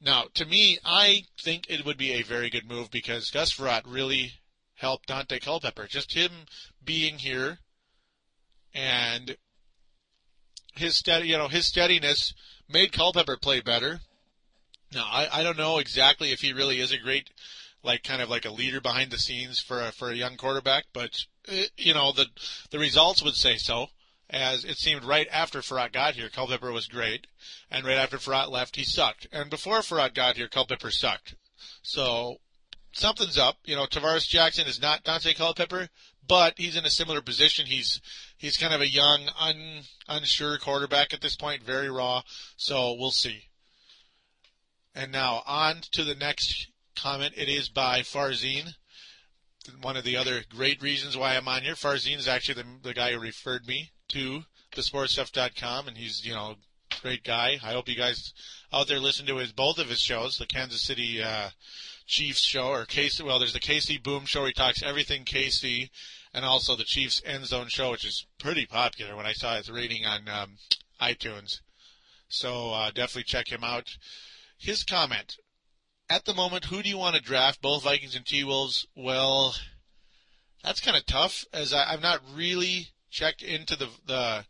Now, 0.00 0.24
to 0.34 0.44
me, 0.44 0.78
I 0.84 1.24
think 1.40 1.66
it 1.68 1.84
would 1.84 1.98
be 1.98 2.12
a 2.12 2.22
very 2.22 2.50
good 2.50 2.68
move 2.68 2.90
because 2.90 3.30
Gus 3.30 3.52
Frerotte 3.52 3.84
really 3.86 4.32
helped 4.76 5.08
Daunte 5.08 5.40
Culpepper. 5.40 5.86
Just 5.86 6.14
him 6.14 6.30
being 6.82 7.18
here 7.18 7.58
and 8.72 9.36
his 10.74 10.96
steady, 10.96 11.28
you 11.28 11.38
know, 11.38 11.48
his 11.48 11.66
steadiness 11.66 12.34
made 12.68 12.92
Culpepper 12.92 13.36
play 13.36 13.60
better. 13.60 14.00
Now, 14.92 15.06
I, 15.10 15.40
I 15.40 15.42
don't 15.42 15.58
know 15.58 15.78
exactly 15.78 16.32
if 16.32 16.40
he 16.40 16.52
really 16.52 16.80
is 16.80 16.92
a 16.92 16.98
great, 16.98 17.30
like, 17.82 18.02
kind 18.02 18.22
of 18.22 18.30
like 18.30 18.44
a 18.44 18.50
leader 18.50 18.80
behind 18.80 19.10
the 19.10 19.18
scenes 19.18 19.60
for 19.60 19.80
a, 19.80 19.92
for 19.92 20.10
a 20.10 20.16
young 20.16 20.36
quarterback, 20.36 20.86
but 20.92 21.24
uh, 21.48 21.64
you 21.76 21.92
know 21.92 22.12
the 22.12 22.26
the 22.70 22.78
results 22.78 23.22
would 23.22 23.34
say 23.34 23.56
so 23.56 23.88
as 24.30 24.64
it 24.64 24.78
seemed 24.78 25.04
right 25.04 25.28
after 25.30 25.60
Frerotte 25.60 25.92
got 25.92 26.14
here, 26.14 26.28
Culpepper 26.28 26.72
was 26.72 26.86
great, 26.86 27.26
and 27.70 27.84
right 27.84 27.98
after 27.98 28.18
Frerotte 28.18 28.50
left, 28.50 28.76
he 28.76 28.84
sucked. 28.84 29.26
And 29.32 29.50
before 29.50 29.78
Frerotte 29.78 30.14
got 30.14 30.36
here, 30.36 30.48
Culpepper 30.48 30.90
sucked. 30.90 31.34
So 31.82 32.38
something's 32.92 33.38
up. 33.38 33.58
You 33.64 33.76
know, 33.76 33.86
Tarvaris 33.86 34.26
Jackson 34.26 34.66
is 34.66 34.80
not 34.80 35.04
Daunte 35.04 35.36
Culpepper, 35.36 35.88
but 36.26 36.54
he's 36.56 36.76
in 36.76 36.84
a 36.84 36.90
similar 36.90 37.20
position. 37.20 37.66
He's 37.66 38.00
he's 38.36 38.56
kind 38.56 38.72
of 38.72 38.80
a 38.80 38.88
young, 38.88 39.28
un, 39.38 39.82
unsure 40.08 40.58
quarterback 40.58 41.12
at 41.12 41.20
this 41.20 41.36
point, 41.36 41.62
very 41.62 41.90
raw. 41.90 42.22
So 42.56 42.94
we'll 42.94 43.10
see. 43.10 43.44
And 44.94 45.12
now 45.12 45.42
on 45.46 45.82
to 45.92 46.04
the 46.04 46.14
next 46.14 46.68
comment. 46.96 47.34
It 47.36 47.48
is 47.48 47.68
by 47.68 48.00
Farzine. 48.00 48.74
One 49.80 49.96
of 49.96 50.04
the 50.04 50.16
other 50.16 50.42
great 50.48 50.82
reasons 50.82 51.16
why 51.16 51.36
I'm 51.36 51.48
on 51.48 51.62
here. 51.62 51.74
Farzine 51.74 52.18
is 52.18 52.28
actually 52.28 52.62
the, 52.62 52.66
the 52.82 52.94
guy 52.94 53.12
who 53.12 53.18
referred 53.18 53.66
me 53.66 53.90
to 54.08 54.44
thesportstuff.com, 54.74 55.88
and 55.88 55.96
he's 55.96 56.24
you 56.24 56.32
know 56.32 56.56
great 57.02 57.24
guy. 57.24 57.58
I 57.62 57.72
hope 57.72 57.88
you 57.88 57.96
guys 57.96 58.32
out 58.72 58.88
there 58.88 58.98
listen 58.98 59.26
to 59.26 59.36
his 59.36 59.52
both 59.52 59.78
of 59.78 59.88
his 59.88 60.00
shows, 60.00 60.38
the 60.38 60.46
Kansas 60.46 60.82
City 60.82 61.22
uh, 61.22 61.50
Chiefs 62.06 62.40
show 62.40 62.68
or 62.68 62.86
KC. 62.86 63.22
Well, 63.24 63.38
there's 63.38 63.52
the 63.52 63.60
KC 63.60 64.02
Boom 64.02 64.24
show. 64.24 64.44
He 64.44 64.52
talks 64.52 64.82
everything 64.82 65.24
KC, 65.24 65.90
and 66.32 66.44
also 66.44 66.76
the 66.76 66.84
Chiefs 66.84 67.22
End 67.24 67.46
Zone 67.46 67.68
show, 67.68 67.90
which 67.90 68.04
is 68.04 68.26
pretty 68.38 68.66
popular. 68.66 69.16
When 69.16 69.26
I 69.26 69.32
saw 69.32 69.56
his 69.56 69.70
rating 69.70 70.04
on 70.04 70.28
um, 70.28 70.56
iTunes, 71.00 71.60
so 72.28 72.72
uh, 72.72 72.90
definitely 72.90 73.24
check 73.24 73.48
him 73.48 73.64
out. 73.64 73.96
His 74.58 74.84
comment. 74.84 75.36
At 76.10 76.26
the 76.26 76.34
moment, 76.34 76.66
who 76.66 76.82
do 76.82 76.88
you 76.88 76.98
want 76.98 77.16
to 77.16 77.22
draft? 77.22 77.62
Both 77.62 77.84
Vikings 77.84 78.14
and 78.14 78.26
T 78.26 78.44
Wolves. 78.44 78.86
Well, 78.94 79.54
that's 80.62 80.80
kind 80.80 80.96
of 80.96 81.06
tough, 81.06 81.44
as 81.52 81.72
I, 81.72 81.84
I'm 81.84 82.00
not 82.00 82.20
really 82.34 82.93
checked 83.14 83.42
into 83.42 83.76
the 83.76 83.88
the 84.06 84.44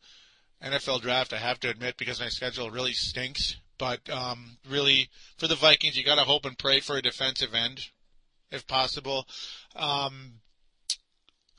NFL 0.63 1.03
draft. 1.03 1.33
I 1.33 1.39
have 1.39 1.61
to 1.61 1.69
admit 1.69 1.97
because 1.99 2.21
my 2.21 2.31
schedule 2.31 2.71
really 2.71 2.95
stinks. 2.95 3.57
But 3.77 4.09
um, 4.09 4.59
really, 4.69 5.11
for 5.37 5.47
the 5.47 5.57
Vikings, 5.57 5.97
you 5.97 6.05
got 6.05 6.15
to 6.15 6.23
hope 6.23 6.47
and 6.47 6.57
pray 6.57 6.81
for 6.81 6.97
a 6.97 7.03
defensive 7.03 7.55
end, 7.55 7.89
if 8.51 8.67
possible. 8.67 9.27
Um, 9.77 10.41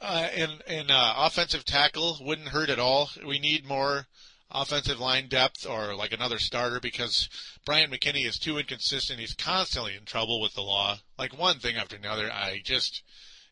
uh, 0.02 0.28
and 0.36 0.63
and 0.68 0.91
uh, 0.91 1.13
offensive 1.18 1.65
tackle 1.65 2.18
wouldn't 2.22 2.50
hurt 2.50 2.70
at 2.70 2.80
all. 2.80 3.10
We 3.26 3.39
need 3.39 3.65
more 3.65 4.08
offensive 4.50 5.00
line 5.00 5.28
depth 5.28 5.68
or 5.68 5.96
like 5.96 6.13
another 6.13 6.39
starter 6.39 6.80
because 6.80 7.30
Brian 7.65 7.91
McKinnie 7.91 8.26
is 8.26 8.39
too 8.39 8.58
inconsistent. 8.58 9.20
He's 9.20 9.34
constantly 9.34 9.96
in 9.96 10.06
trouble 10.06 10.39
with 10.41 10.54
the 10.54 10.62
law, 10.62 11.00
like 11.18 11.38
one 11.38 11.60
thing 11.60 11.76
after 11.76 11.96
another. 11.96 12.32
I 12.32 12.62
just 12.63 13.04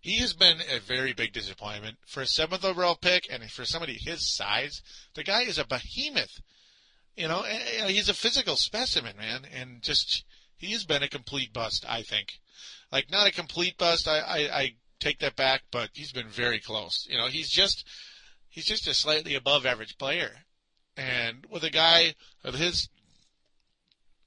he 0.04 0.18
has 0.18 0.34
been 0.34 0.58
a 0.70 0.82
very 0.82 1.14
big 1.14 1.32
disappointment 1.32 1.98
for 2.06 2.20
a 2.20 2.28
seventh 2.28 2.66
overall 2.66 2.98
pick, 2.98 3.26
and 3.32 3.50
for 3.50 3.64
somebody 3.64 3.94
his 3.94 4.36
size, 4.36 4.82
the 5.16 5.24
guy 5.24 5.44
is 5.44 5.58
a 5.58 5.66
behemoth. 5.66 6.42
You 7.16 7.30
know, 7.30 7.44
he's 7.88 8.10
a 8.10 8.14
physical 8.14 8.58
specimen, 8.58 9.16
man, 9.16 9.46
and 9.50 9.82
just 9.82 10.26
he 10.58 10.74
has 10.74 10.84
been 10.84 11.04
a 11.04 11.08
complete 11.08 11.54
bust. 11.54 11.86
I 11.88 12.02
think, 12.02 12.34
like 12.92 13.10
not 13.12 13.28
a 13.28 13.32
complete 13.32 13.78
bust. 13.78 14.06
I, 14.06 14.20
I, 14.20 14.38
I 14.60 14.76
take 15.00 15.20
that 15.20 15.38
back, 15.38 15.62
but 15.72 15.92
he's 15.94 16.12
been 16.12 16.28
very 16.28 16.60
close. 16.60 17.08
You 17.10 17.18
know, 17.18 17.28
he's 17.28 17.50
just 17.50 17.88
he's 18.50 18.66
just 18.66 18.88
a 18.88 18.94
slightly 18.94 19.36
above 19.36 19.66
average 19.66 19.98
player, 19.98 20.32
and 20.98 21.46
with 21.50 21.64
a 21.64 21.70
guy 21.70 22.16
of 22.44 22.56
his 22.56 22.90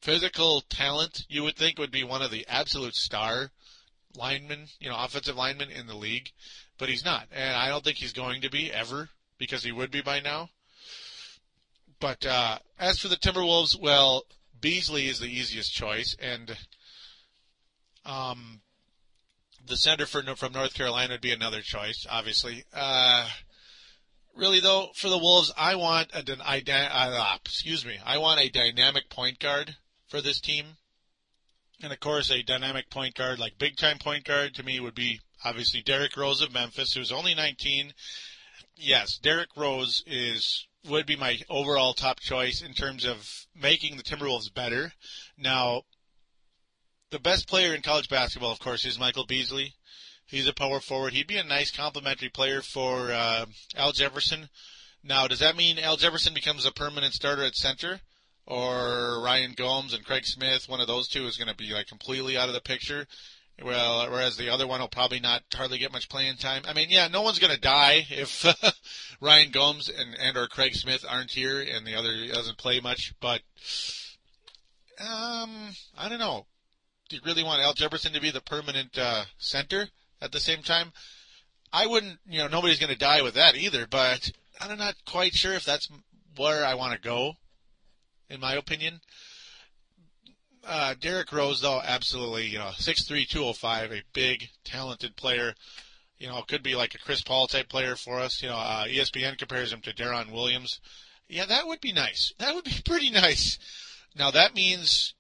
physical 0.01 0.63
talent, 0.71 1.27
you 1.29 1.43
would 1.43 1.57
think 1.57 1.79
would 1.79 1.91
be 1.91 2.03
one 2.03 2.23
of 2.23 2.31
the 2.31 2.47
absolute 2.49 2.95
star 2.95 3.51
lineman, 4.17 4.67
you 4.81 4.89
know, 4.89 4.97
offensive 4.99 5.37
lineman 5.37 5.71
in 5.71 5.87
the 5.87 5.97
league, 5.97 6.31
but 6.79 6.89
he's 6.89 7.05
not, 7.05 7.27
and 7.33 7.57
I 7.57 7.69
don't 7.69 7.85
think 7.85 7.99
he's 7.99 8.13
going 8.13 8.43
to 8.43 8.51
be 8.51 8.73
ever 8.73 9.11
because 9.39 9.63
he 9.63 9.73
would 9.73 9.91
be 9.91 10.03
by 10.03 10.21
now. 10.21 10.51
But 12.01 12.27
uh, 12.27 12.59
as 12.79 12.99
for 12.99 13.09
the 13.09 13.17
Timberwolves, 13.17 13.81
well, 13.81 14.25
Beasley 14.61 15.07
is 15.09 15.19
the 15.19 15.29
easiest 15.29 15.73
choice, 15.73 16.17
and 16.21 16.57
um, 18.05 18.61
the 19.67 19.77
center 19.77 20.07
for, 20.07 20.23
from 20.37 20.53
North 20.53 20.75
Carolina 20.75 21.15
would 21.15 21.21
be 21.21 21.33
another 21.33 21.61
choice, 21.61 22.07
obviously. 22.09 22.65
Uh, 22.73 23.29
really 24.35 24.61
though, 24.61 24.91
for 24.95 25.09
the 25.09 25.19
Wolves, 25.19 25.53
I 25.57 25.75
want 25.77 26.11
a, 26.15 26.25
I, 26.45 26.63
uh, 26.69 27.37
excuse 27.45 27.85
me, 27.85 27.99
I 28.05 28.19
want 28.19 28.41
a 28.41 28.49
dynamic 28.49 29.09
point 29.09 29.39
guard 29.39 29.77
for 30.09 30.21
this 30.21 30.41
team. 30.41 30.77
And 31.83 31.93
of 31.93 32.01
course, 32.01 32.31
a 32.31 32.43
dynamic 32.43 32.89
point 32.91 33.15
guard, 33.15 33.39
like 33.39 33.59
big 33.59 33.77
time 33.77 33.99
point 33.99 34.25
guard, 34.25 34.55
to 34.55 34.63
me 34.63 34.81
would 34.81 34.95
be 34.95 35.21
obviously 35.45 35.83
Derrick 35.83 36.17
Rose 36.17 36.41
of 36.41 36.53
Memphis, 36.53 36.95
who's 36.95 37.13
only 37.13 37.35
19. 37.35 37.93
Yes, 38.77 39.19
Derrick 39.19 39.51
Rose 39.57 40.03
is 40.07 40.67
would 40.89 41.07
be 41.07 41.17
my 41.17 41.41
overall 41.49 41.95
top 41.95 42.21
choice 42.21 42.63
in 42.63 42.73
terms 42.73 43.05
of 43.05 43.47
making 43.55 43.97
the 43.97 44.03
Timberwolves 44.03 44.53
better. 44.53 44.93
Now, 45.37 45.83
the 47.11 47.19
best 47.19 47.49
player 47.49 47.75
in 47.75 47.83
college 47.83 48.09
basketball, 48.09 48.53
of 48.53 48.61
course, 48.61 48.85
is 48.85 48.99
Michael 48.99 49.27
Beasley. 49.27 49.75
He's 50.27 50.47
a 50.47 50.53
power 50.53 50.81
forward. 50.81 51.13
He'd 51.13 51.27
be 51.27 51.39
a 51.39 51.45
nice 51.45 51.71
complementary 51.71 52.29
player 52.29 52.63
for 52.63 53.13
uh, 53.13 53.47
Al 53.77 53.93
Jefferson. 53.93 54.49
Now, 55.03 55.29
does 55.29 55.39
that 55.39 55.57
mean 55.57 55.79
Al 55.79 55.97
Jefferson 55.97 56.35
becomes 56.35 56.65
a 56.65 56.73
permanent 56.73 57.15
starter 57.15 57.45
at 57.45 57.55
center? 57.55 58.01
Or 58.47 59.21
Ryan 59.23 59.53
Gomes 59.57 59.93
and 59.93 60.05
Craig 60.05 60.25
Smith, 60.25 60.69
one 60.69 60.81
of 60.81 60.87
those 60.87 61.09
two 61.09 61.27
is 61.27 61.37
going 61.37 61.49
to 61.49 61.57
be 61.57 61.73
like 61.73 61.89
completely 61.89 62.37
out 62.37 62.49
of 62.49 62.55
the 62.55 62.61
picture. 62.61 63.07
Well, 63.63 64.11
whereas 64.11 64.37
the 64.37 64.51
other 64.51 64.67
one 64.67 64.81
will 64.81 64.89
probably 64.89 65.19
not 65.19 65.43
hardly 65.55 65.79
get 65.79 65.93
much 65.93 66.11
playing 66.11 66.37
time. 66.37 66.63
I 66.69 66.75
mean, 66.75 66.89
yeah, 66.91 67.09
no 67.09 67.23
one's 67.23 67.39
going 67.39 67.55
to 67.55 67.61
die 67.61 68.07
if 68.11 68.45
Ryan 69.21 69.51
Gomes 69.51 69.89
and 69.89 70.15
and 70.15 70.37
or 70.37 70.47
Craig 70.47 70.75
Smith 70.75 71.05
aren't 71.09 71.31
here 71.31 71.63
and 71.63 71.87
the 71.87 71.95
other 71.95 72.13
doesn't 72.29 72.59
play 72.59 72.81
much. 72.81 73.15
But 73.19 73.41
um, 75.01 75.71
I 75.97 76.09
don't 76.09 76.19
know. 76.19 76.47
Do 77.09 77.17
you 77.17 77.23
really 77.25 77.45
want 77.45 77.63
Al 77.63 77.73
Jefferson 77.73 78.13
to 78.13 78.21
be 78.21 78.31
the 78.31 78.43
permanent 78.43 78.99
uh, 78.99 79.25
center 79.39 79.89
at 80.21 80.33
the 80.33 80.41
same 80.41 80.63
time? 80.63 80.93
I 81.73 81.87
wouldn't. 81.87 82.19
You 82.27 82.41
know, 82.41 82.49
nobody's 82.49 82.79
going 82.79 82.93
to 82.93 82.99
die 82.99 83.23
with 83.23 83.35
that 83.35 83.57
either. 83.57 83.87
But 83.87 84.31
I'm 84.61 84.77
not 84.77 84.97
quite 85.07 85.33
sure 85.33 85.55
if 85.55 85.65
that's 85.65 85.89
where 86.37 86.65
I 86.65 86.75
want 86.75 86.93
to 86.93 87.01
go 87.01 87.37
in 88.29 88.41
my 88.41 88.55
opinion. 88.55 89.01
Uh, 90.65 90.95
Derrick 90.99 91.33
Rose, 91.33 91.61
though, 91.61 91.81
absolutely, 91.85 92.47
you 92.47 92.59
know, 92.59 92.71
6'3", 92.77 93.29
205, 93.29 93.93
a 93.93 94.03
big, 94.13 94.49
talented 94.65 95.15
player. 95.17 95.55
You 96.19 96.29
know, 96.29 96.43
could 96.43 96.63
be 96.63 96.75
like 96.75 96.95
a 96.95 96.99
Chris 96.99 97.23
Paul 97.23 97.47
type 97.47 97.69
player 97.69 97.95
for 97.95 98.19
us. 98.19 98.43
You 98.43 98.49
know, 98.49 98.57
uh, 98.57 98.87
ESPN 98.87 99.39
compares 99.39 99.73
him 99.73 99.81
to 99.83 99.93
Deron 99.93 100.33
Williams. 100.33 100.81
Yeah, 101.29 101.47
that 101.47 101.67
would 101.67 101.81
be 101.81 101.93
nice. 101.93 102.33
That 102.39 102.55
would 102.55 102.65
be 102.65 102.81
pretty 102.85 103.11
nice. 103.11 103.59
Now 104.17 104.31
that 104.31 104.55
means 104.55 105.15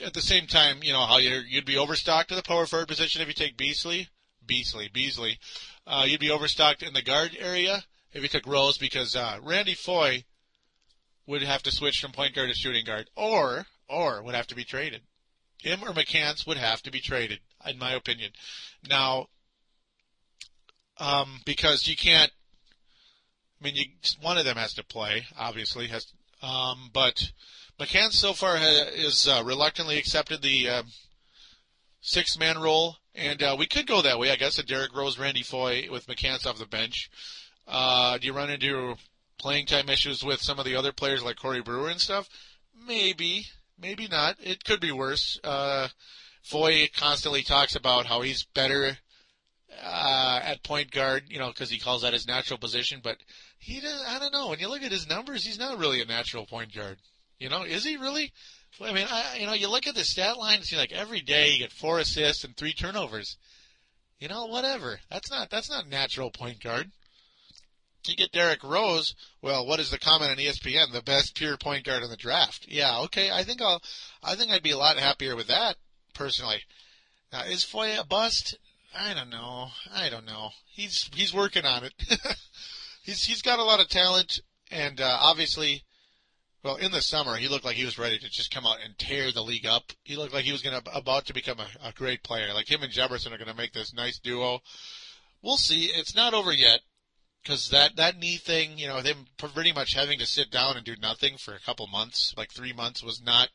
at 0.00 0.14
the 0.14 0.20
same 0.20 0.46
time, 0.46 0.78
you 0.82 0.92
know 0.92 1.04
how 1.04 1.18
you 1.18 1.42
would 1.54 1.64
be 1.64 1.76
overstocked 1.76 2.30
in 2.30 2.36
the 2.36 2.42
power 2.42 2.66
forward 2.66 2.88
position 2.88 3.20
if 3.20 3.28
you 3.28 3.34
take 3.34 3.56
Beasley, 3.56 4.08
Beasley, 4.46 4.88
Beasley. 4.92 5.38
Uh, 5.86 6.04
you'd 6.06 6.20
be 6.20 6.30
overstocked 6.30 6.82
in 6.82 6.92
the 6.92 7.02
guard 7.02 7.36
area 7.38 7.84
if 8.12 8.22
you 8.22 8.28
took 8.28 8.46
Rose 8.46 8.78
because 8.78 9.16
uh, 9.16 9.38
Randy 9.42 9.74
Foye 9.74 10.24
would 11.26 11.42
have 11.42 11.62
to 11.62 11.70
switch 11.70 12.00
from 12.00 12.12
point 12.12 12.34
guard 12.34 12.48
to 12.48 12.54
shooting 12.54 12.84
guard, 12.84 13.08
or 13.16 13.66
or 13.88 14.22
would 14.22 14.34
have 14.34 14.46
to 14.48 14.54
be 14.54 14.64
traded. 14.64 15.02
Him 15.58 15.82
or 15.82 15.92
McCants 15.92 16.46
would 16.46 16.56
have 16.56 16.82
to 16.82 16.90
be 16.90 17.00
traded, 17.00 17.40
in 17.66 17.78
my 17.78 17.92
opinion. 17.92 18.32
Now, 18.88 19.28
um, 20.98 21.40
because 21.44 21.86
you 21.86 21.96
can't. 21.96 22.32
I 23.60 23.64
mean, 23.64 23.76
you, 23.76 23.84
one 24.20 24.38
of 24.38 24.44
them 24.44 24.56
has 24.56 24.74
to 24.74 24.84
play, 24.84 25.24
obviously, 25.38 25.86
has, 25.86 26.12
um, 26.42 26.90
but 26.92 27.30
McCants 27.78 28.14
so 28.14 28.32
far 28.32 28.56
has, 28.56 28.88
is 28.94 29.28
uh, 29.28 29.42
reluctantly 29.44 29.98
accepted 29.98 30.42
the 30.42 30.68
uh, 30.68 30.82
six-man 32.00 32.58
role, 32.58 32.96
and 33.14 33.40
uh, 33.40 33.54
we 33.56 33.66
could 33.66 33.86
go 33.86 34.02
that 34.02 34.18
way, 34.18 34.32
I 34.32 34.36
guess. 34.36 34.58
A 34.58 34.64
Derrick 34.64 34.96
Rose, 34.96 35.16
Randy 35.16 35.44
Foye 35.44 35.86
with 35.92 36.08
McCants 36.08 36.44
off 36.44 36.58
the 36.58 36.66
bench. 36.66 37.08
Uh, 37.68 38.18
do 38.18 38.26
you 38.26 38.32
run 38.32 38.50
into 38.50 38.96
playing 39.42 39.66
time 39.66 39.88
issues 39.88 40.24
with 40.24 40.40
some 40.40 40.58
of 40.58 40.64
the 40.64 40.76
other 40.76 40.92
players 40.92 41.22
like 41.22 41.36
Corey 41.36 41.60
Brewer 41.60 41.90
and 41.90 42.00
stuff? 42.00 42.28
Maybe, 42.86 43.46
maybe 43.78 44.08
not. 44.08 44.36
It 44.40 44.64
could 44.64 44.80
be 44.80 44.92
worse. 44.92 45.38
Uh, 45.44 45.88
Foye 46.42 46.88
constantly 46.96 47.42
talks 47.42 47.74
about 47.74 48.06
how 48.06 48.22
he's 48.22 48.44
better 48.44 48.96
uh, 49.82 50.40
at 50.42 50.62
point 50.62 50.90
guard, 50.90 51.24
you 51.28 51.38
know, 51.38 51.48
because 51.48 51.70
he 51.70 51.78
calls 51.78 52.02
that 52.02 52.12
his 52.12 52.26
natural 52.26 52.58
position. 52.58 53.00
But 53.02 53.18
he 53.58 53.80
does. 53.80 54.02
I 54.08 54.18
don't 54.18 54.32
know. 54.32 54.48
When 54.48 54.58
you 54.58 54.68
look 54.68 54.82
at 54.82 54.92
his 54.92 55.08
numbers, 55.08 55.44
he's 55.44 55.58
not 55.58 55.78
really 55.78 56.00
a 56.00 56.06
natural 56.06 56.46
point 56.46 56.74
guard. 56.74 56.98
You 57.38 57.48
know, 57.48 57.62
is 57.62 57.84
he 57.84 57.96
really? 57.96 58.32
I 58.80 58.92
mean, 58.92 59.06
I, 59.10 59.36
you 59.38 59.46
know, 59.46 59.52
you 59.52 59.68
look 59.68 59.86
at 59.86 59.94
the 59.94 60.04
stat 60.04 60.38
line, 60.38 60.56
and 60.56 60.64
see 60.64 60.76
like 60.76 60.92
every 60.92 61.20
day 61.20 61.50
you 61.50 61.58
get 61.58 61.72
four 61.72 61.98
assists 61.98 62.44
and 62.44 62.56
three 62.56 62.72
turnovers. 62.72 63.36
You 64.18 64.28
know, 64.28 64.46
whatever. 64.46 65.00
That's 65.10 65.30
not 65.30 65.50
that's 65.50 65.70
not 65.70 65.88
natural 65.88 66.30
point 66.30 66.62
guard. 66.62 66.90
You 68.06 68.16
get 68.16 68.32
Derrick 68.32 68.64
Rose. 68.64 69.14
Well, 69.42 69.64
what 69.64 69.78
is 69.78 69.90
the 69.90 69.98
comment 69.98 70.32
on 70.32 70.36
ESPN? 70.36 70.92
The 70.92 71.02
best 71.02 71.36
pure 71.36 71.56
point 71.56 71.84
guard 71.84 72.02
in 72.02 72.10
the 72.10 72.16
draft. 72.16 72.66
Yeah, 72.68 72.98
okay. 73.02 73.30
I 73.30 73.44
think 73.44 73.62
I'll. 73.62 73.80
I 74.22 74.34
think 74.34 74.50
I'd 74.50 74.62
be 74.62 74.72
a 74.72 74.78
lot 74.78 74.98
happier 74.98 75.36
with 75.36 75.46
that 75.46 75.76
personally. 76.14 76.62
Now, 77.32 77.44
is 77.44 77.64
Foye 77.64 77.98
a 77.98 78.04
bust? 78.04 78.58
I 78.94 79.14
don't 79.14 79.30
know. 79.30 79.68
I 79.94 80.08
don't 80.08 80.26
know. 80.26 80.50
He's 80.66 81.08
he's 81.14 81.32
working 81.32 81.64
on 81.64 81.84
it. 81.84 81.94
he's 83.02 83.22
he's 83.24 83.42
got 83.42 83.60
a 83.60 83.64
lot 83.64 83.80
of 83.80 83.88
talent, 83.88 84.40
and 84.70 85.00
uh, 85.00 85.18
obviously, 85.20 85.84
well, 86.64 86.76
in 86.76 86.90
the 86.90 87.00
summer 87.00 87.36
he 87.36 87.48
looked 87.48 87.64
like 87.64 87.76
he 87.76 87.84
was 87.84 87.98
ready 87.98 88.18
to 88.18 88.28
just 88.28 88.52
come 88.52 88.66
out 88.66 88.78
and 88.84 88.98
tear 88.98 89.30
the 89.30 89.42
league 89.42 89.66
up. 89.66 89.92
He 90.02 90.16
looked 90.16 90.34
like 90.34 90.44
he 90.44 90.52
was 90.52 90.62
to 90.62 90.82
about 90.92 91.26
to 91.26 91.34
become 91.34 91.60
a, 91.60 91.88
a 91.88 91.92
great 91.92 92.22
player. 92.24 92.52
Like 92.52 92.70
him 92.70 92.82
and 92.82 92.92
Jefferson 92.92 93.32
are 93.32 93.38
to 93.38 93.54
make 93.54 93.72
this 93.72 93.94
nice 93.94 94.18
duo. 94.18 94.60
We'll 95.40 95.56
see. 95.56 95.86
It's 95.86 96.14
not 96.14 96.34
over 96.34 96.52
yet 96.52 96.80
because 97.42 97.70
that 97.70 97.96
that 97.96 98.18
knee 98.18 98.36
thing, 98.36 98.78
you 98.78 98.86
know, 98.86 99.02
them 99.02 99.26
pretty 99.36 99.72
much 99.72 99.94
having 99.94 100.18
to 100.18 100.26
sit 100.26 100.50
down 100.50 100.76
and 100.76 100.84
do 100.84 100.96
nothing 101.00 101.36
for 101.36 101.54
a 101.54 101.60
couple 101.60 101.86
months, 101.86 102.34
like 102.36 102.52
three 102.52 102.72
months, 102.72 103.02
was 103.02 103.22
not 103.22 103.48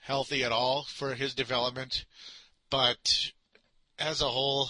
healthy 0.00 0.42
at 0.42 0.52
all 0.52 0.84
for 0.84 1.14
his 1.14 1.34
development. 1.34 2.04
But 2.70 3.32
as 3.98 4.20
a 4.20 4.28
whole, 4.28 4.68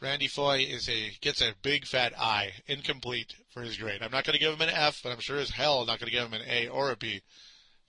Randy 0.00 0.28
Foye 0.28 0.60
is 0.60 0.88
a 0.88 1.12
gets 1.20 1.40
a 1.40 1.54
big 1.62 1.86
fat 1.86 2.12
I, 2.18 2.52
incomplete 2.66 3.34
for 3.50 3.62
his 3.62 3.76
grade. 3.76 4.02
I'm 4.02 4.12
not 4.12 4.24
going 4.24 4.34
to 4.34 4.40
give 4.40 4.54
him 4.54 4.60
an 4.60 4.74
F, 4.74 5.00
but 5.02 5.12
I'm 5.12 5.20
sure 5.20 5.38
as 5.38 5.50
hell 5.50 5.84
not 5.84 5.98
going 5.98 6.10
to 6.10 6.16
give 6.16 6.26
him 6.26 6.34
an 6.34 6.48
A 6.48 6.68
or 6.68 6.90
a 6.90 6.96
B 6.96 7.22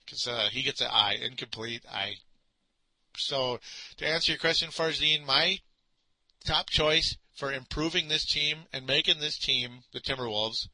because 0.04 0.26
uh, 0.26 0.48
he 0.50 0.62
gets 0.62 0.80
an 0.80 0.88
I, 0.90 1.14
incomplete 1.14 1.84
I. 1.90 2.16
So 3.16 3.60
to 3.98 4.06
answer 4.06 4.32
your 4.32 4.38
question, 4.38 4.70
Farzine, 4.70 5.24
my 5.24 5.60
top 6.44 6.70
choice 6.70 7.16
for 7.34 7.52
improving 7.52 8.08
this 8.08 8.24
team 8.24 8.58
and 8.72 8.86
making 8.86 9.20
this 9.20 9.38
team, 9.38 9.80
the 9.92 10.00
Timberwolves, 10.00 10.68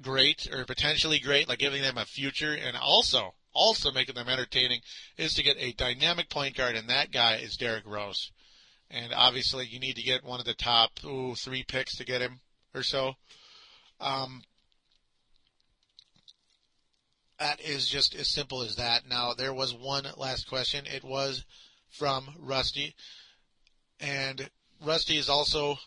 great 0.00 0.48
or 0.52 0.64
potentially 0.64 1.18
great, 1.18 1.48
like 1.48 1.58
giving 1.58 1.82
them 1.82 1.98
a 1.98 2.04
future 2.04 2.52
and 2.52 2.76
also 2.76 3.34
also 3.56 3.90
making 3.90 4.14
them 4.14 4.28
entertaining 4.28 4.80
is 5.16 5.34
to 5.34 5.42
get 5.42 5.56
a 5.58 5.72
dynamic 5.72 6.28
point 6.28 6.54
guard 6.54 6.76
and 6.76 6.90
that 6.90 7.10
guy 7.10 7.36
is 7.36 7.56
Derrick 7.56 7.86
Rose. 7.86 8.30
And 8.90 9.12
obviously 9.14 9.66
you 9.66 9.80
need 9.80 9.96
to 9.96 10.02
get 10.02 10.24
one 10.24 10.40
of 10.40 10.46
the 10.46 10.54
top 10.54 10.90
ooh, 11.04 11.34
three 11.34 11.62
picks 11.62 11.96
to 11.96 12.04
get 12.04 12.20
him 12.20 12.40
or 12.74 12.82
so. 12.82 13.14
Um, 13.98 14.42
that 17.38 17.60
is 17.60 17.88
just 17.88 18.14
as 18.14 18.30
simple 18.30 18.62
as 18.62 18.76
that. 18.76 19.08
Now 19.08 19.32
there 19.32 19.54
was 19.54 19.74
one 19.74 20.06
last 20.16 20.48
question. 20.48 20.84
It 20.86 21.02
was 21.02 21.44
from 21.88 22.28
Rusty. 22.38 22.94
And 23.98 24.50
Rusty 24.84 25.16
is 25.16 25.28
also 25.28 25.78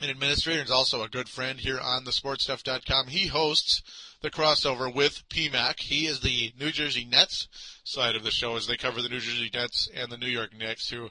an 0.00 0.10
administrator 0.10 0.60
and 0.60 0.68
is 0.68 0.72
also 0.72 1.02
a 1.02 1.08
good 1.08 1.28
friend 1.28 1.60
here 1.60 1.78
on 1.78 2.04
the 2.04 2.10
sportstuff.com. 2.10 3.08
He 3.08 3.28
hosts 3.28 3.82
the 4.22 4.30
crossover 4.30 4.92
with 4.92 5.28
PMAC. 5.28 5.80
He 5.80 6.06
is 6.06 6.20
the 6.20 6.52
New 6.58 6.70
Jersey 6.70 7.04
Nets 7.04 7.48
side 7.84 8.16
of 8.16 8.24
the 8.24 8.30
show 8.30 8.56
as 8.56 8.66
they 8.66 8.76
cover 8.76 9.02
the 9.02 9.08
New 9.08 9.20
Jersey 9.20 9.50
Nets 9.52 9.88
and 9.94 10.10
the 10.10 10.16
New 10.16 10.28
York 10.28 10.56
Knicks 10.56 10.90
who, 10.90 11.10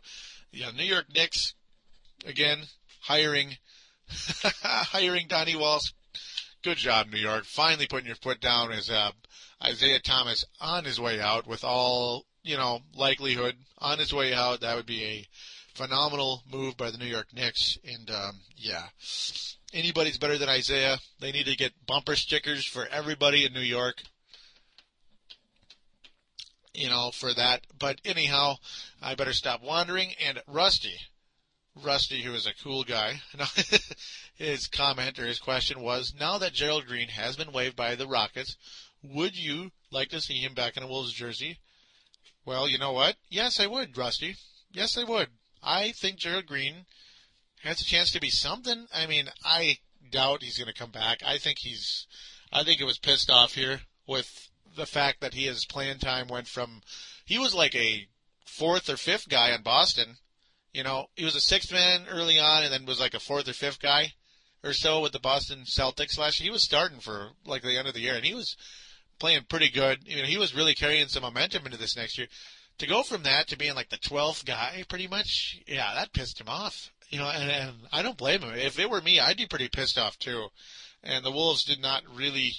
yeah, 0.51 0.71
New 0.71 0.83
York 0.83 1.05
Knicks, 1.13 1.53
again, 2.25 2.63
hiring, 3.01 3.57
hiring 4.09 5.27
Donnie 5.27 5.55
Walsh. 5.55 5.91
Good 6.63 6.77
job, 6.77 7.07
New 7.11 7.19
York. 7.19 7.45
Finally 7.45 7.87
putting 7.87 8.07
your 8.07 8.15
foot 8.15 8.39
down 8.39 8.71
as 8.71 8.89
uh, 8.89 9.11
Isiah 9.67 9.99
Thomas 9.99 10.45
on 10.61 10.85
his 10.85 10.99
way 10.99 11.19
out 11.19 11.45
with 11.45 11.63
all, 11.63 12.25
you 12.43 12.57
know, 12.57 12.79
likelihood 12.95 13.55
on 13.79 13.99
his 13.99 14.13
way 14.13 14.33
out. 14.33 14.61
That 14.61 14.75
would 14.75 14.85
be 14.85 15.03
a 15.03 15.27
phenomenal 15.73 16.43
move 16.51 16.77
by 16.77 16.91
the 16.91 16.97
New 16.97 17.05
York 17.05 17.27
Knicks. 17.33 17.77
And 17.85 18.09
um, 18.09 18.39
yeah, 18.55 18.83
anybody's 19.73 20.17
better 20.17 20.37
than 20.37 20.49
Isiah. 20.49 20.97
They 21.19 21.31
need 21.31 21.45
to 21.45 21.55
get 21.55 21.85
bumper 21.85 22.15
stickers 22.15 22.65
for 22.65 22.87
everybody 22.87 23.45
in 23.45 23.53
New 23.53 23.61
York. 23.61 23.95
You 26.73 26.89
know, 26.89 27.11
for 27.13 27.33
that. 27.33 27.61
But 27.77 28.01
anyhow, 28.03 28.55
I 29.01 29.15
better 29.15 29.33
stop 29.33 29.61
wandering. 29.63 30.13
And 30.25 30.41
Rusty, 30.47 30.95
Rusty, 31.75 32.23
who 32.23 32.33
is 32.33 32.47
a 32.47 32.63
cool 32.63 32.83
guy, 32.83 33.21
his 34.35 34.67
comment 34.67 35.19
or 35.19 35.25
his 35.25 35.39
question 35.39 35.81
was: 35.81 36.15
Now 36.19 36.39
that 36.39 36.53
Gerald 36.53 36.87
Green 36.87 37.09
has 37.09 37.35
been 37.35 37.51
waived 37.51 37.75
by 37.75 37.93
the 37.93 38.07
Rockets, 38.07 38.57
would 39.03 39.37
you 39.37 39.71
like 39.91 40.09
to 40.09 40.21
see 40.21 40.37
him 40.37 40.55
back 40.55 40.75
in 40.75 40.83
a 40.83 40.87
Wolves 40.87 41.13
jersey? 41.13 41.59
Well, 42.45 42.67
you 42.67 42.79
know 42.79 42.91
what? 42.91 43.17
Yes, 43.29 43.59
I 43.59 43.67
would, 43.67 43.95
Rusty. 43.97 44.35
Yes, 44.71 44.97
I 44.97 45.03
would. 45.03 45.29
I 45.63 45.91
think 45.91 46.17
Gerald 46.17 46.45
Green 46.45 46.85
has 47.63 47.81
a 47.81 47.85
chance 47.85 48.11
to 48.11 48.19
be 48.19 48.29
something. 48.29 48.87
I 48.93 49.07
mean, 49.07 49.29
I 49.43 49.77
doubt 50.11 50.43
he's 50.43 50.57
going 50.57 50.71
to 50.71 50.79
come 50.79 50.91
back. 50.91 51.19
I 51.25 51.37
think 51.37 51.59
he's, 51.59 52.07
I 52.51 52.63
think 52.63 52.81
it 52.81 52.85
was 52.85 52.99
pissed 52.99 53.29
off 53.29 53.53
here 53.53 53.81
with 54.07 54.49
the 54.75 54.85
fact 54.85 55.21
that 55.21 55.33
he 55.33 55.45
his 55.45 55.65
playing 55.65 55.99
time 55.99 56.27
went 56.27 56.47
from, 56.47 56.81
he 57.25 57.37
was 57.37 57.55
like 57.55 57.75
a 57.75 58.07
fourth 58.45 58.89
or 58.89 58.97
fifth 58.97 59.29
guy 59.29 59.51
in 59.51 59.63
Boston. 59.63 60.17
You 60.73 60.83
know, 60.83 61.07
he 61.15 61.25
was 61.25 61.35
a 61.35 61.41
sixth 61.41 61.71
man 61.71 62.05
early 62.09 62.39
on, 62.39 62.63
and 62.63 62.73
then 62.73 62.85
was 62.85 62.99
like 62.99 63.13
a 63.13 63.19
fourth 63.19 63.47
or 63.47 63.53
fifth 63.53 63.79
guy 63.79 64.13
or 64.63 64.73
so 64.73 65.01
with 65.01 65.11
the 65.11 65.19
Boston 65.19 65.63
Celtics 65.65 66.17
last 66.17 66.39
year. 66.39 66.45
He 66.45 66.51
was 66.51 66.63
starting 66.63 66.99
for 66.99 67.29
like 67.45 67.61
the 67.61 67.77
end 67.77 67.87
of 67.87 67.93
the 67.93 68.01
year, 68.01 68.15
and 68.15 68.25
he 68.25 68.33
was 68.33 68.57
playing 69.19 69.43
pretty 69.47 69.69
good. 69.69 69.99
You 70.05 70.17
know, 70.17 70.27
he 70.27 70.37
was 70.37 70.55
really 70.55 70.73
carrying 70.73 71.07
some 71.07 71.23
momentum 71.23 71.65
into 71.65 71.77
this 71.77 71.95
next 71.95 72.17
year 72.17 72.27
to 72.79 72.87
go 72.87 73.03
from 73.03 73.23
that 73.23 73.47
to 73.47 73.57
being 73.57 73.75
like 73.75 73.89
the 73.89 73.97
12th 73.97 74.45
guy, 74.45 74.83
pretty 74.87 75.07
much, 75.07 75.61
yeah, 75.67 75.93
that 75.95 76.13
pissed 76.13 76.39
him 76.39 76.49
off. 76.49 76.91
You 77.09 77.19
know, 77.19 77.29
and, 77.29 77.49
and 77.49 77.73
I 77.91 78.01
don't 78.01 78.17
blame 78.17 78.41
him. 78.41 78.53
If 78.55 78.79
it 78.79 78.89
were 78.89 79.01
me, 79.01 79.19
I'd 79.19 79.37
be 79.37 79.45
pretty 79.45 79.69
pissed 79.69 79.99
off 79.99 80.17
too. 80.17 80.47
And 81.03 81.23
the 81.23 81.31
Wolves 81.31 81.63
did 81.63 81.81
not 81.81 82.01
really 82.11 82.53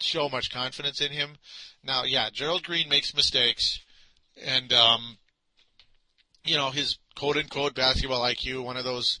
show 0.00 0.28
much 0.28 0.50
confidence 0.50 1.00
in 1.00 1.12
him. 1.12 1.36
Now, 1.82 2.04
yeah, 2.04 2.30
Gerald 2.32 2.62
Green 2.62 2.88
makes 2.88 3.14
mistakes, 3.14 3.80
and 4.42 4.72
um, 4.72 5.18
you 6.44 6.56
know 6.56 6.70
his 6.70 6.98
quote 7.16 7.36
unquote 7.36 7.74
basketball 7.74 8.22
IQ, 8.22 8.64
one 8.64 8.76
of 8.76 8.84
those 8.84 9.18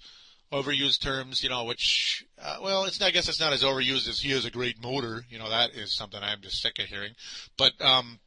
overused 0.52 1.00
terms, 1.00 1.42
you 1.42 1.50
know, 1.50 1.64
which 1.64 2.24
uh, 2.42 2.58
well, 2.62 2.84
it's 2.84 3.00
I 3.02 3.10
guess 3.10 3.28
it's 3.28 3.40
not 3.40 3.52
as 3.52 3.62
overused 3.62 4.08
as 4.08 4.20
he 4.20 4.30
has 4.30 4.44
a 4.44 4.50
great 4.50 4.82
motor. 4.82 5.24
You 5.28 5.38
know, 5.38 5.50
that 5.50 5.70
is 5.70 5.94
something 5.94 6.20
I'm 6.22 6.40
just 6.40 6.62
sick 6.62 6.78
of 6.78 6.86
hearing. 6.86 7.12
But 7.56 7.80
um, 7.80 8.20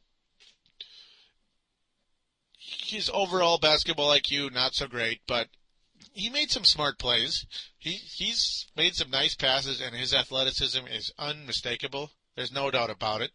his 2.92 3.10
overall 3.12 3.58
basketball 3.58 4.10
IQ 4.10 4.52
not 4.52 4.74
so 4.74 4.86
great, 4.86 5.20
but 5.26 5.48
he 6.12 6.30
made 6.30 6.50
some 6.50 6.64
smart 6.64 6.98
plays. 6.98 7.46
He 7.78 7.92
he's 7.92 8.66
made 8.76 8.94
some 8.94 9.10
nice 9.10 9.34
passes, 9.34 9.80
and 9.80 9.94
his 9.94 10.14
athleticism 10.14 10.86
is 10.86 11.12
unmistakable. 11.18 12.10
There's 12.36 12.52
no 12.52 12.70
doubt 12.70 12.90
about 12.90 13.20
it. 13.20 13.30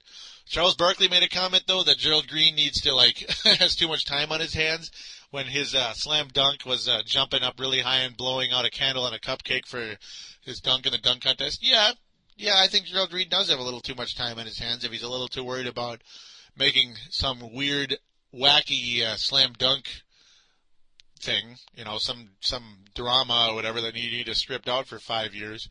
Charles 0.47 0.75
Barkley 0.75 1.07
made 1.07 1.23
a 1.23 1.29
comment 1.29 1.63
though 1.67 1.83
that 1.83 1.97
Gerald 1.97 2.27
Green 2.27 2.55
needs 2.55 2.81
to 2.81 2.95
like 2.95 3.17
has 3.43 3.75
too 3.75 3.87
much 3.87 4.05
time 4.05 4.31
on 4.31 4.39
his 4.39 4.53
hands. 4.53 4.91
when 5.29 5.45
his 5.47 5.75
uh, 5.75 5.93
slam 5.93 6.29
dunk 6.31 6.65
was 6.65 6.87
uh, 6.87 7.01
jumping 7.05 7.43
up 7.43 7.59
really 7.59 7.81
high 7.81 7.99
and 7.99 8.15
blowing 8.15 8.51
out 8.51 8.65
a 8.65 8.69
candle 8.69 9.05
and 9.05 9.15
a 9.15 9.19
cupcake 9.19 9.67
for 9.67 9.97
his 10.41 10.61
dunk 10.61 10.85
in 10.85 10.93
the 10.93 10.97
dunk 10.97 11.21
contest. 11.23 11.59
Yeah, 11.61 11.91
yeah, 12.37 12.55
I 12.57 12.67
think 12.67 12.85
Gerald 12.85 13.09
Green 13.09 13.29
does 13.29 13.49
have 13.49 13.59
a 13.59 13.63
little 13.63 13.81
too 13.81 13.95
much 13.95 14.15
time 14.15 14.39
on 14.39 14.45
his 14.45 14.59
hands 14.59 14.83
if 14.83 14.91
he's 14.91 15.03
a 15.03 15.09
little 15.09 15.27
too 15.27 15.43
worried 15.43 15.67
about 15.67 16.01
making 16.55 16.95
some 17.09 17.53
weird, 17.53 17.97
wacky 18.37 19.03
uh, 19.03 19.15
slam 19.15 19.53
dunk 19.57 19.85
thing, 21.19 21.55
you 21.75 21.83
know, 21.83 21.97
some 21.97 22.29
some 22.39 22.85
drama 22.95 23.47
or 23.49 23.55
whatever 23.55 23.81
that 23.81 23.95
he 23.95 24.15
need 24.15 24.27
to 24.27 24.35
stripped 24.35 24.69
out 24.69 24.87
for 24.87 24.99
five 24.99 25.33
years. 25.33 25.67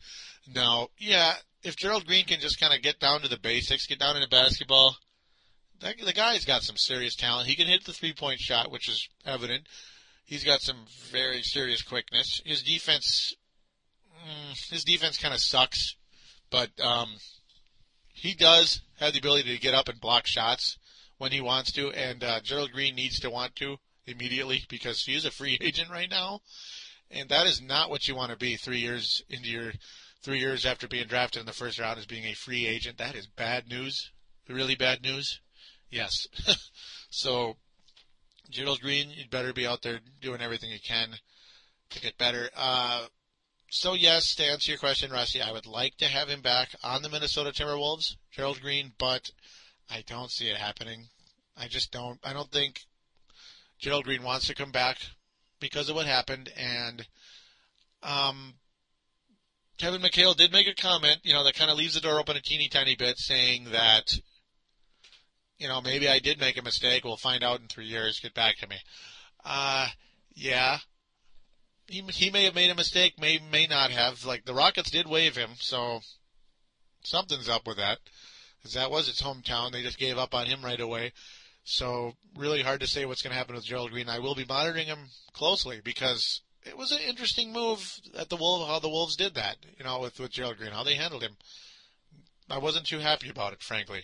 Now, 0.53 0.89
yeah, 0.97 1.33
if 1.63 1.75
Gerald 1.75 2.05
Green 2.05 2.25
can 2.25 2.39
just 2.39 2.59
kind 2.59 2.73
of 2.73 2.81
get 2.81 2.99
down 2.99 3.21
to 3.21 3.27
the 3.27 3.39
basics, 3.39 3.87
get 3.87 3.99
down 3.99 4.15
into 4.15 4.29
basketball, 4.29 4.95
that, 5.81 5.95
the 6.03 6.13
guy's 6.13 6.45
got 6.45 6.63
some 6.63 6.77
serious 6.77 7.15
talent. 7.15 7.47
He 7.47 7.55
can 7.55 7.67
hit 7.67 7.85
the 7.85 7.93
three 7.93 8.13
point 8.13 8.39
shot, 8.39 8.71
which 8.71 8.89
is 8.89 9.07
evident. 9.25 9.67
He's 10.25 10.43
got 10.43 10.61
some 10.61 10.85
very 11.11 11.41
serious 11.41 11.81
quickness. 11.81 12.41
His 12.45 12.61
defense, 12.61 13.35
mm, 14.13 14.71
his 14.71 14.83
defense 14.83 15.17
kind 15.17 15.33
of 15.33 15.39
sucks, 15.39 15.95
but 16.49 16.69
um, 16.81 17.15
he 18.13 18.33
does 18.33 18.81
have 18.99 19.13
the 19.13 19.19
ability 19.19 19.55
to 19.55 19.61
get 19.61 19.73
up 19.73 19.87
and 19.87 20.01
block 20.01 20.27
shots 20.27 20.77
when 21.17 21.31
he 21.31 21.41
wants 21.41 21.71
to, 21.73 21.91
and 21.91 22.23
uh, 22.23 22.39
Gerald 22.41 22.71
Green 22.71 22.95
needs 22.95 23.19
to 23.19 23.29
want 23.29 23.55
to 23.57 23.77
immediately 24.05 24.63
because 24.69 25.03
he 25.03 25.15
is 25.15 25.25
a 25.25 25.31
free 25.31 25.57
agent 25.61 25.89
right 25.89 26.09
now, 26.09 26.41
and 27.11 27.29
that 27.29 27.47
is 27.47 27.61
not 27.61 27.89
what 27.89 28.07
you 28.07 28.15
want 28.15 28.31
to 28.31 28.37
be 28.37 28.55
three 28.55 28.79
years 28.79 29.23
into 29.29 29.49
your 29.49 29.73
three 30.23 30.39
years 30.39 30.65
after 30.65 30.87
being 30.87 31.07
drafted 31.07 31.39
in 31.39 31.45
the 31.45 31.53
first 31.53 31.79
round 31.79 31.99
as 31.99 32.05
being 32.05 32.25
a 32.25 32.33
free 32.33 32.65
agent. 32.65 32.97
That 32.97 33.15
is 33.15 33.27
bad 33.27 33.67
news, 33.67 34.11
really 34.49 34.75
bad 34.75 35.01
news. 35.01 35.39
Yes, 35.89 36.27
so 37.09 37.55
Gerald 38.49 38.81
Green, 38.81 39.09
you'd 39.09 39.29
better 39.29 39.53
be 39.53 39.67
out 39.67 39.81
there 39.81 39.99
doing 40.21 40.41
everything 40.41 40.71
you 40.71 40.79
can 40.79 41.15
to 41.89 42.01
get 42.01 42.17
better. 42.17 42.49
Uh, 42.55 43.05
so 43.69 43.93
yes, 43.93 44.35
to 44.35 44.45
answer 44.45 44.71
your 44.71 44.79
question, 44.79 45.11
Rusty, 45.11 45.41
I 45.41 45.51
would 45.51 45.65
like 45.65 45.97
to 45.97 46.05
have 46.05 46.29
him 46.29 46.41
back 46.41 46.69
on 46.83 47.01
the 47.01 47.09
Minnesota 47.09 47.51
Timberwolves, 47.51 48.15
Gerald 48.31 48.61
Green, 48.61 48.93
but 48.97 49.29
I 49.89 50.03
don't 50.05 50.31
see 50.31 50.49
it 50.49 50.57
happening. 50.57 51.07
I 51.55 51.67
just 51.67 51.91
don't. 51.91 52.19
I 52.23 52.33
don't 52.33 52.51
think 52.51 52.81
Gerald 53.79 54.05
Green 54.05 54.23
wants 54.23 54.47
to 54.47 54.55
come 54.55 54.71
back 54.71 54.97
because 55.59 55.89
of 55.89 55.95
what 55.95 56.05
happened, 56.05 56.51
and 56.57 57.07
um, 58.03 58.55
Kevin 59.77 60.01
McHale 60.01 60.35
did 60.35 60.51
make 60.51 60.67
a 60.67 60.73
comment, 60.73 61.19
you 61.23 61.33
know, 61.33 61.43
that 61.43 61.55
kind 61.55 61.69
of 61.69 61.77
leaves 61.77 61.93
the 61.93 62.01
door 62.01 62.19
open 62.19 62.35
a 62.35 62.41
teeny 62.41 62.67
tiny 62.67 62.95
bit, 62.95 63.17
saying 63.19 63.65
that, 63.71 64.19
you 65.59 65.67
know, 65.67 65.81
maybe 65.81 66.07
I 66.09 66.19
did 66.19 66.39
make 66.39 66.57
a 66.57 66.63
mistake. 66.63 67.03
We'll 67.03 67.17
find 67.17 67.43
out 67.43 67.61
in 67.61 67.67
three 67.67 67.85
years. 67.85 68.19
Get 68.19 68.33
back 68.33 68.57
to 68.57 68.67
me. 68.67 68.77
Uh, 69.45 69.87
yeah. 70.33 70.79
He, 71.87 72.01
he 72.01 72.31
may 72.31 72.43
have 72.45 72.55
made 72.55 72.71
a 72.71 72.75
mistake, 72.75 73.19
may 73.19 73.39
may 73.51 73.65
not 73.65 73.91
have. 73.91 74.25
Like 74.25 74.45
the 74.45 74.53
Rockets 74.53 74.91
did 74.91 75.07
waive 75.07 75.37
him, 75.37 75.51
so 75.59 76.01
something's 77.03 77.47
up 77.47 77.65
with 77.65 77.77
that. 77.77 77.99
Because 78.57 78.73
that 78.73 78.91
was 78.91 79.07
its 79.07 79.21
hometown. 79.21 79.71
They 79.71 79.83
just 79.83 79.99
gave 79.99 80.17
up 80.17 80.33
on 80.33 80.47
him 80.47 80.63
right 80.63 80.79
away. 80.79 81.13
So 81.63 82.13
really 82.37 82.61
hard 82.61 82.79
to 82.79 82.87
say 82.87 83.05
what's 83.05 83.21
going 83.21 83.31
to 83.31 83.37
happen 83.37 83.55
with 83.55 83.65
Gerald 83.65 83.91
Green. 83.91 84.09
I 84.09 84.19
will 84.19 84.35
be 84.35 84.45
monitoring 84.45 84.87
him 84.87 85.09
closely 85.33 85.81
because 85.83 86.41
it 86.65 86.77
was 86.77 86.91
an 86.91 86.99
interesting 87.07 87.51
move 87.51 87.99
at 88.17 88.29
the 88.29 88.37
Wolves, 88.37 88.67
how 88.67 88.79
the 88.79 88.89
Wolves 88.89 89.15
did 89.15 89.35
that, 89.35 89.57
you 89.77 89.85
know, 89.85 89.99
with, 89.99 90.19
with 90.19 90.31
Gerald 90.31 90.57
Green, 90.57 90.71
how 90.71 90.83
they 90.83 90.95
handled 90.95 91.23
him. 91.23 91.35
I 92.49 92.57
wasn't 92.59 92.85
too 92.85 92.99
happy 92.99 93.29
about 93.29 93.53
it, 93.53 93.61
frankly. 93.61 94.03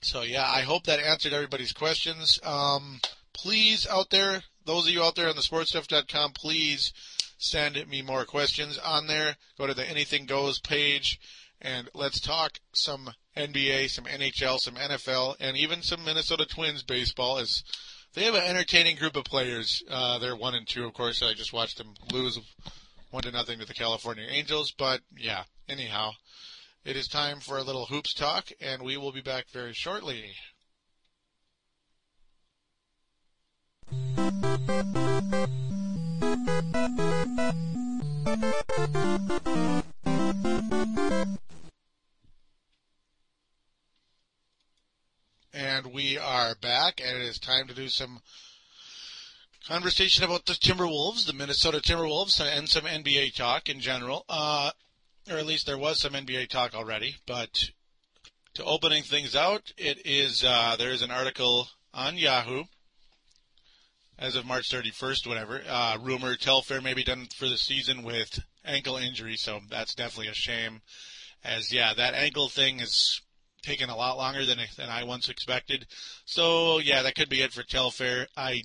So 0.00 0.22
yeah, 0.22 0.48
I 0.48 0.60
hope 0.60 0.84
that 0.84 1.00
answered 1.00 1.32
everybody's 1.32 1.72
questions. 1.72 2.38
Um, 2.44 3.00
please 3.32 3.86
out 3.88 4.10
there, 4.10 4.42
those 4.64 4.86
of 4.86 4.92
you 4.92 5.02
out 5.02 5.16
there 5.16 5.28
on 5.28 5.36
the 5.36 5.42
sportstuff.com, 5.42 6.32
please 6.32 6.92
send 7.38 7.88
me 7.88 8.02
more 8.02 8.24
questions 8.24 8.78
on 8.78 9.08
there. 9.08 9.36
Go 9.58 9.66
to 9.66 9.74
the 9.74 9.88
Anything 9.88 10.26
Goes 10.26 10.60
page 10.60 11.18
and 11.60 11.88
let's 11.94 12.20
talk 12.20 12.58
some 12.72 13.10
NBA, 13.36 13.90
some 13.90 14.04
NHL, 14.04 14.58
some 14.58 14.74
NFL, 14.74 15.36
and 15.40 15.56
even 15.56 15.82
some 15.82 16.04
Minnesota 16.04 16.46
Twins 16.46 16.82
baseball. 16.82 17.38
As 17.38 17.62
they 18.16 18.24
have 18.24 18.34
an 18.34 18.44
entertaining 18.44 18.96
group 18.96 19.14
of 19.14 19.24
players. 19.24 19.82
Uh, 19.88 20.18
they're 20.18 20.34
one 20.34 20.54
and 20.54 20.66
two, 20.66 20.86
of 20.86 20.94
course. 20.94 21.22
I 21.22 21.34
just 21.34 21.52
watched 21.52 21.76
them 21.76 21.94
lose 22.12 22.38
one 23.10 23.22
to 23.24 23.30
nothing 23.30 23.58
to 23.58 23.66
the 23.66 23.74
California 23.74 24.26
Angels. 24.28 24.72
But 24.76 25.02
yeah, 25.16 25.44
anyhow, 25.68 26.12
it 26.84 26.96
is 26.96 27.08
time 27.08 27.40
for 27.40 27.58
a 27.58 27.62
little 27.62 27.86
hoops 27.86 28.14
talk, 28.14 28.48
and 28.60 28.82
we 28.82 28.96
will 28.96 29.12
be 29.12 29.20
back 29.20 29.50
very 29.52 29.74
shortly. 29.74 30.32
And 45.56 45.86
we 45.86 46.18
are 46.18 46.54
back, 46.56 47.00
and 47.00 47.16
it 47.16 47.22
is 47.22 47.38
time 47.38 47.66
to 47.66 47.74
do 47.74 47.88
some 47.88 48.20
conversation 49.66 50.22
about 50.22 50.44
the 50.44 50.52
Timberwolves, 50.52 51.26
the 51.26 51.32
Minnesota 51.32 51.78
Timberwolves, 51.78 52.38
and 52.40 52.68
some 52.68 52.84
NBA 52.84 53.34
talk 53.34 53.70
in 53.70 53.80
general. 53.80 54.26
Uh, 54.28 54.70
or 55.30 55.38
at 55.38 55.46
least 55.46 55.64
there 55.64 55.78
was 55.78 55.98
some 55.98 56.12
NBA 56.12 56.50
talk 56.50 56.74
already. 56.74 57.16
But 57.26 57.70
to 58.54 58.64
opening 58.64 59.02
things 59.02 59.34
out, 59.34 59.72
it 59.78 60.02
is 60.04 60.44
uh, 60.46 60.76
there 60.78 60.90
is 60.90 61.00
an 61.00 61.10
article 61.10 61.68
on 61.94 62.18
Yahoo 62.18 62.64
as 64.18 64.36
of 64.36 64.44
March 64.44 64.68
31st, 64.68 65.26
whatever. 65.26 65.62
Uh, 65.66 65.96
rumor 66.02 66.36
Telfair 66.36 66.82
may 66.82 66.92
be 66.92 67.04
done 67.04 67.28
for 67.34 67.48
the 67.48 67.58
season 67.58 68.02
with 68.02 68.40
ankle 68.62 68.98
injury, 68.98 69.36
so 69.36 69.60
that's 69.70 69.94
definitely 69.94 70.28
a 70.28 70.34
shame. 70.34 70.82
As 71.42 71.72
yeah, 71.72 71.94
that 71.94 72.12
ankle 72.12 72.50
thing 72.50 72.80
is 72.80 73.22
taken 73.62 73.90
a 73.90 73.96
lot 73.96 74.16
longer 74.16 74.44
than 74.44 74.58
than 74.76 74.88
I 74.88 75.04
once 75.04 75.28
expected. 75.28 75.86
So 76.24 76.78
yeah, 76.78 77.02
that 77.02 77.14
could 77.14 77.28
be 77.28 77.42
it 77.42 77.52
for 77.52 77.62
Telfair. 77.62 78.28
I 78.36 78.62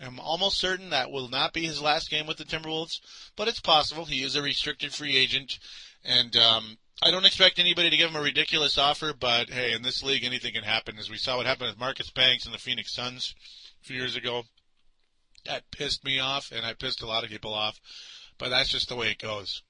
am 0.00 0.18
almost 0.20 0.58
certain 0.58 0.90
that 0.90 1.10
will 1.10 1.28
not 1.28 1.52
be 1.52 1.66
his 1.66 1.82
last 1.82 2.10
game 2.10 2.26
with 2.26 2.38
the 2.38 2.44
Timberwolves, 2.44 3.00
but 3.36 3.48
it's 3.48 3.60
possible. 3.60 4.04
He 4.04 4.22
is 4.22 4.36
a 4.36 4.42
restricted 4.42 4.94
free 4.94 5.16
agent, 5.16 5.58
and 6.04 6.36
um, 6.36 6.78
I 7.02 7.10
don't 7.10 7.26
expect 7.26 7.58
anybody 7.58 7.90
to 7.90 7.96
give 7.96 8.10
him 8.10 8.16
a 8.16 8.22
ridiculous 8.22 8.78
offer. 8.78 9.12
But 9.18 9.50
hey, 9.50 9.72
in 9.72 9.82
this 9.82 10.02
league, 10.02 10.24
anything 10.24 10.54
can 10.54 10.64
happen. 10.64 10.98
As 10.98 11.10
we 11.10 11.16
saw 11.16 11.36
what 11.36 11.46
happened 11.46 11.70
with 11.70 11.80
Marcus 11.80 12.10
Banks 12.10 12.44
and 12.44 12.54
the 12.54 12.58
Phoenix 12.58 12.94
Suns 12.94 13.34
a 13.82 13.86
few 13.86 13.96
years 13.96 14.16
ago, 14.16 14.44
that 15.46 15.70
pissed 15.70 16.04
me 16.04 16.18
off, 16.18 16.52
and 16.52 16.64
I 16.64 16.74
pissed 16.74 17.02
a 17.02 17.06
lot 17.06 17.24
of 17.24 17.30
people 17.30 17.54
off. 17.54 17.80
But 18.38 18.50
that's 18.50 18.68
just 18.68 18.88
the 18.88 18.96
way 18.96 19.10
it 19.10 19.18
goes. 19.18 19.62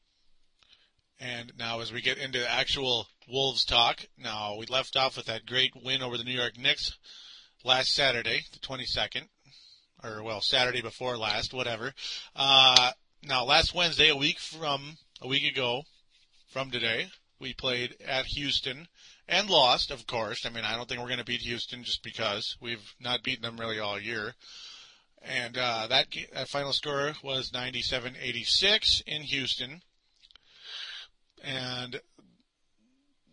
And 1.21 1.53
now, 1.59 1.81
as 1.81 1.93
we 1.93 2.01
get 2.01 2.19
into 2.19 2.49
actual 2.49 3.09
Wolves 3.29 3.65
talk, 3.65 4.07
now 4.17 4.57
we 4.57 4.67
left 4.67 4.97
off 4.97 5.17
with 5.17 5.27
that 5.27 5.47
great 5.47 5.73
win 5.83 6.03
over 6.03 6.17
the 6.17 6.25
New 6.25 6.37
York 6.37 6.57
Knicks 6.57 6.97
last 7.65 7.93
Saturday, 7.93 8.45
the 8.53 8.61
22nd, 8.61 9.29
or 10.05 10.23
well, 10.23 10.41
Saturday 10.41 10.81
before 10.81 11.19
last, 11.19 11.53
whatever. 11.53 11.93
Uh, 12.37 12.93
now, 13.25 13.45
last 13.45 13.75
Wednesday, 13.75 14.11
a 14.11 14.17
week 14.17 14.39
from 14.39 14.97
a 15.21 15.27
week 15.27 15.45
ago 15.45 15.83
from 16.53 16.71
today, 16.71 17.09
we 17.41 17.53
played 17.53 17.97
at 18.07 18.27
Houston 18.27 18.87
and 19.29 19.51
lost, 19.51 19.91
of 19.91 20.07
course. 20.07 20.47
I 20.47 20.51
mean, 20.51 20.65
I 20.65 20.77
don't 20.77 20.89
think 20.89 21.01
we're 21.01 21.09
going 21.09 21.19
to 21.19 21.25
beat 21.25 21.41
Houston 21.41 21.83
just 21.83 22.05
because 22.05 22.57
we've 22.61 22.95
not 23.01 23.25
beaten 23.25 23.43
them 23.43 23.59
really 23.59 23.81
all 23.81 24.01
year. 24.01 24.35
And 25.21 25.59
uh, 25.59 25.89
that, 25.89 26.07
that 26.33 26.49
final 26.49 26.73
score 26.73 27.15
was 27.25 27.51
97-86 27.51 29.03
in 29.07 29.23
Houston 29.23 29.83
and 31.43 32.01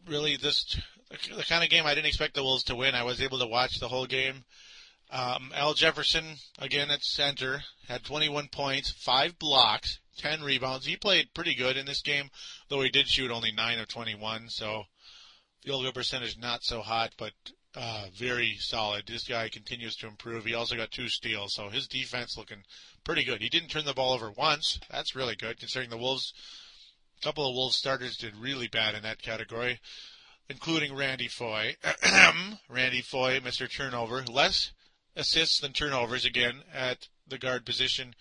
really 0.07 0.37
this 0.37 0.77
the 1.09 1.43
kind 1.43 1.63
of 1.63 1.69
game 1.69 1.85
I 1.85 1.93
didn't 1.93 2.07
expect 2.07 2.33
the 2.33 2.43
Wolves 2.43 2.63
to 2.65 2.75
win. 2.75 2.95
I 2.95 3.03
was 3.03 3.21
able 3.21 3.39
to 3.39 3.47
watch 3.47 3.79
the 3.79 3.87
whole 3.87 4.05
game. 4.05 4.43
Um, 5.11 5.51
Al 5.53 5.73
Jefferson 5.73 6.37
again 6.59 6.89
at 6.89 7.03
center 7.03 7.63
had 7.87 8.03
21 8.03 8.47
points, 8.47 8.91
five 8.91 9.37
blocks, 9.37 9.99
10 10.17 10.41
rebounds. 10.41 10.85
He 10.85 10.97
played 10.97 11.33
pretty 11.33 11.53
good 11.53 11.77
in 11.77 11.85
this 11.85 12.01
game, 12.01 12.29
though 12.69 12.81
he 12.81 12.89
did 12.89 13.07
shoot 13.07 13.31
only 13.31 13.51
nine 13.51 13.79
of 13.79 13.87
21. 13.87 14.49
So 14.49 14.83
field 15.63 15.83
goal 15.83 15.91
percentage 15.91 16.37
not 16.37 16.63
so 16.63 16.81
hot, 16.81 17.11
but 17.17 17.33
uh, 17.75 18.07
very 18.15 18.55
solid. 18.59 19.05
This 19.05 19.27
guy 19.27 19.49
continues 19.49 19.95
to 19.97 20.07
improve. 20.07 20.45
He 20.45 20.53
also 20.53 20.75
got 20.75 20.91
two 20.91 21.09
steals, 21.09 21.53
so 21.53 21.69
his 21.69 21.87
defense 21.87 22.37
looking 22.37 22.63
pretty 23.03 23.23
good. 23.23 23.41
He 23.41 23.49
didn't 23.49 23.69
turn 23.69 23.85
the 23.85 23.93
ball 23.93 24.13
over 24.13 24.31
once. 24.31 24.79
That's 24.89 25.15
really 25.15 25.35
good 25.35 25.59
considering 25.59 25.89
the 25.89 25.97
Wolves 25.97 26.33
couple 27.25 27.49
of 27.49 27.55
Wolves 27.55 27.75
starters 27.75 28.17
did 28.17 28.37
really 28.37 28.67
bad 28.67 28.93
in 28.93 29.01
that 29.01 29.19
category, 29.19 29.79
including 30.47 30.95
Randy 30.95 31.27
Foye. 31.27 31.75
Randy 32.69 33.01
Foye, 33.01 33.39
Mr. 33.39 33.67
Turnover, 33.67 34.23
less 34.31 34.73
assists 35.15 35.59
than 35.59 35.73
turnovers 35.73 36.23
again 36.23 36.61
at 36.71 37.07
the 37.27 37.39
guard 37.39 37.65
position. 37.65 38.13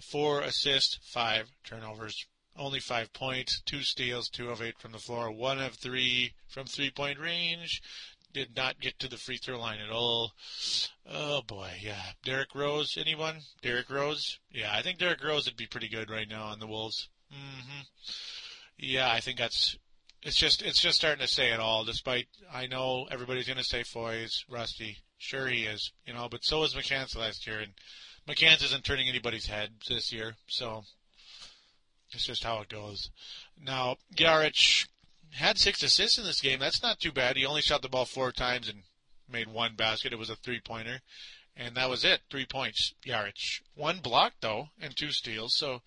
Four 0.00 0.42
assists, 0.42 1.00
five 1.12 1.50
turnovers. 1.64 2.24
Only 2.56 2.78
five 2.78 3.12
points, 3.12 3.60
two 3.66 3.82
steals, 3.82 4.28
two 4.28 4.50
of 4.50 4.62
eight 4.62 4.78
from 4.78 4.92
the 4.92 4.98
floor, 4.98 5.32
one 5.32 5.58
of 5.58 5.74
three 5.74 6.34
from 6.46 6.66
three 6.66 6.90
point 6.90 7.18
range. 7.18 7.82
did 8.32 8.54
not 8.54 8.78
get 8.78 8.96
to 9.00 9.08
the 9.08 9.16
free 9.16 9.38
throw 9.38 9.58
line 9.58 9.80
at 9.80 9.90
all. 9.90 10.34
Oh 11.04 11.42
boy, 11.42 11.70
yeah. 11.82 12.12
Derrick 12.24 12.54
Rose, 12.54 12.96
anyone? 12.96 13.40
Derrick 13.60 13.90
Rose? 13.90 14.38
Yeah, 14.52 14.70
I 14.72 14.82
think 14.82 14.98
Derrick 14.98 15.24
Rose 15.24 15.46
would 15.46 15.56
be 15.56 15.66
pretty 15.66 15.88
good 15.88 16.10
right 16.10 16.28
now 16.28 16.44
on 16.44 16.60
the 16.60 16.68
Wolves. 16.68 17.08
Hmm 17.36 17.80
Yeah, 18.78 19.10
I 19.10 19.20
think 19.20 19.38
that's. 19.38 19.76
It's 20.22 20.36
just 20.36 20.62
it's 20.62 20.80
just 20.80 20.98
starting 20.98 21.24
to 21.24 21.32
say 21.32 21.52
it 21.52 21.60
all. 21.60 21.84
Despite 21.84 22.26
I 22.52 22.66
know 22.66 23.06
everybody's 23.10 23.46
going 23.46 23.58
to 23.58 23.64
say 23.64 23.82
Foye's 23.82 24.44
rusty. 24.48 24.98
Sure 25.18 25.46
he 25.46 25.64
is, 25.64 25.92
you 26.04 26.12
know, 26.12 26.28
but 26.30 26.44
so 26.44 26.60
was 26.60 26.74
McCants 26.74 27.16
last 27.16 27.46
year, 27.46 27.60
and 27.60 27.72
McCants 28.28 28.64
isn't 28.64 28.84
turning 28.84 29.08
anybody's 29.08 29.46
head 29.46 29.70
this 29.88 30.12
year, 30.12 30.34
so 30.46 30.82
it's 32.10 32.26
just 32.26 32.44
how 32.44 32.60
it 32.60 32.68
goes. 32.68 33.10
Now 33.58 33.96
Jaric 34.14 34.88
had 35.32 35.58
six 35.58 35.82
assists 35.82 36.18
in 36.18 36.24
this 36.24 36.40
game. 36.40 36.58
That's 36.58 36.82
not 36.82 37.00
too 37.00 37.12
bad. 37.12 37.36
He 37.36 37.46
only 37.46 37.62
shot 37.62 37.82
the 37.82 37.88
ball 37.88 38.04
four 38.04 38.32
times 38.32 38.68
and 38.68 38.82
made 39.30 39.48
one 39.48 39.74
basket. 39.74 40.12
It 40.12 40.18
was 40.18 40.30
a 40.30 40.36
three 40.36 40.60
pointer. 40.60 41.00
And 41.56 41.74
that 41.76 41.88
was 41.88 42.04
it. 42.04 42.20
Three 42.30 42.44
points, 42.44 42.92
Jaric. 43.04 43.62
One 43.74 44.00
block, 44.00 44.34
though, 44.40 44.68
and 44.78 44.94
two 44.94 45.10
steals. 45.10 45.56
So 45.56 45.80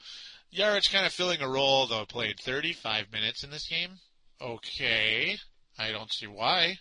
Jaric 0.54 0.92
kind 0.92 1.06
of 1.06 1.14
filling 1.14 1.42
a 1.42 1.50
role, 1.50 1.86
though, 1.88 2.06
played 2.06 2.40
35 2.40 3.12
minutes 3.12 3.44
in 3.44 3.52
this 3.52 3.68
game. 3.68 4.00
Okay. 4.42 5.38
I 5.78 5.92
don't 5.92 6.12
see 6.12 6.28
why. 6.28 6.78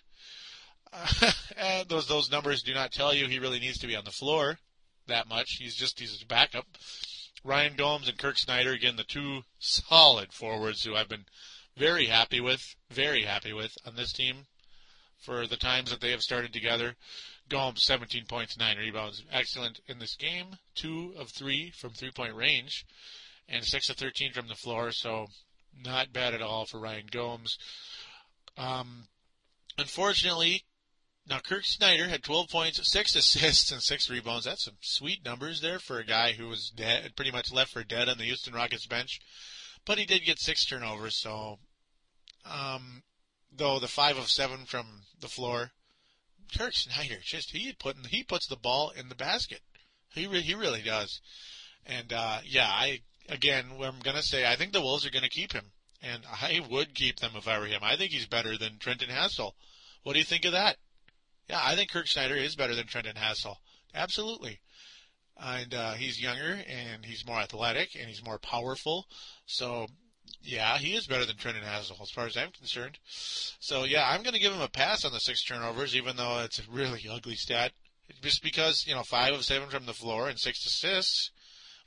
Uh, 1.60 1.82
those 1.88 2.06
those 2.06 2.30
numbers 2.30 2.62
do 2.62 2.72
not 2.72 2.92
tell 2.92 3.12
you 3.12 3.26
he 3.26 3.40
really 3.40 3.58
needs 3.58 3.78
to 3.78 3.88
be 3.88 3.96
on 3.96 4.04
the 4.04 4.12
floor 4.12 4.58
that 5.08 5.28
much. 5.28 5.56
He's 5.58 5.74
just 5.74 5.98
he's 5.98 6.22
a 6.22 6.26
backup. 6.26 6.66
Ryan 7.42 7.74
Gomes 7.76 8.08
and 8.08 8.16
Kirk 8.16 8.38
Snyder, 8.38 8.72
again, 8.72 8.96
the 8.96 9.04
two 9.04 9.42
solid 9.58 10.32
forwards 10.32 10.84
who 10.84 10.94
I've 10.94 11.08
been 11.08 11.24
very 11.76 12.06
happy 12.06 12.40
with, 12.40 12.62
very 12.90 13.24
happy 13.24 13.52
with 13.52 13.72
on 13.84 13.96
this 13.96 14.12
team 14.12 14.46
for 15.18 15.46
the 15.46 15.56
times 15.56 15.90
that 15.90 16.00
they 16.00 16.10
have 16.12 16.22
started 16.22 16.52
together. 16.52 16.94
Gomes, 17.48 17.82
17 17.82 18.26
points, 18.26 18.58
9 18.58 18.76
rebounds. 18.76 19.24
Excellent 19.32 19.80
in 19.88 19.98
this 19.98 20.14
game. 20.16 20.58
2 20.76 21.14
of 21.18 21.30
3 21.30 21.70
from 21.70 21.90
three 21.90 22.10
point 22.10 22.34
range, 22.34 22.84
and 23.48 23.64
6 23.64 23.90
of 23.90 23.96
13 23.96 24.32
from 24.32 24.48
the 24.48 24.54
floor, 24.54 24.92
so 24.92 25.28
not 25.84 26.12
bad 26.12 26.34
at 26.34 26.42
all 26.42 26.66
for 26.66 26.78
Ryan 26.78 27.06
Gomes. 27.10 27.58
Um, 28.56 29.08
unfortunately, 29.78 30.64
now 31.28 31.38
Kirk 31.38 31.64
Snyder 31.64 32.08
had 32.08 32.22
12 32.22 32.48
points, 32.48 32.80
6 32.92 33.16
assists, 33.16 33.72
and 33.72 33.82
6 33.82 34.10
rebounds. 34.10 34.44
That's 34.44 34.64
some 34.64 34.76
sweet 34.80 35.24
numbers 35.24 35.60
there 35.60 35.78
for 35.78 35.98
a 35.98 36.04
guy 36.04 36.32
who 36.32 36.48
was 36.48 36.70
dead, 36.70 37.16
pretty 37.16 37.30
much 37.30 37.52
left 37.52 37.72
for 37.72 37.84
dead 37.84 38.08
on 38.08 38.18
the 38.18 38.24
Houston 38.24 38.54
Rockets 38.54 38.86
bench. 38.86 39.20
But 39.84 39.98
he 39.98 40.04
did 40.04 40.24
get 40.24 40.38
6 40.38 40.66
turnovers, 40.66 41.16
so 41.16 41.58
um, 42.44 43.02
though 43.52 43.78
the 43.78 43.88
five 43.88 44.16
of 44.16 44.30
seven 44.30 44.64
from 44.64 45.02
the 45.20 45.28
floor, 45.28 45.72
Kirk 46.56 46.74
Snyder 46.74 47.18
just 47.22 47.50
he 47.50 47.72
putting 47.72 48.04
he 48.04 48.22
puts 48.22 48.46
the 48.46 48.56
ball 48.56 48.90
in 48.90 49.08
the 49.08 49.14
basket. 49.14 49.60
He 50.14 50.26
re, 50.26 50.40
he 50.40 50.54
really 50.54 50.82
does. 50.82 51.20
And 51.84 52.12
uh, 52.12 52.38
yeah, 52.44 52.68
I 52.68 53.00
again 53.28 53.66
I'm 53.82 54.00
gonna 54.00 54.22
say 54.22 54.46
I 54.50 54.56
think 54.56 54.72
the 54.72 54.80
Wolves 54.80 55.06
are 55.06 55.10
gonna 55.10 55.28
keep 55.28 55.52
him, 55.52 55.72
and 56.02 56.22
I 56.26 56.60
would 56.70 56.94
keep 56.94 57.20
them 57.20 57.32
if 57.36 57.48
I 57.48 57.58
were 57.58 57.66
him. 57.66 57.80
I 57.82 57.96
think 57.96 58.12
he's 58.12 58.26
better 58.26 58.56
than 58.56 58.78
Trenton 58.78 59.10
Hassell. 59.10 59.52
What 60.02 60.14
do 60.14 60.18
you 60.18 60.24
think 60.24 60.44
of 60.44 60.52
that? 60.52 60.76
Yeah, 61.48 61.60
I 61.62 61.76
think 61.76 61.90
Kirk 61.90 62.06
Snyder 62.06 62.36
is 62.36 62.56
better 62.56 62.74
than 62.74 62.86
Trenton 62.86 63.16
Hassell. 63.16 63.56
Absolutely. 63.94 64.60
And 65.40 65.72
uh, 65.72 65.92
he's 65.92 66.20
younger 66.20 66.62
and 66.68 67.04
he's 67.04 67.26
more 67.26 67.38
athletic 67.38 67.94
and 67.94 68.08
he's 68.08 68.24
more 68.24 68.38
powerful. 68.38 69.06
So 69.46 69.86
yeah, 70.42 70.78
he 70.78 70.94
is 70.94 71.06
better 71.06 71.24
than 71.24 71.36
Trenton 71.36 71.64
Hassell 71.64 72.00
as 72.02 72.10
far 72.10 72.26
as 72.26 72.36
I'm 72.36 72.50
concerned. 72.50 72.98
So 73.04 73.84
yeah, 73.84 74.08
I'm 74.08 74.22
going 74.22 74.34
to 74.34 74.40
give 74.40 74.52
him 74.52 74.60
a 74.60 74.68
pass 74.68 75.04
on 75.04 75.12
the 75.12 75.20
six 75.20 75.44
turnovers, 75.44 75.96
even 75.96 76.16
though 76.16 76.40
it's 76.40 76.58
a 76.58 76.70
really 76.70 77.06
ugly 77.10 77.36
stat. 77.36 77.72
Just 78.22 78.42
because 78.42 78.86
you 78.86 78.94
know 78.94 79.02
five 79.02 79.34
of 79.34 79.44
seven 79.44 79.68
from 79.68 79.84
the 79.84 79.92
floor 79.92 80.28
and 80.28 80.38
six 80.38 80.64
assists 80.64 81.30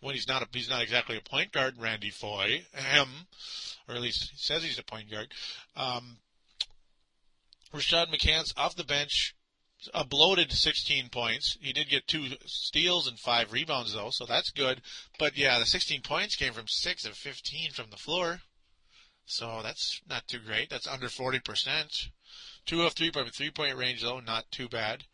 when 0.01 0.15
he's 0.15 0.27
not 0.27 0.41
a, 0.41 0.47
he's 0.51 0.69
not 0.69 0.81
exactly 0.81 1.15
a 1.15 1.21
point 1.21 1.51
guard, 1.51 1.75
Randy 1.79 2.09
Foye, 2.09 2.65
him, 2.73 3.09
or 3.87 3.95
at 3.95 4.01
least 4.01 4.31
he 4.31 4.37
says 4.37 4.63
he's 4.63 4.79
a 4.79 4.83
point 4.83 5.09
guard. 5.09 5.31
Um, 5.75 6.17
Rashad 7.73 8.07
McCants 8.13 8.53
off 8.57 8.75
the 8.75 8.83
bench, 8.83 9.35
a 9.93 10.03
bloated 10.03 10.51
16 10.51 11.09
points. 11.09 11.57
He 11.61 11.71
did 11.71 11.89
get 11.89 12.07
two 12.07 12.25
steals 12.45 13.07
and 13.07 13.17
five 13.19 13.53
rebounds 13.53 13.93
though, 13.93 14.09
so 14.11 14.25
that's 14.25 14.49
good. 14.49 14.81
But 15.17 15.37
yeah, 15.37 15.59
the 15.59 15.65
16 15.65 16.01
points 16.01 16.35
came 16.35 16.53
from 16.53 16.67
six 16.67 17.05
of 17.05 17.13
15 17.13 17.71
from 17.71 17.89
the 17.91 17.97
floor, 17.97 18.41
so 19.25 19.61
that's 19.63 20.01
not 20.09 20.27
too 20.27 20.39
great. 20.39 20.69
That's 20.69 20.87
under 20.87 21.07
40%. 21.07 22.09
Two 22.65 22.81
of 22.83 22.93
three 22.93 23.11
from 23.11 23.27
three 23.29 23.51
point 23.51 23.77
range 23.77 24.01
though, 24.01 24.19
not 24.19 24.51
too 24.51 24.67
bad. 24.67 25.05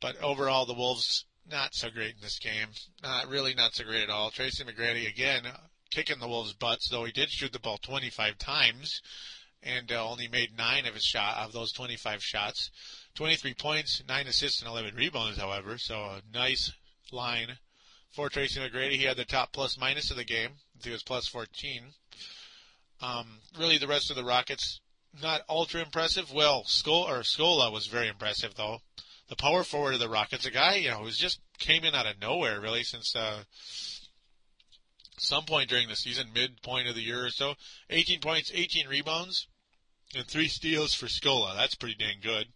But 0.00 0.20
overall, 0.22 0.66
the 0.66 0.74
Wolves 0.74 1.24
not 1.50 1.74
so 1.74 1.90
great 1.90 2.14
in 2.14 2.20
this 2.22 2.38
game. 2.38 2.68
Not 3.02 3.28
really, 3.28 3.54
not 3.54 3.74
so 3.74 3.84
great 3.84 4.02
at 4.02 4.10
all. 4.10 4.30
Tracy 4.30 4.64
McGrady 4.64 5.08
again 5.08 5.42
kicking 5.90 6.18
the 6.18 6.28
Wolves' 6.28 6.52
butts, 6.54 6.88
though 6.88 7.04
he 7.04 7.12
did 7.12 7.30
shoot 7.30 7.52
the 7.52 7.58
ball 7.58 7.78
25 7.78 8.38
times 8.38 9.00
and 9.62 9.90
uh, 9.92 10.08
only 10.08 10.28
made 10.28 10.56
nine 10.56 10.86
of 10.86 10.94
his 10.94 11.04
shot 11.04 11.38
of 11.38 11.52
those 11.52 11.72
25 11.72 12.22
shots. 12.22 12.70
23 13.14 13.54
points, 13.54 14.02
9 14.06 14.26
assists, 14.26 14.60
and 14.60 14.68
11 14.68 14.94
rebounds, 14.94 15.38
however. 15.38 15.78
So 15.78 15.94
a 15.94 16.22
nice 16.32 16.72
line 17.12 17.58
for 18.10 18.28
Tracy 18.28 18.60
McGrady. 18.60 18.92
He 18.92 19.04
had 19.04 19.16
the 19.16 19.24
top 19.24 19.52
plus 19.52 19.78
minus 19.78 20.10
of 20.10 20.16
the 20.16 20.24
game. 20.24 20.50
He 20.82 20.90
was 20.90 21.02
plus 21.02 21.28
14. 21.28 21.84
Um, 23.00 23.38
really, 23.58 23.78
the 23.78 23.86
rest 23.86 24.10
of 24.10 24.16
the 24.16 24.24
Rockets 24.24 24.80
not 25.22 25.42
ultra 25.48 25.80
impressive. 25.80 26.32
Well, 26.32 26.64
Scola, 26.64 27.20
Scola 27.20 27.72
was 27.72 27.86
very 27.86 28.08
impressive 28.08 28.54
though. 28.56 28.80
The 29.34 29.42
power 29.42 29.64
forward 29.64 29.94
of 29.94 30.00
the 30.00 30.08
Rockets, 30.08 30.46
a 30.46 30.50
guy 30.52 30.76
you 30.76 30.90
know 30.90 30.98
who's 30.98 31.18
just 31.18 31.40
came 31.58 31.82
in 31.82 31.92
out 31.92 32.06
of 32.06 32.20
nowhere 32.20 32.60
really 32.60 32.84
since 32.84 33.16
uh, 33.16 33.42
some 35.18 35.44
point 35.44 35.68
during 35.68 35.88
the 35.88 35.96
season, 35.96 36.28
midpoint 36.32 36.86
of 36.86 36.94
the 36.94 37.02
year 37.02 37.26
or 37.26 37.30
so. 37.30 37.54
18 37.90 38.20
points, 38.20 38.52
18 38.54 38.86
rebounds, 38.86 39.48
and 40.14 40.24
three 40.24 40.46
steals 40.46 40.94
for 40.94 41.06
Scola. 41.06 41.56
That's 41.56 41.74
pretty 41.74 41.96
dang 41.96 42.18
good. 42.22 42.46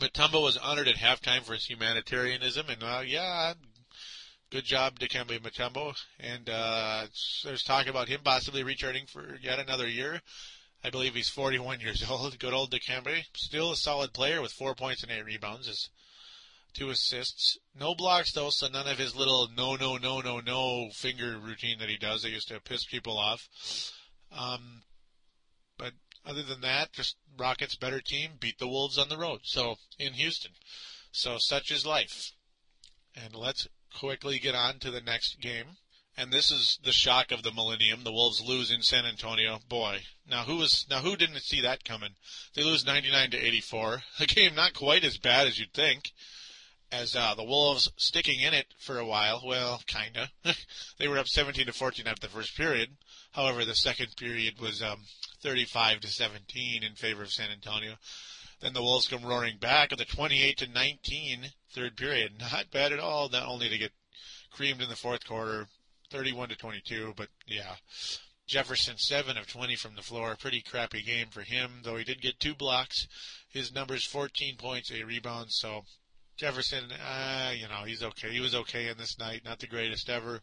Mutombo 0.00 0.44
was 0.44 0.56
honored 0.56 0.86
at 0.86 0.94
halftime 0.94 1.42
for 1.42 1.54
his 1.54 1.66
humanitarianism, 1.66 2.68
and 2.68 2.84
uh, 2.84 3.02
yeah, 3.04 3.54
good 4.50 4.64
job, 4.64 5.00
Dikembe 5.00 5.40
Mutombo. 5.40 5.92
And 6.20 6.48
uh, 6.48 7.06
there's 7.42 7.64
talk 7.64 7.88
about 7.88 8.06
him 8.06 8.20
possibly 8.22 8.62
returning 8.62 9.06
for 9.06 9.36
yet 9.42 9.58
another 9.58 9.88
year. 9.88 10.22
I 10.84 10.90
believe 10.90 11.14
he's 11.14 11.28
41 11.28 11.80
years 11.80 12.04
old. 12.10 12.38
Good 12.38 12.54
old 12.54 12.70
Dikembe, 12.70 13.24
still 13.34 13.72
a 13.72 13.76
solid 13.76 14.12
player 14.12 14.40
with 14.40 14.52
four 14.52 14.74
points 14.74 15.02
and 15.02 15.10
eight 15.12 15.24
rebounds. 15.24 15.66
His 15.66 15.90
two 16.72 16.90
assists, 16.90 17.58
no 17.78 17.94
blocks 17.94 18.32
though, 18.32 18.50
so 18.50 18.68
none 18.68 18.86
of 18.86 18.98
his 18.98 19.16
little 19.16 19.48
no, 19.56 19.74
no, 19.74 19.96
no, 19.96 20.20
no, 20.20 20.40
no 20.40 20.90
finger 20.92 21.38
routine 21.38 21.78
that 21.78 21.88
he 21.88 21.96
does. 21.96 22.22
That 22.22 22.30
used 22.30 22.48
to 22.48 22.60
piss 22.60 22.84
people 22.84 23.18
off. 23.18 23.48
Um, 24.30 24.82
but 25.76 25.94
other 26.24 26.42
than 26.42 26.60
that, 26.60 26.92
just 26.92 27.16
Rockets 27.36 27.76
better 27.76 28.00
team 28.00 28.32
beat 28.38 28.58
the 28.58 28.68
Wolves 28.68 28.98
on 28.98 29.08
the 29.08 29.18
road. 29.18 29.40
So 29.44 29.76
in 29.98 30.14
Houston. 30.14 30.52
So 31.10 31.38
such 31.38 31.70
is 31.70 31.86
life. 31.86 32.32
And 33.14 33.34
let's 33.34 33.66
quickly 33.92 34.38
get 34.38 34.54
on 34.54 34.78
to 34.80 34.90
the 34.90 35.00
next 35.00 35.40
game. 35.40 35.78
And 36.20 36.32
this 36.32 36.50
is 36.50 36.80
the 36.82 36.90
shock 36.90 37.30
of 37.30 37.44
the 37.44 37.52
millennium. 37.52 38.02
The 38.02 38.10
Wolves 38.10 38.40
lose 38.40 38.72
in 38.72 38.82
San 38.82 39.06
Antonio. 39.06 39.60
Boy, 39.68 40.00
now 40.28 40.42
who 40.42 40.56
was 40.56 40.84
now 40.90 40.98
who 40.98 41.14
didn't 41.14 41.42
see 41.42 41.60
that 41.60 41.84
coming? 41.84 42.16
They 42.56 42.64
lose 42.64 42.84
99 42.84 43.30
to 43.30 43.36
84. 43.36 44.02
A 44.18 44.26
game 44.26 44.56
not 44.56 44.74
quite 44.74 45.04
as 45.04 45.16
bad 45.16 45.46
as 45.46 45.60
you'd 45.60 45.72
think. 45.72 46.10
As 46.90 47.14
uh, 47.14 47.36
the 47.36 47.44
Wolves 47.44 47.92
sticking 47.96 48.40
in 48.40 48.52
it 48.52 48.66
for 48.80 48.98
a 48.98 49.06
while. 49.06 49.42
Well, 49.46 49.80
kinda. 49.86 50.30
they 50.98 51.06
were 51.06 51.18
up 51.18 51.28
17 51.28 51.66
to 51.66 51.72
14 51.72 52.08
after 52.08 52.26
the 52.26 52.32
first 52.32 52.56
period. 52.56 52.96
However, 53.30 53.64
the 53.64 53.76
second 53.76 54.16
period 54.16 54.60
was 54.60 54.82
um, 54.82 55.02
35 55.44 56.00
to 56.00 56.08
17 56.08 56.82
in 56.82 56.96
favor 56.96 57.22
of 57.22 57.30
San 57.30 57.52
Antonio. 57.52 57.94
Then 58.58 58.72
the 58.72 58.82
Wolves 58.82 59.06
come 59.06 59.24
roaring 59.24 59.58
back 59.58 59.92
at 59.92 59.98
the 59.98 60.04
28 60.04 60.58
to 60.58 60.66
19 60.66 61.52
third 61.72 61.96
period. 61.96 62.40
Not 62.40 62.72
bad 62.72 62.92
at 62.92 62.98
all. 62.98 63.28
Not 63.28 63.46
only 63.46 63.68
to 63.68 63.78
get 63.78 63.92
creamed 64.50 64.82
in 64.82 64.88
the 64.88 64.96
fourth 64.96 65.24
quarter, 65.24 65.68
31 66.10 66.50
to 66.50 66.56
22, 66.56 67.14
but 67.16 67.28
yeah. 67.46 67.76
Jefferson 68.46 68.96
7 68.96 69.36
of 69.36 69.46
20 69.46 69.76
from 69.76 69.94
the 69.94 70.02
floor. 70.02 70.34
Pretty 70.38 70.62
crappy 70.62 71.02
game 71.02 71.28
for 71.30 71.42
him, 71.42 71.80
though 71.82 71.96
he 71.96 72.04
did 72.04 72.22
get 72.22 72.40
two 72.40 72.54
blocks. 72.54 73.06
His 73.48 73.74
numbers 73.74 74.04
14 74.04 74.56
points, 74.56 74.90
8 74.90 75.06
rebounds, 75.06 75.54
so 75.54 75.84
Jefferson, 76.36 76.84
uh, 76.92 77.52
you 77.54 77.68
know, 77.68 77.84
he's 77.84 78.02
okay. 78.02 78.30
He 78.30 78.40
was 78.40 78.54
okay 78.54 78.88
in 78.88 78.96
this 78.96 79.18
night. 79.18 79.42
Not 79.44 79.58
the 79.58 79.66
greatest 79.66 80.08
ever. 80.08 80.40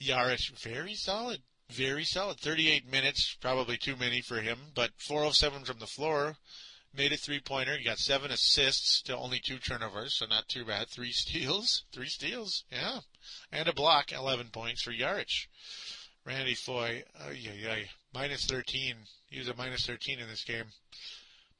Jaric, 0.00 0.50
very 0.60 0.94
solid 0.94 1.42
very 1.70 2.04
solid. 2.04 2.38
38 2.38 2.90
minutes, 2.90 3.36
probably 3.40 3.76
too 3.76 3.96
many 3.96 4.20
for 4.20 4.40
him, 4.40 4.58
but 4.74 4.90
407 4.98 5.64
from 5.64 5.78
the 5.78 5.86
floor. 5.86 6.36
Made 6.92 7.12
a 7.12 7.16
three 7.16 7.40
pointer. 7.40 7.76
He 7.76 7.84
got 7.84 7.98
seven 7.98 8.30
assists 8.30 9.02
to 9.02 9.16
only 9.16 9.40
two 9.40 9.58
turnovers, 9.58 10.14
so 10.14 10.26
not 10.26 10.48
too 10.48 10.64
bad. 10.64 10.88
Three 10.88 11.10
steals. 11.10 11.84
Three 11.92 12.08
steals, 12.08 12.64
yeah. 12.70 13.00
And 13.52 13.68
a 13.68 13.72
block, 13.72 14.12
11 14.12 14.48
points 14.52 14.82
for 14.82 14.92
Jaric. 14.92 15.46
Randy 16.24 16.54
Foye, 16.54 17.04
oh, 17.26 17.30
yeah, 17.30 17.76
minus 18.14 18.46
13. 18.46 18.94
He 19.26 19.38
was 19.38 19.48
a 19.48 19.56
minus 19.56 19.86
13 19.86 20.18
in 20.18 20.28
this 20.28 20.44
game. 20.44 20.64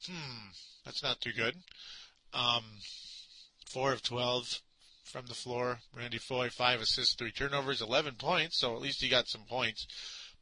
Hmm, 0.07 0.49
that's 0.83 1.03
not 1.03 1.21
too 1.21 1.33
good. 1.33 1.55
Um, 2.33 2.63
four 3.69 3.93
of 3.93 4.01
12 4.01 4.61
from 5.03 5.27
the 5.27 5.33
floor. 5.33 5.79
Randy 5.95 6.17
Foye, 6.17 6.49
five 6.49 6.81
assists, 6.81 7.15
three 7.15 7.31
turnovers, 7.31 7.81
11 7.81 8.15
points, 8.15 8.59
so 8.59 8.75
at 8.75 8.81
least 8.81 9.01
he 9.01 9.09
got 9.09 9.27
some 9.27 9.43
points. 9.47 9.87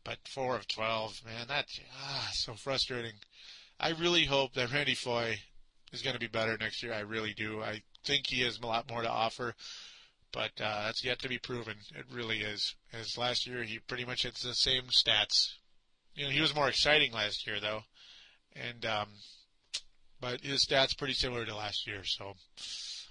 But 0.04 0.18
four 0.28 0.56
of 0.56 0.68
12, 0.68 1.22
man, 1.26 1.46
that's 1.48 1.80
ah, 1.96 2.30
so 2.34 2.56
frustrating. 2.56 3.14
I 3.80 3.90
really 3.90 4.26
hope 4.26 4.54
that 4.54 4.72
Randy 4.72 4.96
Foye 4.96 5.36
is 5.92 6.02
going 6.02 6.14
to 6.14 6.20
be 6.20 6.28
better 6.28 6.58
next 6.58 6.84
year. 6.84 6.94
I 6.94 7.02
really 7.02 7.34
do. 7.34 7.62
I 7.62 7.84
think 8.04 8.28
he 8.28 8.42
has 8.42 8.60
a 8.60 8.66
lot 8.66 8.90
more 8.90 9.02
to 9.02 9.10
offer, 9.10 9.56
but 10.34 10.52
uh, 10.60 10.86
that's 10.86 11.06
yet 11.06 11.20
to 11.20 11.30
be 11.30 11.38
proven. 11.38 11.76
It 11.96 12.06
really 12.12 12.40
is. 12.40 12.76
As 12.92 13.18
last 13.18 13.48
year, 13.48 13.64
he 13.64 13.80
pretty 13.80 14.04
much 14.04 14.24
hits 14.24 14.44
the 14.44 14.54
same 14.54 14.84
stats. 14.86 15.54
You 16.16 16.26
know, 16.26 16.32
he 16.32 16.42
was 16.42 16.56
more 16.56 16.68
exciting 16.68 17.14
last 17.14 17.48
year 17.48 17.60
though, 17.60 17.82
and 18.56 18.86
um, 18.86 19.08
but 20.20 20.42
his 20.42 20.66
stats 20.66 20.98
pretty 20.98 21.14
similar 21.14 21.46
to 21.46 21.56
last 21.56 21.88
year. 21.88 22.04
So 22.04 22.34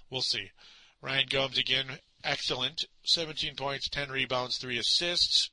we'll 0.09 0.21
see. 0.21 0.51
Ryan 1.01 1.25
Gomes 1.29 1.57
again, 1.57 1.85
excellent. 2.23 2.85
17 3.03 3.55
points, 3.55 3.89
10 3.89 4.09
rebounds, 4.09 4.57
3 4.57 4.77
assists. 4.77 5.49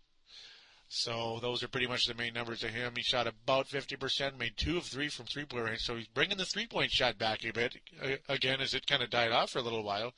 So 0.89 1.39
those 1.41 1.62
are 1.62 1.68
pretty 1.68 1.87
much 1.87 2.07
the 2.07 2.14
main 2.14 2.35
numbers 2.35 2.64
of 2.64 2.71
him. 2.71 2.95
He 2.97 3.03
shot 3.03 3.29
about 3.29 3.68
50%, 3.68 4.39
made 4.39 4.57
2 4.57 4.77
of 4.77 4.85
3 4.85 5.09
from 5.09 5.27
three-point 5.27 5.64
range. 5.64 5.81
So 5.83 5.97
he's 5.97 6.09
bringing 6.09 6.37
the 6.37 6.45
three-point 6.45 6.91
shot 6.91 7.16
back 7.16 7.45
a 7.45 7.53
bit, 7.53 7.77
again, 8.29 8.61
as 8.61 8.75
it 8.75 8.89
kind 8.89 9.03
of 9.03 9.11
died 9.11 9.31
off 9.31 9.51
for 9.51 9.61
a 9.61 9.62
little 9.62 9.85
while. 9.85 10.12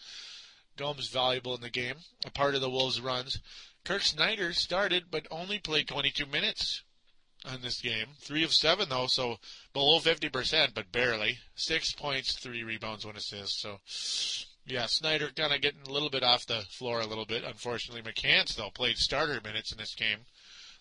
Gomes 0.77 1.09
valuable 1.09 1.55
in 1.55 1.61
the 1.61 1.71
game, 1.71 1.97
a 2.25 2.31
part 2.31 2.55
of 2.55 2.61
the 2.61 2.71
Wolves' 2.71 3.01
runs. 3.01 3.39
Kirk 3.85 4.03
Snyder 4.03 4.53
started, 4.53 5.05
but 5.11 5.27
only 5.31 5.59
played 5.59 5.89
22 5.89 6.27
minutes 6.27 6.83
on 7.45 7.61
this 7.63 7.81
game. 7.81 8.07
Three 8.21 8.45
of 8.45 8.53
seven 8.53 8.89
though, 8.89 9.07
so 9.07 9.39
below 9.73 9.99
50%, 9.99 10.75
but 10.75 10.93
barely. 10.93 11.39
Six 11.55 11.93
points, 11.93 12.39
three 12.39 12.63
rebounds, 12.63 13.05
one 13.05 13.17
assist. 13.17 13.61
So 13.61 13.79
yeah, 14.67 14.87
Snyder 14.87 15.31
kind 15.35 15.53
of 15.53 15.61
getting 15.61 15.83
a 15.87 15.93
little 15.93 16.11
bit 16.11 16.23
off 16.23 16.47
the 16.47 16.65
floor 16.71 17.01
a 17.01 17.07
little 17.07 17.27
bit. 17.27 17.45
Unfortunately, 17.45 18.03
McCants, 18.03 18.55
though, 18.55 18.71
played 18.71 18.97
starter 18.97 19.41
minutes 19.43 19.73
in 19.73 19.79
this 19.79 19.95
game. 19.95 20.19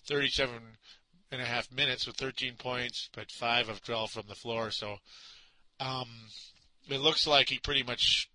37 0.08 0.56
and 1.32 1.42
a 1.42 1.46
half 1.46 1.72
minutes 1.72 2.06
with 2.06 2.18
13 2.18 2.56
points, 2.58 3.10
but 3.16 3.32
5 3.32 3.70
of 3.70 3.84
12 3.84 4.12
from 4.12 4.24
the 4.28 4.36
floor. 4.36 4.70
So 4.72 4.98
um, 5.80 6.08
it 6.90 7.00
looks 7.00 7.26
like 7.26 7.50
he 7.50 7.60
pretty 7.60 7.84
much, 7.84 8.30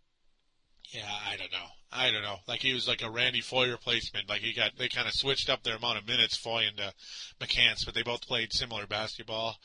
yeah, 0.90 1.08
I 1.28 1.36
don't 1.36 1.52
know. 1.52 1.66
I 1.92 2.10
don't 2.10 2.22
know. 2.22 2.36
Like 2.46 2.60
he 2.60 2.74
was 2.74 2.88
like 2.88 3.02
a 3.02 3.10
Randy 3.10 3.40
Foye 3.40 3.70
replacement. 3.70 4.28
Like 4.28 4.40
he 4.40 4.52
got, 4.52 4.76
they 4.76 4.88
kind 4.88 5.08
of 5.08 5.14
switched 5.14 5.48
up 5.48 5.62
their 5.62 5.76
amount 5.76 5.98
of 5.98 6.06
minutes, 6.06 6.36
Foye 6.36 6.64
and 6.68 6.80
uh, 6.80 6.90
McCants, 7.40 7.84
but 7.84 7.94
they 7.94 8.02
both 8.02 8.26
played 8.26 8.52
similar 8.52 8.86
basketball. 8.86 9.56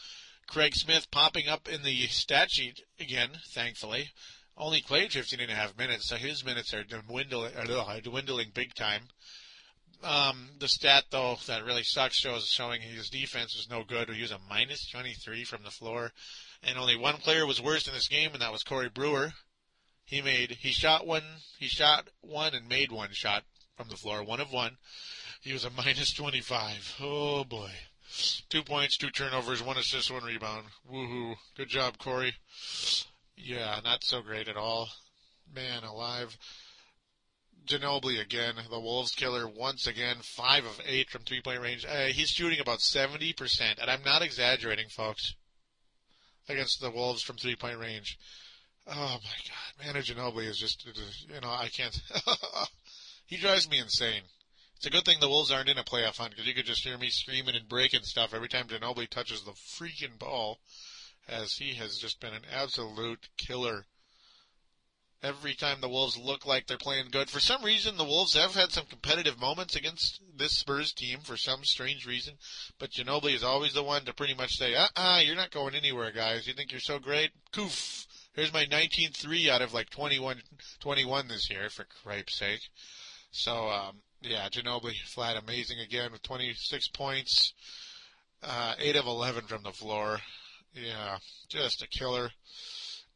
Craig 0.47 0.75
Smith 0.75 1.09
popping 1.11 1.47
up 1.47 1.67
in 1.69 1.83
the 1.83 2.07
stat 2.07 2.51
sheet 2.51 2.81
again, 2.99 3.29
thankfully 3.47 4.09
only 4.57 4.81
played 4.81 5.11
15 5.11 5.39
and 5.39 5.51
a 5.51 5.55
half 5.55 5.77
minutes, 5.77 6.07
so 6.07 6.15
his 6.15 6.45
minutes 6.45 6.73
are 6.73 6.83
dwindling, 6.83 7.53
are 7.55 8.01
dwindling 8.01 8.51
big 8.53 8.73
time. 8.75 9.03
Um, 10.03 10.49
the 10.59 10.67
stat 10.67 11.05
though 11.11 11.37
that 11.47 11.63
really 11.63 11.83
sucks 11.83 12.15
shows 12.15 12.47
showing 12.47 12.81
his 12.81 13.09
defense 13.09 13.55
was 13.55 13.69
no 13.69 13.83
good. 13.83 14.09
He 14.09 14.21
was 14.21 14.31
a 14.31 14.39
minus 14.49 14.87
23 14.89 15.43
from 15.43 15.63
the 15.63 15.69
floor, 15.69 16.11
and 16.63 16.77
only 16.77 16.95
one 16.95 17.17
player 17.17 17.45
was 17.45 17.61
worse 17.61 17.87
in 17.87 17.93
this 17.93 18.07
game, 18.07 18.31
and 18.33 18.41
that 18.41 18.51
was 18.51 18.63
Corey 18.63 18.89
Brewer. 18.89 19.33
He 20.11 20.21
made 20.21 20.57
he 20.59 20.71
shot 20.71 21.07
one, 21.07 21.23
he 21.57 21.67
shot 21.67 22.09
one 22.19 22.53
and 22.53 22.67
made 22.67 22.91
one 22.91 23.11
shot 23.13 23.45
from 23.77 23.87
the 23.87 23.95
floor, 23.95 24.21
one 24.21 24.41
of 24.41 24.51
one. 24.51 24.75
He 25.39 25.53
was 25.53 25.63
a 25.63 25.69
minus 25.77 26.11
25. 26.13 26.97
Oh 26.99 27.45
boy. 27.45 27.71
Two 28.49 28.61
points, 28.61 28.97
two 28.97 29.09
turnovers, 29.09 29.63
one 29.63 29.77
assist, 29.77 30.11
one 30.11 30.25
rebound. 30.25 30.65
Woohoo. 30.91 31.37
Good 31.55 31.69
job, 31.69 31.97
Corey. 31.97 32.35
Yeah, 33.37 33.79
not 33.85 34.03
so 34.03 34.21
great 34.21 34.49
at 34.49 34.57
all. 34.57 34.89
Man 35.55 35.85
alive. 35.85 36.37
Ginobili 37.65 38.19
again, 38.19 38.55
the 38.69 38.81
Wolves 38.81 39.15
killer 39.15 39.47
once 39.47 39.87
again, 39.87 40.17
five 40.21 40.65
of 40.65 40.81
eight 40.85 41.09
from 41.09 41.21
three 41.21 41.41
point 41.41 41.61
range. 41.61 41.85
Uh, 41.85 42.07
he's 42.07 42.31
shooting 42.31 42.59
about 42.59 42.79
70%, 42.79 43.79
and 43.79 43.89
I'm 43.89 44.03
not 44.03 44.21
exaggerating, 44.21 44.89
folks, 44.89 45.35
against 46.49 46.81
the 46.81 46.91
Wolves 46.91 47.21
from 47.21 47.37
three 47.37 47.55
point 47.55 47.79
range. 47.79 48.17
Oh 48.87 49.19
my 49.23 49.85
God, 49.85 49.85
Manu 49.85 50.01
Ginobili 50.01 50.47
is 50.47 50.57
just, 50.57 50.85
you 50.85 51.39
know, 51.41 51.49
I 51.49 51.69
can't. 51.69 51.97
he 53.25 53.37
drives 53.37 53.69
me 53.69 53.79
insane. 53.79 54.23
It's 54.75 54.87
a 54.87 54.89
good 54.89 55.05
thing 55.05 55.19
the 55.19 55.29
Wolves 55.29 55.51
aren't 55.51 55.69
in 55.69 55.77
a 55.77 55.83
playoff 55.83 56.17
hunt 56.17 56.31
because 56.31 56.47
you 56.47 56.55
could 56.55 56.65
just 56.65 56.83
hear 56.83 56.97
me 56.97 57.11
screaming 57.11 57.55
and 57.55 57.69
breaking 57.69 58.01
stuff 58.01 58.33
every 58.33 58.49
time 58.49 58.67
Ginobili 58.67 59.07
touches 59.07 59.43
the 59.43 59.51
freaking 59.51 60.17
ball 60.17 60.59
as 61.29 61.53
he 61.53 61.75
has 61.75 61.97
just 61.97 62.19
been 62.19 62.33
an 62.33 62.45
absolute 62.51 63.29
killer. 63.37 63.85
Every 65.21 65.53
time 65.53 65.81
the 65.81 65.89
Wolves 65.89 66.17
look 66.17 66.47
like 66.47 66.65
they're 66.65 66.79
playing 66.79 67.11
good, 67.11 67.29
for 67.29 67.39
some 67.39 67.63
reason 67.63 67.95
the 67.95 68.03
Wolves 68.03 68.33
have 68.33 68.55
had 68.55 68.71
some 68.71 68.87
competitive 68.87 69.39
moments 69.39 69.75
against 69.75 70.19
this 70.35 70.57
Spurs 70.57 70.91
team 70.91 71.19
for 71.19 71.37
some 71.37 71.63
strange 71.63 72.07
reason. 72.07 72.39
But 72.79 72.89
Ginobili 72.89 73.35
is 73.35 73.43
always 73.43 73.73
the 73.73 73.83
one 73.83 74.05
to 74.05 74.15
pretty 74.15 74.33
much 74.33 74.57
say, 74.57 74.73
"Uh-uh, 74.73 75.21
you're 75.23 75.35
not 75.35 75.51
going 75.51 75.75
anywhere, 75.75 76.11
guys. 76.11 76.47
You 76.47 76.55
think 76.55 76.71
you're 76.71 76.79
so 76.81 76.97
great? 76.97 77.29
Coof! 77.51 78.07
Here's 78.33 78.53
my 78.53 78.65
19-3 78.65 79.49
out 79.49 79.61
of 79.61 79.73
like 79.73 79.89
21, 79.89 80.41
21 80.79 81.27
this 81.27 81.49
year, 81.49 81.69
for 81.69 81.85
cripe's 82.03 82.37
sake." 82.37 82.69
So, 83.31 83.69
um, 83.69 84.01
yeah, 84.21 84.49
Ginobili 84.49 85.01
flat 85.05 85.37
amazing 85.37 85.79
again 85.79 86.11
with 86.11 86.21
26 86.21 86.89
points, 86.89 87.53
uh, 88.43 88.75
8 88.77 88.95
of 88.97 89.05
11 89.05 89.47
from 89.47 89.63
the 89.63 89.71
floor. 89.71 90.19
Yeah, 90.73 91.19
just 91.49 91.81
a 91.81 91.87
killer. 91.87 92.31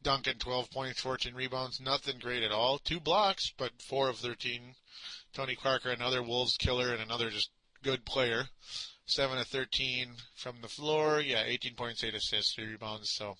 Duncan, 0.02 0.38
12 0.38 0.70
points, 0.70 1.00
14 1.00 1.34
rebounds, 1.34 1.80
nothing 1.80 2.18
great 2.18 2.42
at 2.42 2.52
all. 2.52 2.78
Two 2.78 3.00
blocks, 3.00 3.52
but 3.56 3.82
4 3.82 4.10
of 4.10 4.18
13. 4.18 4.74
Tony 5.32 5.56
Parker, 5.56 5.90
another 5.90 6.22
Wolves 6.22 6.56
killer 6.56 6.92
and 6.92 7.02
another 7.02 7.30
just 7.30 7.50
good 7.82 8.04
player. 8.04 8.48
7 9.06 9.38
of 9.38 9.46
13 9.46 10.14
from 10.34 10.60
the 10.60 10.68
floor. 10.68 11.20
Yeah, 11.20 11.42
18 11.44 11.74
points, 11.74 12.02
8 12.04 12.14
assists, 12.14 12.54
3 12.54 12.66
rebounds. 12.66 13.10
So, 13.10 13.36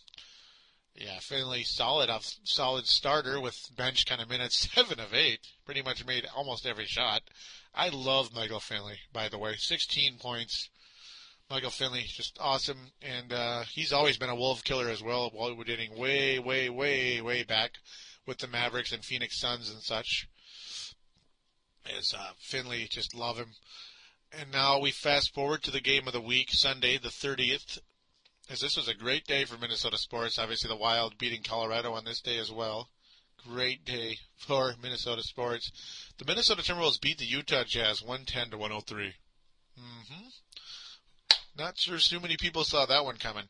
yeah, 0.99 1.19
Finley 1.21 1.63
solid 1.63 2.11
off, 2.11 2.25
solid 2.45 2.87
starter 2.87 3.41
with 3.41 3.71
bench 3.77 4.07
kind 4.07 4.21
of 4.21 4.31
minutes. 4.31 4.69
7 4.75 4.99
of 4.99 5.13
8. 5.13 5.39
Pretty 5.65 5.83
much 5.83 6.07
made 6.07 6.27
almost 6.35 6.67
every 6.67 6.87
shot. 6.87 7.23
I 7.75 7.91
love 7.91 8.35
Michael 8.35 8.61
Finley, 8.61 8.99
by 9.13 9.29
the 9.29 9.39
way. 9.39 9.57
16 9.57 10.17
points, 10.19 10.71
Michael 11.51 11.71
Finley, 11.71 12.05
just 12.07 12.39
awesome, 12.41 12.91
and 13.03 13.33
uh, 13.33 13.63
he's 13.65 13.93
always 13.93 14.17
been 14.17 14.31
a 14.31 14.35
wolf 14.35 14.65
killer 14.65 14.89
as 14.89 15.03
well. 15.03 15.31
While 15.33 15.55
we're 15.55 15.65
dating 15.65 15.97
way, 15.97 16.39
way, 16.39 16.71
way, 16.71 17.21
way 17.21 17.43
back 17.43 17.73
with 18.27 18.39
the 18.39 18.49
Mavericks 18.49 18.93
and 18.93 19.05
Phoenix 19.05 19.39
Suns 19.39 19.71
and 19.71 19.83
such. 19.83 20.29
As 21.97 22.15
uh, 22.15 22.33
Finley, 22.39 22.89
just 22.91 23.15
love 23.15 23.37
him. 23.37 23.53
And 24.33 24.51
now 24.51 24.81
we 24.81 24.91
fast 24.91 25.35
forward 25.35 25.63
to 25.63 25.71
the 25.71 25.81
game 25.81 26.07
of 26.07 26.13
the 26.13 26.21
week, 26.21 26.49
Sunday 26.51 26.99
the 26.99 27.11
30th, 27.11 27.79
as 28.49 28.61
this 28.61 28.77
was 28.77 28.89
a 28.89 28.95
great 28.95 29.27
day 29.27 29.45
for 29.45 29.59
Minnesota 29.59 29.99
sports. 29.99 30.39
Obviously, 30.39 30.69
the 30.69 30.77
Wild 30.77 31.19
beating 31.19 31.43
Colorado 31.43 31.93
on 31.93 32.05
this 32.05 32.21
day 32.21 32.39
as 32.39 32.51
well. 32.51 32.89
Great 33.49 33.85
day 33.85 34.19
for 34.37 34.75
Minnesota 34.83 35.23
sports. 35.23 35.71
The 36.19 36.25
Minnesota 36.25 36.63
Timberwolves 36.63 37.01
beat 37.01 37.19
the 37.19 37.25
Utah 37.25 37.65
Jazz 37.65 38.03
110 38.03 38.51
to 38.51 38.59
103. 38.59 39.15
Mm-hmm. 39.79 40.29
Not 41.59 41.79
sure 41.79 41.99
too 41.99 42.21
many 42.21 42.37
people 42.37 42.65
saw 42.65 42.87
that 42.87 43.05
one 43.05 43.17
coming. 43.17 43.45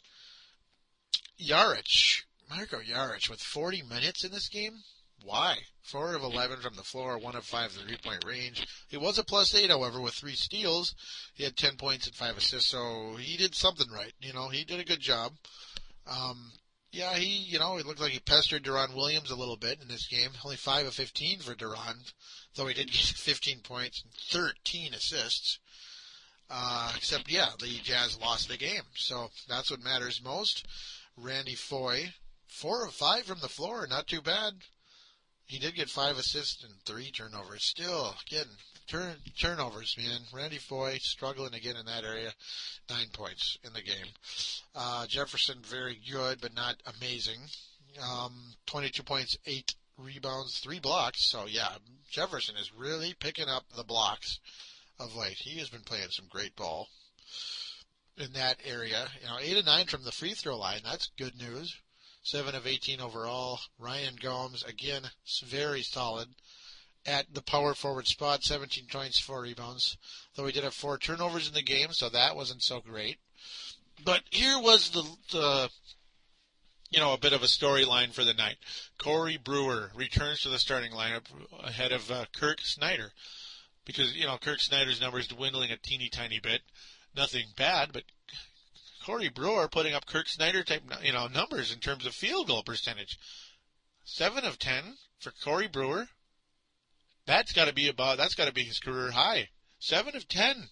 Jaric, 1.40 2.22
Marko 2.48 2.80
Jaric, 2.80 3.28
with 3.28 3.40
40 3.40 3.82
minutes 3.82 4.24
in 4.24 4.32
this 4.32 4.48
game. 4.48 4.82
Why? 5.26 5.56
Four 5.82 6.14
of 6.14 6.22
11 6.22 6.60
from 6.60 6.76
the 6.76 6.84
floor, 6.84 7.18
one 7.18 7.34
of 7.34 7.44
five 7.44 7.72
three 7.72 7.96
point 7.96 8.24
range. 8.24 8.64
He 8.88 8.96
was 8.96 9.18
a 9.18 9.24
plus 9.24 9.52
eight, 9.56 9.70
however, 9.70 10.00
with 10.00 10.14
three 10.14 10.36
steals. 10.36 10.94
He 11.34 11.42
had 11.42 11.56
10 11.56 11.76
points 11.76 12.06
and 12.06 12.14
five 12.14 12.36
assists, 12.36 12.70
so 12.70 13.16
he 13.18 13.36
did 13.36 13.56
something 13.56 13.90
right. 13.90 14.12
You 14.20 14.32
know, 14.32 14.48
he 14.48 14.64
did 14.64 14.78
a 14.78 14.84
good 14.84 15.00
job. 15.00 15.32
Um, 16.06 16.52
yeah, 16.92 17.14
he, 17.16 17.26
you 17.26 17.58
know, 17.58 17.76
it 17.76 17.86
looked 17.86 18.00
like 18.00 18.12
he 18.12 18.20
pestered 18.20 18.62
Deron 18.62 18.94
Williams 18.94 19.32
a 19.32 19.36
little 19.36 19.56
bit 19.56 19.82
in 19.82 19.88
this 19.88 20.06
game. 20.06 20.30
Only 20.44 20.56
five 20.56 20.86
of 20.86 20.94
15 20.94 21.40
for 21.40 21.56
Deron, 21.56 22.12
though 22.54 22.68
he 22.68 22.74
did 22.74 22.92
get 22.92 23.00
15 23.00 23.60
points 23.62 24.04
and 24.04 24.12
13 24.30 24.94
assists. 24.94 25.58
Uh, 26.48 26.92
except, 26.96 27.28
yeah, 27.28 27.48
the 27.58 27.66
Jazz 27.82 28.20
lost 28.20 28.48
the 28.48 28.56
game. 28.56 28.82
So 28.94 29.30
that's 29.48 29.72
what 29.72 29.82
matters 29.82 30.22
most. 30.22 30.64
Randy 31.16 31.56
Foye, 31.56 32.12
four 32.46 32.86
of 32.86 32.94
five 32.94 33.24
from 33.24 33.40
the 33.40 33.48
floor, 33.48 33.88
not 33.88 34.06
too 34.06 34.22
bad. 34.22 34.54
He 35.46 35.58
did 35.58 35.74
get 35.76 35.88
five 35.88 36.18
assists 36.18 36.64
and 36.64 36.72
three 36.84 37.10
turnovers. 37.10 37.64
Still 37.64 38.14
getting 38.28 38.52
turn 38.88 39.16
turnovers, 39.38 39.96
man. 39.98 40.20
Randy 40.32 40.58
Foye 40.58 40.98
struggling 41.00 41.54
again 41.54 41.76
in 41.76 41.86
that 41.86 42.04
area. 42.04 42.32
Nine 42.90 43.08
points 43.12 43.58
in 43.64 43.72
the 43.72 43.82
game. 43.82 44.06
Uh, 44.74 45.06
Jefferson 45.06 45.58
very 45.62 45.98
good, 46.10 46.40
but 46.40 46.54
not 46.54 46.76
amazing. 46.98 47.38
Um, 48.02 48.54
22 48.66 49.02
points, 49.02 49.36
eight 49.46 49.74
rebounds, 49.96 50.58
three 50.58 50.80
blocks. 50.80 51.26
So 51.30 51.46
yeah, 51.46 51.76
Jefferson 52.10 52.56
is 52.56 52.72
really 52.74 53.14
picking 53.18 53.48
up 53.48 53.64
the 53.76 53.84
blocks 53.84 54.40
of 54.98 55.16
late. 55.16 55.38
He 55.38 55.58
has 55.58 55.68
been 55.68 55.82
playing 55.82 56.10
some 56.10 56.26
great 56.28 56.56
ball. 56.56 56.88
in 58.18 58.32
that 58.32 58.58
area. 58.64 59.08
You 59.20 59.28
know, 59.28 59.38
eight 59.40 59.58
of 59.58 59.66
nine 59.66 59.86
from 59.86 60.04
the 60.04 60.12
free 60.12 60.34
throw 60.34 60.56
line. 60.56 60.80
That's 60.84 61.10
good 61.18 61.36
news. 61.36 61.76
Seven 62.26 62.56
of 62.56 62.66
18 62.66 63.00
overall. 63.00 63.60
Ryan 63.78 64.16
Gomes 64.20 64.64
again, 64.64 65.02
very 65.44 65.82
solid 65.82 66.26
at 67.06 67.32
the 67.32 67.40
power 67.40 67.72
forward 67.72 68.08
spot. 68.08 68.42
17 68.42 68.86
points, 68.90 69.20
four 69.20 69.42
rebounds. 69.42 69.96
Though 70.34 70.44
he 70.44 70.50
did 70.50 70.64
have 70.64 70.74
four 70.74 70.98
turnovers 70.98 71.46
in 71.46 71.54
the 71.54 71.62
game, 71.62 71.92
so 71.92 72.08
that 72.08 72.34
wasn't 72.34 72.64
so 72.64 72.80
great. 72.80 73.18
But 74.04 74.22
here 74.30 74.58
was 74.58 74.90
the, 74.90 75.04
the 75.30 75.70
you 76.90 76.98
know, 76.98 77.12
a 77.12 77.18
bit 77.18 77.32
of 77.32 77.44
a 77.44 77.46
storyline 77.46 78.12
for 78.12 78.24
the 78.24 78.34
night. 78.34 78.56
Corey 78.98 79.36
Brewer 79.36 79.92
returns 79.94 80.40
to 80.40 80.48
the 80.48 80.58
starting 80.58 80.90
lineup 80.90 81.26
ahead 81.62 81.92
of 81.92 82.10
uh, 82.10 82.24
Kirk 82.34 82.60
Snyder 82.60 83.12
because 83.84 84.16
you 84.16 84.26
know 84.26 84.36
Kirk 84.36 84.58
Snyder's 84.58 85.00
numbers 85.00 85.28
dwindling 85.28 85.70
a 85.70 85.76
teeny 85.76 86.08
tiny 86.08 86.40
bit. 86.40 86.62
Nothing 87.14 87.46
bad, 87.56 87.92
but 87.92 88.02
Corey 89.06 89.28
Brewer 89.28 89.68
putting 89.68 89.94
up 89.94 90.04
Kirk 90.04 90.28
Snyder 90.28 90.64
type 90.64 90.82
you 91.00 91.12
know 91.12 91.28
numbers 91.28 91.72
in 91.72 91.78
terms 91.78 92.06
of 92.06 92.12
field 92.12 92.48
goal 92.48 92.64
percentage. 92.64 93.16
Seven 94.02 94.44
of 94.44 94.58
ten 94.58 94.96
for 95.20 95.30
Corey 95.30 95.68
Brewer. 95.68 96.08
That's 97.24 97.52
got 97.52 97.68
to 97.68 97.72
be 97.72 97.88
about 97.88 98.18
that's 98.18 98.34
got 98.34 98.46
to 98.46 98.52
be 98.52 98.64
his 98.64 98.80
career 98.80 99.12
high. 99.12 99.50
Seven 99.78 100.16
of 100.16 100.26
ten. 100.26 100.70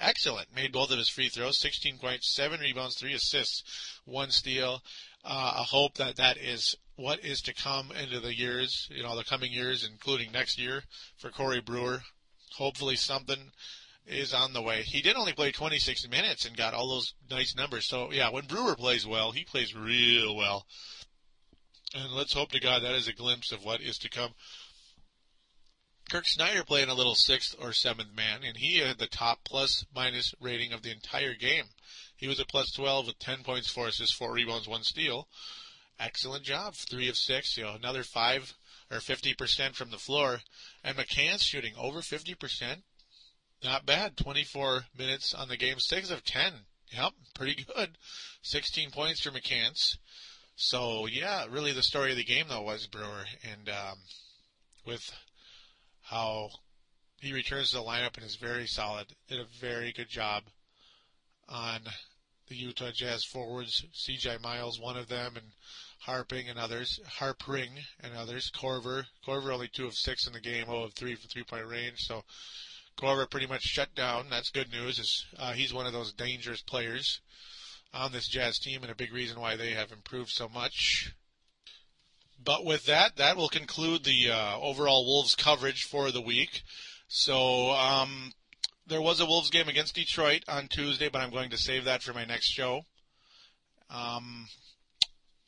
Excellent. 0.00 0.52
Made 0.52 0.72
both 0.72 0.90
of 0.90 0.98
his 0.98 1.08
free 1.08 1.28
throws. 1.28 1.60
16 1.60 1.98
points, 1.98 2.34
seven 2.34 2.58
rebounds, 2.58 2.96
three 2.96 3.14
assists, 3.14 3.62
one 4.04 4.32
steal. 4.32 4.82
Uh, 5.24 5.54
I 5.58 5.62
hope 5.62 5.94
that 5.94 6.16
that 6.16 6.36
is 6.36 6.74
what 6.96 7.24
is 7.24 7.40
to 7.42 7.54
come 7.54 7.92
into 7.92 8.18
the 8.18 8.34
years, 8.34 8.88
you 8.90 9.04
know, 9.04 9.16
the 9.16 9.22
coming 9.22 9.52
years, 9.52 9.88
including 9.88 10.32
next 10.32 10.58
year 10.58 10.82
for 11.16 11.30
Corey 11.30 11.60
Brewer. 11.60 12.02
Hopefully 12.56 12.96
something 12.96 13.52
is 14.06 14.34
on 14.34 14.52
the 14.52 14.62
way. 14.62 14.82
He 14.82 15.00
did 15.00 15.16
only 15.16 15.32
play 15.32 15.52
26 15.52 16.08
minutes 16.08 16.44
and 16.44 16.56
got 16.56 16.74
all 16.74 16.88
those 16.88 17.14
nice 17.30 17.56
numbers. 17.56 17.86
So 17.86 18.12
yeah, 18.12 18.30
when 18.30 18.46
Brewer 18.46 18.76
plays 18.76 19.06
well, 19.06 19.32
he 19.32 19.44
plays 19.44 19.74
real 19.74 20.36
well. 20.36 20.66
And 21.94 22.12
let's 22.12 22.32
hope 22.32 22.50
to 22.52 22.60
God 22.60 22.82
that 22.82 22.94
is 22.94 23.08
a 23.08 23.12
glimpse 23.12 23.52
of 23.52 23.64
what 23.64 23.80
is 23.80 23.98
to 23.98 24.10
come. 24.10 24.30
Kirk 26.10 26.26
Snyder 26.26 26.64
playing 26.64 26.90
a 26.90 26.94
little 26.94 27.14
sixth 27.14 27.56
or 27.58 27.72
seventh 27.72 28.14
man, 28.14 28.42
and 28.44 28.58
he 28.58 28.78
had 28.78 28.98
the 28.98 29.06
top 29.06 29.38
plus 29.44 29.86
minus 29.94 30.34
rating 30.38 30.72
of 30.72 30.82
the 30.82 30.90
entire 30.90 31.34
game. 31.34 31.64
He 32.16 32.28
was 32.28 32.38
a 32.38 32.44
plus 32.44 32.72
12 32.72 33.06
with 33.06 33.18
10 33.18 33.42
points, 33.42 33.70
four 33.70 33.88
assists, 33.88 34.14
four 34.14 34.32
rebounds, 34.32 34.68
one 34.68 34.82
steal. 34.82 35.28
Excellent 35.98 36.44
job. 36.44 36.74
Three 36.74 37.08
of 37.08 37.16
six, 37.16 37.56
you 37.56 37.64
know, 37.64 37.74
another 37.74 38.02
five 38.02 38.54
or 38.90 38.98
50% 38.98 39.74
from 39.74 39.90
the 39.90 39.98
floor. 39.98 40.40
And 40.82 40.96
McCants 40.96 41.42
shooting 41.42 41.74
over 41.76 42.00
50%. 42.00 42.82
Not 43.64 43.86
bad. 43.86 44.18
24 44.18 44.84
minutes 44.98 45.32
on 45.32 45.48
the 45.48 45.56
game. 45.56 45.78
Six 45.78 46.10
of 46.10 46.22
10. 46.22 46.52
Yep, 46.92 47.12
pretty 47.34 47.64
good. 47.64 47.96
16 48.42 48.90
points 48.90 49.22
for 49.22 49.30
McCants. 49.30 49.96
So, 50.54 51.06
yeah, 51.06 51.46
really 51.48 51.72
the 51.72 51.82
story 51.82 52.10
of 52.10 52.18
the 52.18 52.24
game, 52.24 52.44
though, 52.50 52.60
was 52.60 52.86
Brewer. 52.86 53.24
And 53.42 53.70
um, 53.70 53.96
with 54.84 55.10
how 56.02 56.50
he 57.22 57.32
returns 57.32 57.70
to 57.70 57.78
the 57.78 57.82
lineup 57.82 58.18
and 58.18 58.26
is 58.26 58.36
very 58.36 58.66
solid, 58.66 59.06
did 59.28 59.40
a 59.40 59.46
very 59.58 59.92
good 59.92 60.10
job 60.10 60.42
on 61.48 61.80
the 62.48 62.56
Utah 62.56 62.90
Jazz 62.92 63.24
forwards. 63.24 63.82
C.J. 63.94 64.36
Miles, 64.42 64.78
one 64.78 64.98
of 64.98 65.08
them, 65.08 65.36
and 65.36 65.46
Harping 66.00 66.50
and 66.50 66.58
others, 66.58 67.00
Harpring 67.18 67.70
and 68.02 68.14
others. 68.14 68.50
Korver. 68.54 69.04
Korver 69.26 69.54
only 69.54 69.68
two 69.68 69.86
of 69.86 69.94
six 69.94 70.26
in 70.26 70.34
the 70.34 70.40
game, 70.40 70.66
0 70.66 70.82
of 70.82 70.92
three 70.92 71.14
for 71.14 71.26
three 71.28 71.44
point 71.44 71.66
range. 71.66 72.00
So 72.00 72.24
Korver 72.96 73.28
pretty 73.28 73.46
much 73.46 73.62
shut 73.62 73.94
down. 73.94 74.26
That's 74.30 74.50
good 74.50 74.70
news. 74.70 74.98
Is 74.98 75.26
uh, 75.38 75.52
he's 75.52 75.74
one 75.74 75.86
of 75.86 75.92
those 75.92 76.12
dangerous 76.12 76.62
players 76.62 77.20
on 77.92 78.12
this 78.12 78.28
Jazz 78.28 78.58
team, 78.58 78.82
and 78.82 78.90
a 78.90 78.96
big 78.96 79.12
reason 79.12 79.40
why 79.40 79.56
they 79.56 79.70
have 79.72 79.92
improved 79.92 80.30
so 80.30 80.48
much. 80.48 81.14
But 82.42 82.64
with 82.64 82.84
that, 82.86 83.16
that 83.16 83.36
will 83.36 83.48
conclude 83.48 84.04
the 84.04 84.30
uh, 84.30 84.58
overall 84.60 85.06
Wolves 85.06 85.34
coverage 85.34 85.84
for 85.84 86.10
the 86.10 86.20
week. 86.20 86.62
So 87.08 87.70
um, 87.70 88.32
there 88.86 89.00
was 89.00 89.20
a 89.20 89.26
Wolves 89.26 89.50
game 89.50 89.68
against 89.68 89.94
Detroit 89.94 90.42
on 90.48 90.68
Tuesday, 90.68 91.08
but 91.08 91.20
I'm 91.20 91.30
going 91.30 91.50
to 91.50 91.58
save 91.58 91.84
that 91.84 92.02
for 92.02 92.12
my 92.12 92.24
next 92.24 92.50
show. 92.50 92.82
Um, 93.88 94.48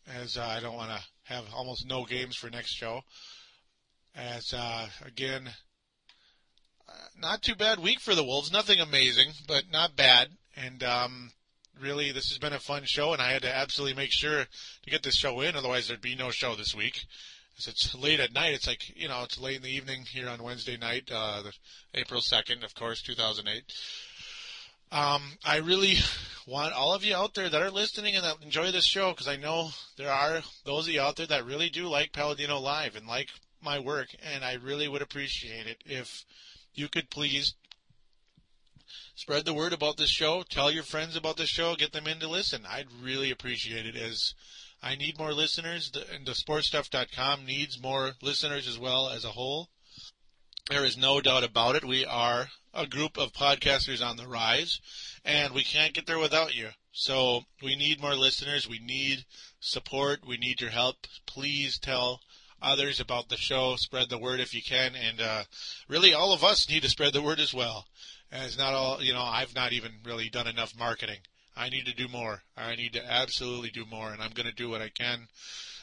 as 0.06 0.36
uh, 0.36 0.46
I 0.46 0.60
don't 0.60 0.76
want 0.76 0.90
to 0.90 1.04
have 1.24 1.44
almost 1.54 1.86
no 1.86 2.04
games 2.04 2.36
for 2.36 2.48
next 2.48 2.74
show. 2.74 3.00
As 4.14 4.54
uh, 4.54 4.88
again, 5.04 5.50
not 7.20 7.42
too 7.42 7.54
bad 7.54 7.78
week 7.78 8.00
for 8.00 8.14
the 8.14 8.24
Wolves. 8.24 8.52
Nothing 8.52 8.80
amazing, 8.80 9.30
but 9.46 9.64
not 9.70 9.96
bad. 9.96 10.28
And 10.56 10.82
um, 10.82 11.30
really, 11.80 12.12
this 12.12 12.28
has 12.28 12.38
been 12.38 12.52
a 12.52 12.58
fun 12.58 12.82
show, 12.84 13.12
and 13.12 13.20
I 13.20 13.32
had 13.32 13.42
to 13.42 13.54
absolutely 13.54 13.96
make 13.96 14.12
sure 14.12 14.44
to 14.82 14.90
get 14.90 15.02
this 15.02 15.16
show 15.16 15.40
in, 15.40 15.56
otherwise 15.56 15.88
there'd 15.88 16.00
be 16.00 16.14
no 16.14 16.30
show 16.30 16.54
this 16.54 16.74
week. 16.74 17.04
As 17.58 17.68
it's 17.68 17.94
late 17.94 18.20
at 18.20 18.34
night, 18.34 18.54
it's 18.54 18.66
like 18.66 18.96
you 18.96 19.08
know, 19.08 19.22
it's 19.22 19.40
late 19.40 19.56
in 19.56 19.62
the 19.62 19.74
evening 19.74 20.04
here 20.10 20.28
on 20.28 20.42
Wednesday 20.42 20.76
night, 20.76 21.10
uh, 21.12 21.42
April 21.94 22.20
second, 22.20 22.64
of 22.64 22.74
course, 22.74 23.00
2008. 23.02 23.64
Um, 24.92 25.22
I 25.44 25.56
really 25.56 25.96
want 26.46 26.74
all 26.74 26.94
of 26.94 27.02
you 27.02 27.14
out 27.14 27.34
there 27.34 27.48
that 27.48 27.62
are 27.62 27.70
listening 27.70 28.14
and 28.14 28.24
that 28.24 28.36
enjoy 28.42 28.70
this 28.70 28.84
show 28.84 29.10
because 29.10 29.26
I 29.26 29.36
know 29.36 29.70
there 29.96 30.12
are 30.12 30.42
those 30.64 30.86
of 30.86 30.94
you 30.94 31.00
out 31.00 31.16
there 31.16 31.26
that 31.26 31.44
really 31.44 31.70
do 31.70 31.88
like 31.88 32.12
Paladino 32.12 32.60
Live 32.60 32.94
and 32.94 33.06
like 33.06 33.30
my 33.62 33.78
work, 33.78 34.08
and 34.34 34.44
I 34.44 34.54
really 34.54 34.86
would 34.86 35.02
appreciate 35.02 35.66
it 35.66 35.82
if 35.86 36.24
you 36.76 36.88
could 36.88 37.10
please 37.10 37.54
spread 39.14 39.44
the 39.44 39.54
word 39.54 39.72
about 39.72 39.96
this 39.96 40.10
show, 40.10 40.42
tell 40.42 40.70
your 40.70 40.82
friends 40.82 41.16
about 41.16 41.36
this 41.36 41.48
show, 41.48 41.74
get 41.74 41.92
them 41.92 42.06
in 42.06 42.20
to 42.20 42.28
listen. 42.28 42.66
I'd 42.68 42.92
really 43.02 43.30
appreciate 43.30 43.86
it 43.86 43.96
as 43.96 44.34
I 44.82 44.94
need 44.94 45.18
more 45.18 45.32
listeners, 45.32 45.90
and 46.12 46.26
the 46.26 46.32
sportstuff.com 46.32 47.46
needs 47.46 47.80
more 47.80 48.12
listeners 48.20 48.68
as 48.68 48.78
well 48.78 49.08
as 49.08 49.24
a 49.24 49.32
whole. 49.32 49.70
There 50.68 50.84
is 50.84 50.96
no 50.96 51.20
doubt 51.20 51.44
about 51.44 51.76
it. 51.76 51.84
We 51.84 52.04
are 52.04 52.48
a 52.74 52.86
group 52.86 53.16
of 53.16 53.32
podcasters 53.32 54.04
on 54.04 54.16
the 54.16 54.26
rise, 54.26 54.80
and 55.24 55.54
we 55.54 55.64
can't 55.64 55.94
get 55.94 56.06
there 56.06 56.18
without 56.18 56.54
you. 56.54 56.70
So 56.92 57.44
we 57.62 57.76
need 57.76 58.00
more 58.00 58.16
listeners. 58.16 58.68
We 58.68 58.78
need 58.78 59.24
support. 59.60 60.26
We 60.26 60.36
need 60.36 60.60
your 60.60 60.70
help. 60.70 61.06
Please 61.26 61.78
tell 61.78 62.20
others 62.62 63.00
about 63.00 63.28
the 63.28 63.36
show. 63.36 63.76
Spread 63.76 64.08
the 64.08 64.18
word 64.18 64.40
if 64.40 64.54
you 64.54 64.62
can, 64.62 64.94
and 64.94 65.20
uh, 65.20 65.44
really, 65.88 66.14
all 66.14 66.32
of 66.32 66.44
us 66.44 66.68
need 66.68 66.82
to 66.82 66.88
spread 66.88 67.12
the 67.12 67.22
word 67.22 67.40
as 67.40 67.54
well. 67.54 67.86
As 68.30 68.58
not 68.58 68.74
all, 68.74 69.02
you 69.02 69.12
know, 69.12 69.22
I've 69.22 69.54
not 69.54 69.72
even 69.72 69.92
really 70.04 70.28
done 70.28 70.46
enough 70.46 70.76
marketing. 70.76 71.20
I 71.56 71.68
need 71.68 71.86
to 71.86 71.94
do 71.94 72.08
more. 72.08 72.42
I 72.56 72.74
need 72.74 72.92
to 72.94 73.10
absolutely 73.12 73.70
do 73.70 73.86
more, 73.86 74.12
and 74.12 74.22
I'm 74.22 74.32
going 74.32 74.48
to 74.48 74.54
do 74.54 74.68
what 74.68 74.82
I 74.82 74.90
can 74.90 75.28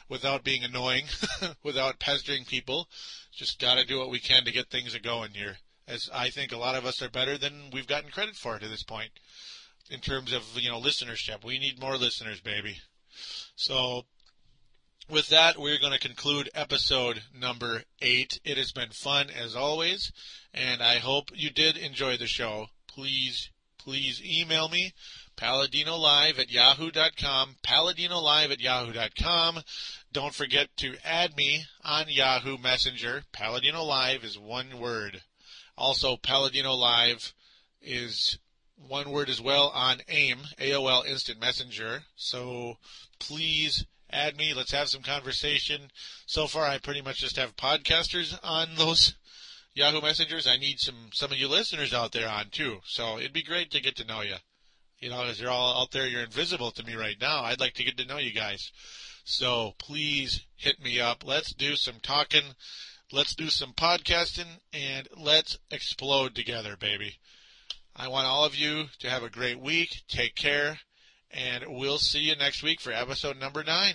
without 0.08 0.44
being 0.44 0.62
annoying, 0.62 1.04
without 1.62 1.98
pestering 1.98 2.44
people. 2.44 2.88
Just 3.32 3.58
got 3.58 3.76
to 3.76 3.84
do 3.84 3.98
what 3.98 4.10
we 4.10 4.20
can 4.20 4.44
to 4.44 4.52
get 4.52 4.70
things 4.70 4.96
going 4.98 5.30
here. 5.32 5.56
As 5.86 6.08
I 6.14 6.30
think 6.30 6.52
a 6.52 6.56
lot 6.56 6.76
of 6.76 6.86
us 6.86 7.02
are 7.02 7.10
better 7.10 7.36
than 7.36 7.70
we've 7.72 7.86
gotten 7.86 8.10
credit 8.10 8.36
for 8.36 8.58
to 8.58 8.68
this 8.68 8.82
point 8.82 9.10
in 9.90 10.00
terms 10.00 10.32
of, 10.32 10.42
you 10.54 10.70
know, 10.70 10.80
listenership. 10.80 11.44
We 11.44 11.58
need 11.58 11.80
more 11.80 11.96
listeners, 11.96 12.40
baby. 12.40 12.78
So 13.56 14.06
with 15.08 15.28
that, 15.28 15.58
we're 15.58 15.78
going 15.78 15.92
to 15.92 15.98
conclude 15.98 16.50
episode 16.54 17.22
number 17.38 17.82
eight. 18.00 18.40
It 18.44 18.56
has 18.56 18.72
been 18.72 18.90
fun 18.90 19.28
as 19.30 19.54
always, 19.54 20.12
and 20.52 20.82
I 20.82 20.98
hope 20.98 21.30
you 21.34 21.50
did 21.50 21.76
enjoy 21.76 22.16
the 22.16 22.26
show. 22.26 22.66
Please, 22.86 23.50
please 23.78 24.22
email 24.24 24.68
me 24.68 24.92
paladinolive 25.36 26.38
at 26.38 26.50
yahoo.com, 26.50 27.56
paladinolive 27.62 28.52
at 28.52 28.60
yahoo.com. 28.60 29.60
Don't 30.12 30.34
forget 30.34 30.68
to 30.78 30.94
add 31.04 31.36
me 31.36 31.64
on 31.82 32.06
Yahoo 32.08 32.56
Messenger. 32.56 33.24
Paladino 33.32 33.82
Live 33.82 34.22
is 34.24 34.38
one 34.38 34.78
word. 34.78 35.22
Also, 35.76 36.16
Paladino 36.16 36.74
Live 36.74 37.34
is 37.82 38.38
one 38.76 39.10
word 39.10 39.28
as 39.28 39.40
well 39.40 39.70
on 39.74 40.02
AIM, 40.08 40.38
AOL 40.60 41.06
Instant 41.06 41.40
Messenger. 41.40 42.04
So 42.14 42.78
please 43.18 43.86
add 44.14 44.36
me. 44.36 44.54
Let's 44.54 44.72
have 44.72 44.88
some 44.88 45.02
conversation. 45.02 45.90
So 46.26 46.46
far, 46.46 46.64
I 46.64 46.78
pretty 46.78 47.02
much 47.02 47.18
just 47.18 47.36
have 47.36 47.56
podcasters 47.56 48.38
on 48.42 48.68
those 48.76 49.14
Yahoo 49.74 50.00
Messengers. 50.00 50.46
I 50.46 50.56
need 50.56 50.78
some 50.78 51.10
some 51.12 51.32
of 51.32 51.38
you 51.38 51.48
listeners 51.48 51.92
out 51.92 52.12
there 52.12 52.28
on 52.28 52.50
too. 52.50 52.78
So 52.84 53.18
it'd 53.18 53.32
be 53.32 53.42
great 53.42 53.70
to 53.72 53.80
get 53.80 53.96
to 53.96 54.06
know 54.06 54.20
you. 54.20 54.36
You 54.98 55.10
know, 55.10 55.24
as 55.24 55.40
you're 55.40 55.50
all 55.50 55.82
out 55.82 55.90
there, 55.90 56.06
you're 56.06 56.22
invisible 56.22 56.70
to 56.70 56.84
me 56.84 56.94
right 56.94 57.16
now. 57.20 57.42
I'd 57.42 57.60
like 57.60 57.74
to 57.74 57.84
get 57.84 57.96
to 57.98 58.06
know 58.06 58.18
you 58.18 58.32
guys. 58.32 58.70
So 59.24 59.74
please 59.78 60.46
hit 60.56 60.80
me 60.80 61.00
up. 61.00 61.24
Let's 61.26 61.52
do 61.52 61.76
some 61.76 61.96
talking. 62.02 62.54
Let's 63.12 63.34
do 63.34 63.48
some 63.50 63.72
podcasting 63.72 64.60
and 64.72 65.08
let's 65.16 65.58
explode 65.70 66.34
together, 66.34 66.76
baby. 66.76 67.18
I 67.96 68.08
want 68.08 68.26
all 68.26 68.44
of 68.44 68.56
you 68.56 68.86
to 69.00 69.10
have 69.10 69.22
a 69.22 69.30
great 69.30 69.60
week. 69.60 70.02
Take 70.08 70.34
care 70.34 70.78
and 71.34 71.64
we'll 71.68 71.98
see 71.98 72.20
you 72.20 72.36
next 72.36 72.62
week 72.62 72.80
for 72.80 72.92
episode 72.92 73.38
number 73.38 73.62
nine. 73.64 73.94